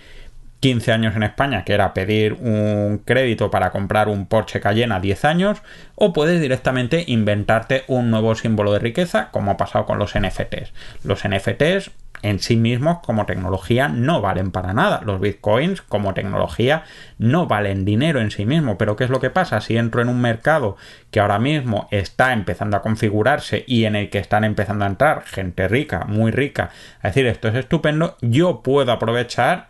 15 0.60 0.92
años 0.92 1.16
en 1.16 1.24
España, 1.24 1.64
que 1.64 1.74
era 1.74 1.94
pedir 1.94 2.34
un 2.34 3.02
crédito 3.06 3.52
para 3.52 3.72
comprar 3.72 4.10
un 4.10 4.26
Porsche 4.26 4.60
Cayenne 4.60 4.96
a 4.96 5.00
10 5.00 5.26
años, 5.26 5.62
o 5.96 6.14
puedes 6.14 6.42
directamente 6.42 7.04
inventarte 7.08 7.84
un 7.88 8.10
nuevo 8.10 8.34
símbolo 8.36 8.74
de 8.74 8.80
riqueza, 8.80 9.30
como 9.32 9.52
ha 9.52 9.58
pasado 9.58 9.86
con 9.86 10.00
los 10.00 10.18
NFTs. 10.18 10.74
Los 11.04 11.28
NFTs 11.28 11.92
en 12.22 12.40
sí 12.40 12.56
mismos 12.56 13.00
como 13.06 13.26
tecnología 13.26 13.88
no 13.88 14.22
valen 14.22 14.52
para 14.52 14.74
nada. 14.74 15.02
Los 15.06 15.20
bitcoins 15.20 15.82
como 15.82 16.14
tecnología 16.14 16.84
no 17.18 17.48
valen 17.48 17.86
dinero 17.86 18.20
en 18.20 18.32
sí 18.32 18.46
mismos. 18.46 18.76
Pero 18.78 18.96
¿qué 18.96 19.04
es 19.04 19.10
lo 19.10 19.20
que 19.20 19.30
pasa? 19.30 19.62
Si 19.62 19.78
entro 19.78 20.02
en 20.02 20.10
un 20.10 20.22
mercado 20.22 20.78
que 21.12 21.20
ahora 21.20 21.40
mismo 21.40 21.88
está 21.92 22.34
empezando 22.34 22.78
a 22.78 22.82
configurarse 22.82 23.64
y 23.68 23.86
en 23.86 23.96
el 23.96 24.10
que 24.10 24.20
están 24.20 24.44
empezando 24.44 24.86
a 24.86 24.90
entrar 24.90 25.24
gente 25.24 25.68
rica, 25.68 26.06
muy 26.06 26.32
rica, 26.32 26.70
a 27.02 27.08
decir 27.08 27.26
esto 27.28 27.48
es 27.48 27.56
estupendo, 27.56 28.18
yo 28.22 28.62
puedo 28.62 28.92
aprovechar 28.92 29.70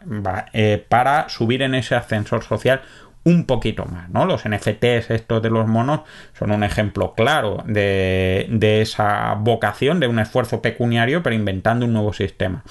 eh, 0.53 0.83
para 0.87 1.29
subir 1.29 1.61
en 1.61 1.75
ese 1.75 1.95
ascensor 1.95 2.43
social 2.43 2.81
un 3.27 3.45
poquito 3.45 3.85
más, 3.85 4.09
¿no? 4.09 4.25
Los 4.25 4.47
NFTs 4.47 5.11
estos 5.11 5.41
de 5.41 5.49
los 5.49 5.67
monos 5.67 6.01
son 6.31 6.51
un 6.51 6.63
ejemplo 6.63 7.13
claro 7.13 7.61
de, 7.65 8.47
esa 8.81 9.33
vocación, 9.33 9.99
de 9.99 10.07
un 10.07 10.19
esfuerzo 10.19 10.61
pecuniario, 10.61 11.21
pero 11.23 11.35
inventando 11.35 11.85
un 11.85 11.91
nuevo 11.91 12.13
sistema. 12.13 12.63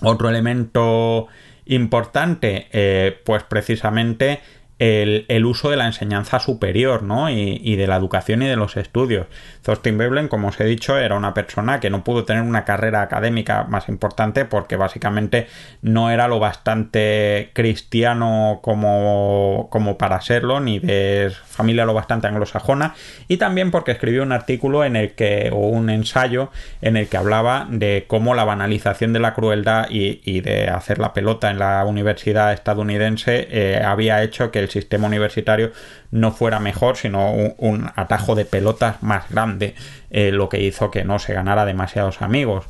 Otro 0.00 0.28
elemento 0.28 1.26
importante, 1.66 2.68
eh, 2.70 3.20
pues 3.24 3.42
precisamente 3.42 4.40
el, 4.78 5.44
uso 5.44 5.70
de 5.70 5.76
la 5.76 5.86
enseñanza 5.86 6.40
superior, 6.40 7.02
¿no? 7.02 7.30
Y, 7.30 7.76
de 7.76 7.86
la 7.86 7.96
educación 7.96 8.42
y 8.42 8.46
de 8.46 8.56
los 8.56 8.76
estudios. 8.76 9.26
Thorstein 9.62 9.96
Veblen, 9.96 10.28
como 10.28 10.48
os 10.48 10.60
he 10.60 10.64
dicho, 10.64 10.98
era 10.98 11.16
una 11.16 11.34
persona 11.34 11.80
que 11.80 11.90
no 11.90 12.04
pudo 12.04 12.24
tener 12.24 12.42
una 12.42 12.64
carrera 12.64 13.02
académica 13.02 13.64
más 13.64 13.88
importante 13.88 14.44
porque 14.44 14.76
básicamente 14.76 15.46
no 15.82 16.10
era 16.10 16.28
lo 16.28 16.38
bastante 16.38 17.50
cristiano 17.52 18.60
como, 18.62 19.68
como 19.70 19.96
para 19.96 20.20
serlo, 20.20 20.60
ni 20.60 20.78
de 20.80 21.32
familia 21.44 21.84
lo 21.84 21.94
bastante 21.94 22.26
anglosajona, 22.26 22.94
y 23.28 23.36
también 23.36 23.70
porque 23.70 23.92
escribió 23.92 24.22
un 24.22 24.32
artículo 24.32 24.84
en 24.84 24.96
el 24.96 25.12
que, 25.12 25.50
o 25.52 25.68
un 25.68 25.88
ensayo 25.88 26.50
en 26.82 26.96
el 26.96 27.08
que 27.08 27.16
hablaba 27.16 27.66
de 27.70 28.04
cómo 28.08 28.34
la 28.34 28.44
banalización 28.44 29.12
de 29.12 29.20
la 29.20 29.34
crueldad 29.34 29.86
y, 29.88 30.40
de 30.40 30.68
hacer 30.68 30.98
la 30.98 31.12
pelota 31.12 31.50
en 31.50 31.58
la 31.58 31.84
universidad 31.84 32.52
estadounidense 32.52 33.46
eh, 33.50 33.82
había 33.82 34.22
hecho 34.22 34.50
que 34.50 34.63
el 34.64 34.70
sistema 34.70 35.06
universitario 35.06 35.72
no 36.10 36.32
fuera 36.32 36.60
mejor, 36.60 36.96
sino 36.96 37.32
un, 37.32 37.90
atajo 37.94 38.34
de 38.34 38.44
pelotas 38.44 39.02
más 39.02 39.30
grande, 39.30 39.74
eh, 40.10 40.32
lo 40.32 40.48
que 40.48 40.60
hizo 40.60 40.90
que 40.90 41.04
no 41.04 41.18
se 41.18 41.32
ganara 41.34 41.64
demasiados 41.64 42.22
amigos. 42.22 42.66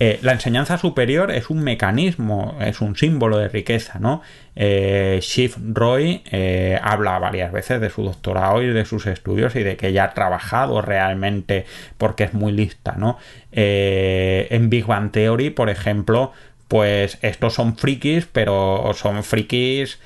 Eh, 0.00 0.20
la 0.22 0.32
enseñanza 0.32 0.78
superior 0.78 1.32
es 1.32 1.50
un 1.50 1.60
mecanismo, 1.64 2.56
es 2.60 2.80
un 2.80 2.94
símbolo 2.94 3.36
de 3.38 3.48
riqueza, 3.48 3.98
¿no? 3.98 4.22
Eh, 4.54 5.20
Roy 5.72 6.22
eh, 6.30 6.78
habla 6.80 7.18
varias 7.18 7.50
veces 7.50 7.80
de 7.80 7.90
su 7.90 8.04
doctorado 8.04 8.62
y 8.62 8.68
de 8.68 8.84
sus 8.84 9.06
estudios 9.06 9.56
y 9.56 9.64
de 9.64 9.76
que 9.76 9.88
ella 9.88 10.04
ha 10.04 10.14
trabajado 10.14 10.82
realmente 10.82 11.66
porque 11.96 12.24
es 12.24 12.34
muy 12.34 12.52
lista, 12.52 12.94
¿no? 12.96 13.18
en 13.50 14.70
Big 14.70 14.86
Bang 14.86 15.10
Theory, 15.10 15.50
por 15.50 15.68
ejemplo, 15.68 16.32
pues 16.68 17.18
estos 17.22 17.54
son 17.54 17.76
frikis, 17.76 18.26
pero 18.26 18.92
son 18.94 19.24
frikis 19.24 19.98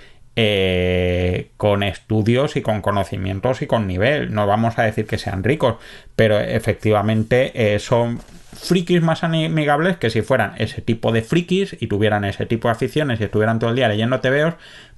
con 1.57 1.83
estudios 1.83 2.57
y 2.57 2.63
con 2.63 2.81
conocimientos 2.81 3.63
y 3.63 3.67
con 3.67 3.87
nivel. 3.87 4.33
No 4.33 4.47
vamos 4.47 4.79
a 4.79 4.83
decir 4.83 5.07
que 5.07 5.19
sean 5.19 5.45
ricos, 5.45 5.77
pero 6.17 6.39
efectivamente 6.39 7.79
son 7.79 8.21
frikis 8.53 9.03
más 9.03 9.25
amigables 9.25 9.97
que 9.97 10.11
si 10.11 10.23
fueran 10.23 10.55
ese 10.59 10.81
tipo 10.83 11.13
de 11.13 11.23
frikis 11.23 11.77
y 11.81 11.87
tuvieran 11.87 12.25
ese 12.25 12.47
tipo 12.47 12.69
de 12.69 12.73
aficiones 12.73 13.21
y 13.21 13.25
estuvieran 13.25 13.59
todo 13.59 13.71
el 13.71 13.77
día 13.77 13.89
leyendo 13.89 14.21
TVOs, 14.21 14.55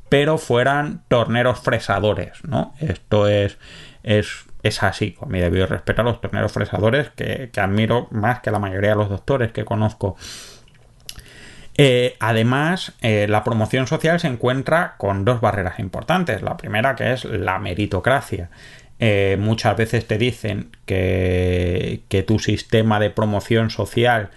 pero 0.08 0.38
fueran 0.38 1.02
torneros 1.08 1.60
fresadores, 1.60 2.44
¿no? 2.44 2.74
Esto 2.80 3.28
es, 3.28 3.58
es, 4.02 4.44
es 4.62 4.82
así, 4.82 5.12
con 5.12 5.30
mi 5.30 5.40
debido 5.40 5.66
respeto 5.66 6.02
a 6.02 6.04
los 6.04 6.20
torneros 6.20 6.52
fresadores 6.52 7.10
que, 7.10 7.50
admiro 7.56 8.08
más 8.10 8.40
que 8.40 8.50
la 8.50 8.58
mayoría 8.58 8.90
de 8.90 8.96
los 8.96 9.08
doctores 9.08 9.52
que 9.52 9.64
conozco. 9.64 10.16
Eh, 11.76 12.16
además, 12.20 12.92
eh, 13.00 13.26
la 13.28 13.42
promoción 13.42 13.86
social 13.86 14.20
se 14.20 14.28
encuentra 14.28 14.94
con 14.98 15.24
dos 15.24 15.40
barreras 15.40 15.78
importantes. 15.80 16.42
La 16.42 16.56
primera 16.56 16.94
que 16.94 17.12
es 17.12 17.24
la 17.24 17.58
meritocracia. 17.58 18.50
Eh, 19.00 19.36
muchas 19.40 19.76
veces 19.76 20.06
te 20.06 20.18
dicen 20.18 20.70
que, 20.86 22.04
tu 22.26 22.38
sistema 22.38 23.00
de 23.00 23.10
promoción 23.10 23.70
social 23.70 24.30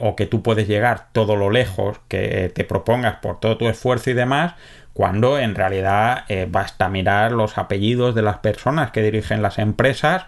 o 0.00 0.16
que 0.16 0.24
tú 0.24 0.42
puedes 0.42 0.66
llegar 0.66 1.08
todo 1.12 1.36
lo 1.36 1.50
lejos 1.50 2.00
que 2.08 2.50
te 2.54 2.64
propongas 2.64 3.16
por 3.16 3.38
todo 3.38 3.58
tu 3.58 3.68
esfuerzo 3.68 4.08
y 4.08 4.14
demás, 4.14 4.54
cuando 4.94 5.38
en 5.38 5.54
realidad 5.54 6.24
basta 6.48 6.88
mirar 6.88 7.32
los 7.32 7.58
apellidos 7.58 8.14
de 8.14 8.22
las 8.22 8.38
personas 8.38 8.92
que 8.92 9.02
dirigen 9.02 9.42
las 9.42 9.58
empresas 9.58 10.26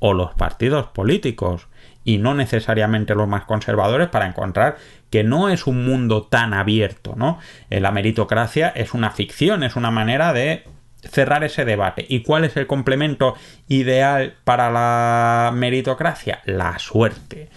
o 0.00 0.12
los 0.12 0.34
partidos 0.34 0.88
políticos 0.88 1.66
y 2.04 2.18
no 2.18 2.34
necesariamente 2.34 3.14
los 3.14 3.26
más 3.26 3.44
conservadores 3.44 4.08
para 4.08 4.26
encontrar 4.26 4.76
que 5.14 5.22
no 5.22 5.48
es 5.48 5.68
un 5.68 5.84
mundo 5.84 6.24
tan 6.24 6.52
abierto, 6.54 7.14
¿no? 7.16 7.38
La 7.70 7.92
meritocracia 7.92 8.70
es 8.70 8.94
una 8.94 9.12
ficción, 9.12 9.62
es 9.62 9.76
una 9.76 9.92
manera 9.92 10.32
de 10.32 10.64
cerrar 11.08 11.44
ese 11.44 11.64
debate. 11.64 12.04
¿Y 12.08 12.24
cuál 12.24 12.42
es 12.42 12.56
el 12.56 12.66
complemento 12.66 13.36
ideal 13.68 14.34
para 14.42 14.72
la 14.72 15.52
meritocracia? 15.54 16.40
La 16.46 16.80
suerte. 16.80 17.48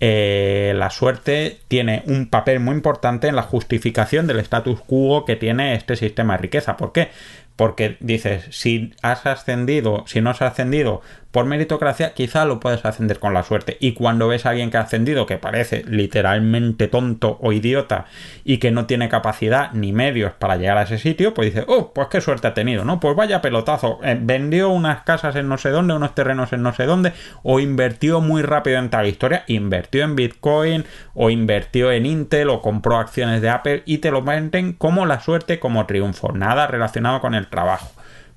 Eh, 0.00 0.72
la 0.74 0.90
suerte 0.90 1.60
tiene 1.68 2.02
un 2.06 2.26
papel 2.26 2.58
muy 2.58 2.74
importante 2.74 3.28
en 3.28 3.36
la 3.36 3.42
justificación 3.42 4.26
del 4.26 4.40
status 4.40 4.80
quo 4.80 5.24
que 5.24 5.36
tiene 5.36 5.76
este 5.76 5.94
sistema 5.94 6.34
de 6.34 6.42
riqueza. 6.42 6.76
¿Por 6.76 6.90
qué? 6.90 7.10
Porque 7.56 7.96
dices, 8.00 8.46
si 8.50 8.92
has 9.02 9.26
ascendido, 9.26 10.04
si 10.06 10.20
no 10.20 10.30
has 10.30 10.42
ascendido 10.42 11.02
por 11.34 11.46
meritocracia, 11.46 12.14
quizá 12.14 12.44
lo 12.44 12.60
puedes 12.60 12.84
ascender 12.84 13.18
con 13.18 13.34
la 13.34 13.42
suerte. 13.42 13.76
Y 13.80 13.94
cuando 13.94 14.28
ves 14.28 14.46
a 14.46 14.50
alguien 14.50 14.70
que 14.70 14.76
ha 14.76 14.82
ascendido, 14.82 15.26
que 15.26 15.36
parece 15.36 15.82
literalmente 15.84 16.86
tonto 16.86 17.38
o 17.40 17.50
idiota 17.50 18.04
y 18.44 18.58
que 18.58 18.70
no 18.70 18.86
tiene 18.86 19.08
capacidad 19.08 19.72
ni 19.72 19.92
medios 19.92 20.32
para 20.34 20.54
llegar 20.54 20.78
a 20.78 20.82
ese 20.82 20.96
sitio, 20.96 21.34
pues 21.34 21.52
dices, 21.52 21.64
oh, 21.66 21.92
pues 21.92 22.06
qué 22.06 22.20
suerte 22.20 22.46
ha 22.46 22.54
tenido, 22.54 22.84
¿no? 22.84 23.00
Pues 23.00 23.16
vaya 23.16 23.42
pelotazo. 23.42 23.98
Eh, 24.04 24.16
vendió 24.22 24.68
unas 24.68 25.02
casas 25.02 25.34
en 25.34 25.48
no 25.48 25.58
sé 25.58 25.70
dónde, 25.70 25.94
unos 25.94 26.14
terrenos 26.14 26.52
en 26.52 26.62
no 26.62 26.72
sé 26.72 26.84
dónde, 26.84 27.12
o 27.42 27.58
invirtió 27.58 28.20
muy 28.20 28.42
rápido 28.42 28.78
en 28.78 28.90
tal 28.90 29.08
historia, 29.08 29.42
invirtió 29.48 30.04
en 30.04 30.14
Bitcoin, 30.14 30.84
o 31.14 31.30
invirtió 31.30 31.90
en 31.90 32.06
Intel, 32.06 32.48
o 32.48 32.62
compró 32.62 32.98
acciones 32.98 33.42
de 33.42 33.50
Apple, 33.50 33.82
y 33.86 33.98
te 33.98 34.12
lo 34.12 34.22
venden 34.22 34.72
como 34.72 35.04
la 35.04 35.18
suerte, 35.18 35.58
como 35.58 35.86
triunfo. 35.86 36.30
Nada 36.30 36.68
relacionado 36.68 37.20
con 37.20 37.34
el 37.34 37.43
trabajo. 37.48 37.92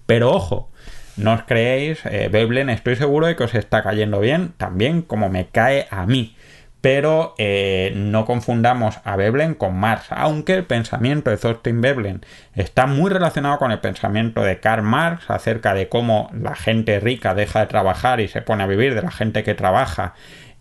Pero 0.06 0.32
ojo, 0.32 0.72
no 1.18 1.34
os 1.34 1.44
creéis, 1.44 2.00
eh, 2.06 2.30
estoy 2.70 2.96
seguro 2.96 3.28
de 3.28 3.36
que 3.36 3.44
os 3.44 3.56
está 3.56 3.82
cayendo 3.82 4.20
bien, 4.20 4.54
también 4.58 5.02
como 5.02 5.30
me 5.30 5.48
cae 5.48 5.88
a 5.90 6.06
mí. 6.06 6.36
Pero 6.80 7.34
eh, 7.40 7.92
no 7.96 8.26
confundamos 8.26 9.00
a 9.04 9.16
Veblen 9.16 9.56
con 9.56 9.76
Marx, 9.76 10.06
aunque 10.12 10.54
el 10.54 10.64
pensamiento 10.64 11.32
de 11.32 11.38
Thorstein 11.38 11.82
Veblen 11.82 12.22
está 12.54 12.86
muy 12.86 13.10
relacionado 13.10 13.58
con 13.58 13.72
el 13.72 13.80
pensamiento 13.80 14.44
de 14.44 14.60
Karl 14.60 14.84
Marx 14.84 15.30
acerca 15.30 15.74
de 15.74 15.90
cómo 15.90 16.30
la 16.40 16.56
gente 16.56 17.00
rica 17.00 17.34
deja 17.34 17.62
de 17.62 17.66
trabajar 17.66 18.20
y 18.20 18.28
se 18.28 18.44
pone 18.44 18.64
a 18.64 18.68
vivir 18.68 18.94
de 18.94 19.02
la 19.02 19.12
gente 19.12 19.44
que 19.44 19.56
trabaja 19.56 20.14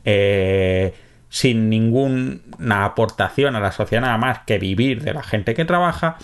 eh, 0.07 0.95
sin 1.29 1.69
ninguna 1.69 2.85
aportación 2.87 3.57
a 3.57 3.61
la 3.61 3.73
sociedad 3.73 4.03
nada 4.03 4.17
más 4.17 4.41
que 4.47 4.59
vivir 4.59 5.03
de 5.03 5.13
la 5.13 5.23
gente 5.23 5.55
que 5.55 5.67
trabaja. 5.67 6.17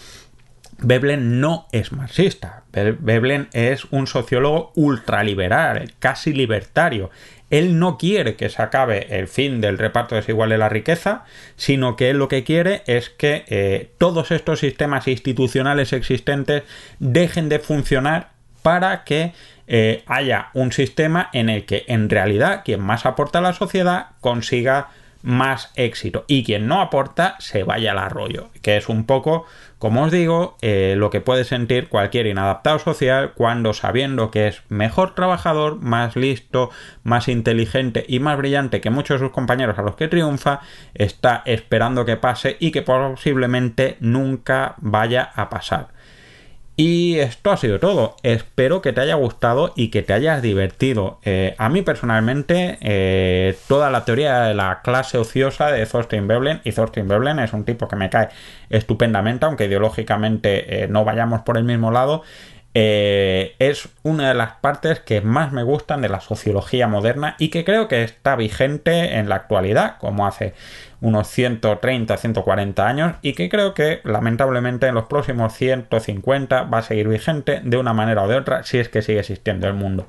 Veblen 0.83 1.41
no 1.41 1.67
es 1.73 1.93
marxista. 1.93 2.65
Veblen 2.73 3.49
es 3.53 3.85
un 3.91 4.07
sociólogo 4.07 4.73
ultraliberal, 4.75 5.93
casi 5.99 6.33
libertario. 6.33 7.11
Él 7.51 7.79
no 7.79 7.99
quiere 7.99 8.35
que 8.35 8.49
se 8.49 8.63
acabe 8.63 9.19
el 9.19 9.29
fin 9.29 9.61
del 9.61 9.79
reparto 9.79 10.15
desigual 10.15 10.51
de 10.51 10.59
la 10.59 10.71
riqueza, 10.71 11.25
sino 11.57 11.97
que 11.97 12.11
él 12.11 12.19
lo 12.19 12.29
que 12.29 12.45
quiere 12.45 12.83
es 12.87 13.11
que 13.11 13.45
eh, 13.49 13.91
todos 13.99 14.31
estos 14.31 14.61
sistemas 14.61 15.07
institucionales 15.07 15.93
existentes 15.93 16.63
dejen 16.99 17.49
de 17.49 17.59
funcionar 17.59 18.31
para 18.63 19.05
que 19.05 19.33
eh, 19.67 20.03
haya 20.07 20.49
un 20.55 20.73
sistema 20.73 21.29
en 21.33 21.49
el 21.49 21.67
que 21.67 21.85
en 21.89 22.09
realidad 22.09 22.63
quien 22.65 22.81
más 22.81 23.07
aporta 23.07 23.39
a 23.39 23.43
la 23.43 23.53
sociedad 23.53 24.07
consiga 24.21 24.89
más 25.23 25.73
éxito 25.77 26.25
y 26.27 26.45
quien 26.45 26.67
no 26.67 26.81
aporta 26.81 27.37
se 27.39 27.65
vaya 27.65 27.93
al 27.93 27.99
arroyo, 27.99 28.51
que 28.61 28.77
es 28.77 28.89
un 28.89 29.05
poco 29.05 29.47
como 29.83 30.05
os 30.05 30.13
digo, 30.13 30.57
eh, 30.63 30.95
lo 30.97 31.11
que 31.11 31.21
puede 31.21 31.43
sentir 31.43 31.89
cualquier 31.89 32.29
inadaptado 32.29 32.79
social 32.79 33.33
cuando 33.35 33.75
sabiendo 33.75 34.31
que 34.31 34.47
es 34.47 34.63
mejor 34.69 35.17
trabajador, 35.17 35.81
más 35.81 36.15
listo, 36.15 36.71
más 37.03 37.27
inteligente 37.27 38.05
y 38.07 38.21
más 38.21 38.39
brillante 38.39 38.81
que 38.81 38.91
muchos 38.91 39.21
de 39.21 39.27
sus 39.27 39.35
compañeros 39.35 39.77
a 39.81 39.83
los 39.83 39.97
que 39.97 40.07
triunfa, 40.07 40.61
está 40.95 41.43
esperando 41.47 42.05
que 42.05 42.17
pase 42.17 42.57
y 42.61 42.71
que 42.71 42.83
posiblemente 42.83 43.97
nunca 43.99 44.77
vaya 44.79 45.33
a 45.35 45.51
pasar. 45.51 45.89
Y 46.85 47.21
esto 47.21 47.53
ha 47.53 47.57
sido 47.57 47.79
todo. 47.79 48.17
Espero 48.25 48.83
que 48.83 48.93
te 48.93 49.01
haya 49.01 49.15
gustado 49.15 49.73
y 49.77 49.91
que 49.91 50.03
te 50.03 50.15
hayas 50.15 50.43
divertido. 50.43 51.21
Eh, 51.23 51.55
a 51.57 51.69
mí 51.69 51.83
personalmente, 51.83 52.77
eh, 52.81 53.57
toda 53.69 53.89
la 53.89 54.05
teoría 54.05 54.41
de 54.41 54.55
la 54.55 54.81
clase 54.83 55.17
ociosa 55.17 55.71
de 55.71 55.87
Thorstein 55.87 56.27
Veblen, 56.27 56.61
y 56.65 56.73
Thorstein 56.73 57.07
Veblen 57.07 57.39
es 57.39 57.53
un 57.53 57.65
tipo 57.65 57.87
que 57.87 57.95
me 57.95 58.11
cae 58.11 58.31
estupendamente, 58.69 59.47
aunque 59.47 59.67
ideológicamente 59.67 60.83
eh, 60.83 60.89
no 60.89 61.05
vayamos 61.05 61.43
por 61.43 61.57
el 61.57 61.63
mismo 61.63 61.93
lado, 61.93 62.25
eh, 62.75 63.55
es 63.59 63.89
una 64.03 64.29
de 64.29 64.35
las 64.35 64.53
partes 64.53 65.01
que 65.01 65.21
más 65.21 65.53
me 65.53 65.63
gustan 65.63 66.01
de 66.01 66.09
la 66.09 66.21
sociología 66.21 66.89
moderna 66.89 67.37
y 67.39 67.49
que 67.49 67.65
creo 67.65 67.87
que 67.87 68.03
está 68.03 68.35
vigente 68.35 69.19
en 69.19 69.29
la 69.29 69.37
actualidad, 69.37 69.99
como 69.99 70.27
hace 70.27 70.55
unos 71.01 71.29
130, 71.29 72.17
140 72.17 72.89
años, 72.89 73.15
y 73.21 73.35
que 73.35 73.49
creo 73.49 73.75
que 73.75 74.01
lamentablemente 74.05 74.87
en 74.87 74.95
los 74.95 75.05
próximos 75.05 75.53
150 75.55 76.63
va 76.65 76.79
a 76.79 76.83
seguir 76.83 77.09
vigente 77.09 77.61
de 77.63 77.77
una 77.77 77.93
manera 77.93 78.23
o 78.23 78.29
de 78.29 78.37
otra 78.37 78.63
si 78.63 78.79
es 78.79 78.89
que 78.89 79.03
sigue 79.03 79.21
existiendo 79.21 79.67
el 79.67 79.75
mundo. 79.75 80.09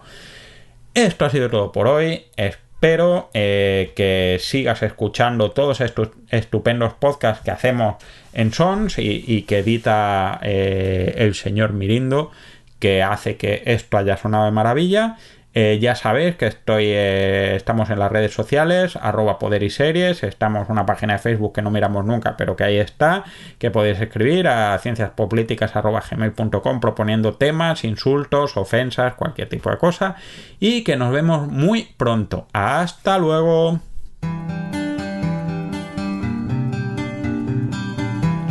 Esto 0.94 1.26
ha 1.26 1.30
sido 1.30 1.50
todo 1.50 1.72
por 1.72 1.88
hoy. 1.88 2.26
Espero 2.38 2.73
eh, 2.86 3.94
que 3.96 4.38
sigas 4.42 4.84
escuchando 4.84 5.52
todos 5.52 5.80
estos 5.80 6.10
estupendos 6.30 6.94
podcasts 6.94 7.42
que 7.42 7.52
hacemos 7.52 7.96
en 8.34 8.52
Sons 8.52 8.96
y, 8.98 9.44
que 9.44 9.60
edita 9.60 10.38
eh, 10.44 11.14
el 11.18 11.34
señor 11.34 11.72
Mirindo 11.72 12.32
que 12.80 13.02
hace 13.02 13.38
que 13.38 13.64
esto 13.66 13.98
haya 13.98 14.18
sonado 14.18 14.44
de 14.44 14.52
maravilla. 14.52 15.16
Eh, 15.56 15.78
ya 15.80 15.94
sabéis 15.96 16.36
que 16.36 16.48
estoy, 16.48 16.86
eh, 16.88 17.56
estamos 17.56 17.92
en 17.92 18.00
las 18.00 18.12
redes 18.12 18.34
sociales, 18.34 18.96
arroba 18.96 19.38
poder 19.38 19.62
y 19.64 19.70
series, 19.70 20.24
estamos 20.24 20.68
en 20.68 20.72
una 20.74 20.86
página 20.86 21.14
de 21.14 21.20
Facebook 21.20 21.54
que 21.54 21.62
no 21.62 21.70
miramos 21.70 22.06
nunca, 22.06 22.36
pero 22.38 22.56
que 22.56 22.64
ahí 22.64 22.78
está, 22.78 23.24
que 23.60 23.70
podéis 23.70 24.02
escribir 24.02 24.48
a 24.48 24.76
cienciaspolíticas.gmail.com 24.80 26.80
proponiendo 26.80 27.36
temas, 27.36 27.84
insultos, 27.84 28.58
ofensas, 28.58 29.14
cualquier 29.14 29.48
tipo 29.50 29.70
de 29.70 29.78
cosa, 29.78 30.16
y 30.60 30.84
que 30.84 30.98
nos 30.98 31.12
vemos 31.12 31.48
muy 31.48 31.94
pronto. 31.98 32.48
Hasta 32.54 33.20
luego. 33.20 33.80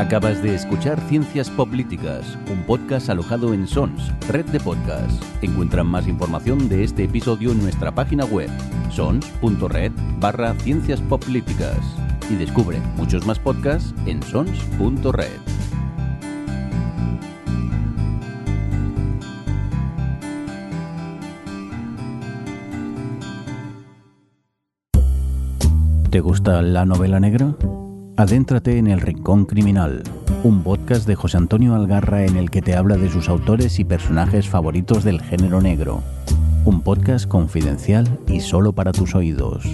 Acabas 0.02 0.42
de 0.42 0.52
escuchar 0.52 1.00
Ciencias 1.08 1.48
Políticas, 1.48 2.36
un 2.50 2.64
podcast 2.64 3.08
alojado 3.08 3.54
en 3.54 3.68
Sons, 3.68 4.12
red 4.30 4.44
de 4.46 4.58
podcasts. 4.58 5.24
Encuentran 5.42 5.86
más 5.86 6.08
información 6.08 6.68
de 6.68 6.82
este 6.82 7.04
episodio 7.04 7.52
en 7.52 7.62
nuestra 7.62 7.94
página 7.94 8.24
web, 8.24 8.50
sons.red 8.90 9.92
barra 10.18 10.54
Ciencias 10.54 11.00
Políticas. 11.02 11.78
Y 12.28 12.34
descubre 12.34 12.80
muchos 12.96 13.24
más 13.26 13.38
podcasts 13.38 13.94
en 14.04 14.20
sons.red. 14.24 15.38
¿Te 26.10 26.20
gusta 26.20 26.60
la 26.60 26.84
novela 26.84 27.20
negra? 27.20 27.54
Adéntrate 28.22 28.78
en 28.78 28.86
El 28.86 29.00
Rincón 29.00 29.46
Criminal, 29.46 30.04
un 30.44 30.62
podcast 30.62 31.08
de 31.08 31.16
José 31.16 31.38
Antonio 31.38 31.74
Algarra 31.74 32.24
en 32.24 32.36
el 32.36 32.52
que 32.52 32.62
te 32.62 32.76
habla 32.76 32.96
de 32.96 33.10
sus 33.10 33.28
autores 33.28 33.80
y 33.80 33.84
personajes 33.84 34.48
favoritos 34.48 35.02
del 35.02 35.20
género 35.20 35.60
negro. 35.60 36.04
Un 36.64 36.82
podcast 36.82 37.26
confidencial 37.26 38.20
y 38.28 38.38
solo 38.38 38.74
para 38.74 38.92
tus 38.92 39.16
oídos. 39.16 39.64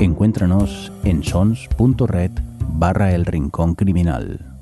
Encuéntranos 0.00 0.92
en 1.02 1.24
sons.red 1.24 2.32
barra 2.74 3.14
El 3.14 3.24
Rincón 3.24 3.74
Criminal. 3.74 4.57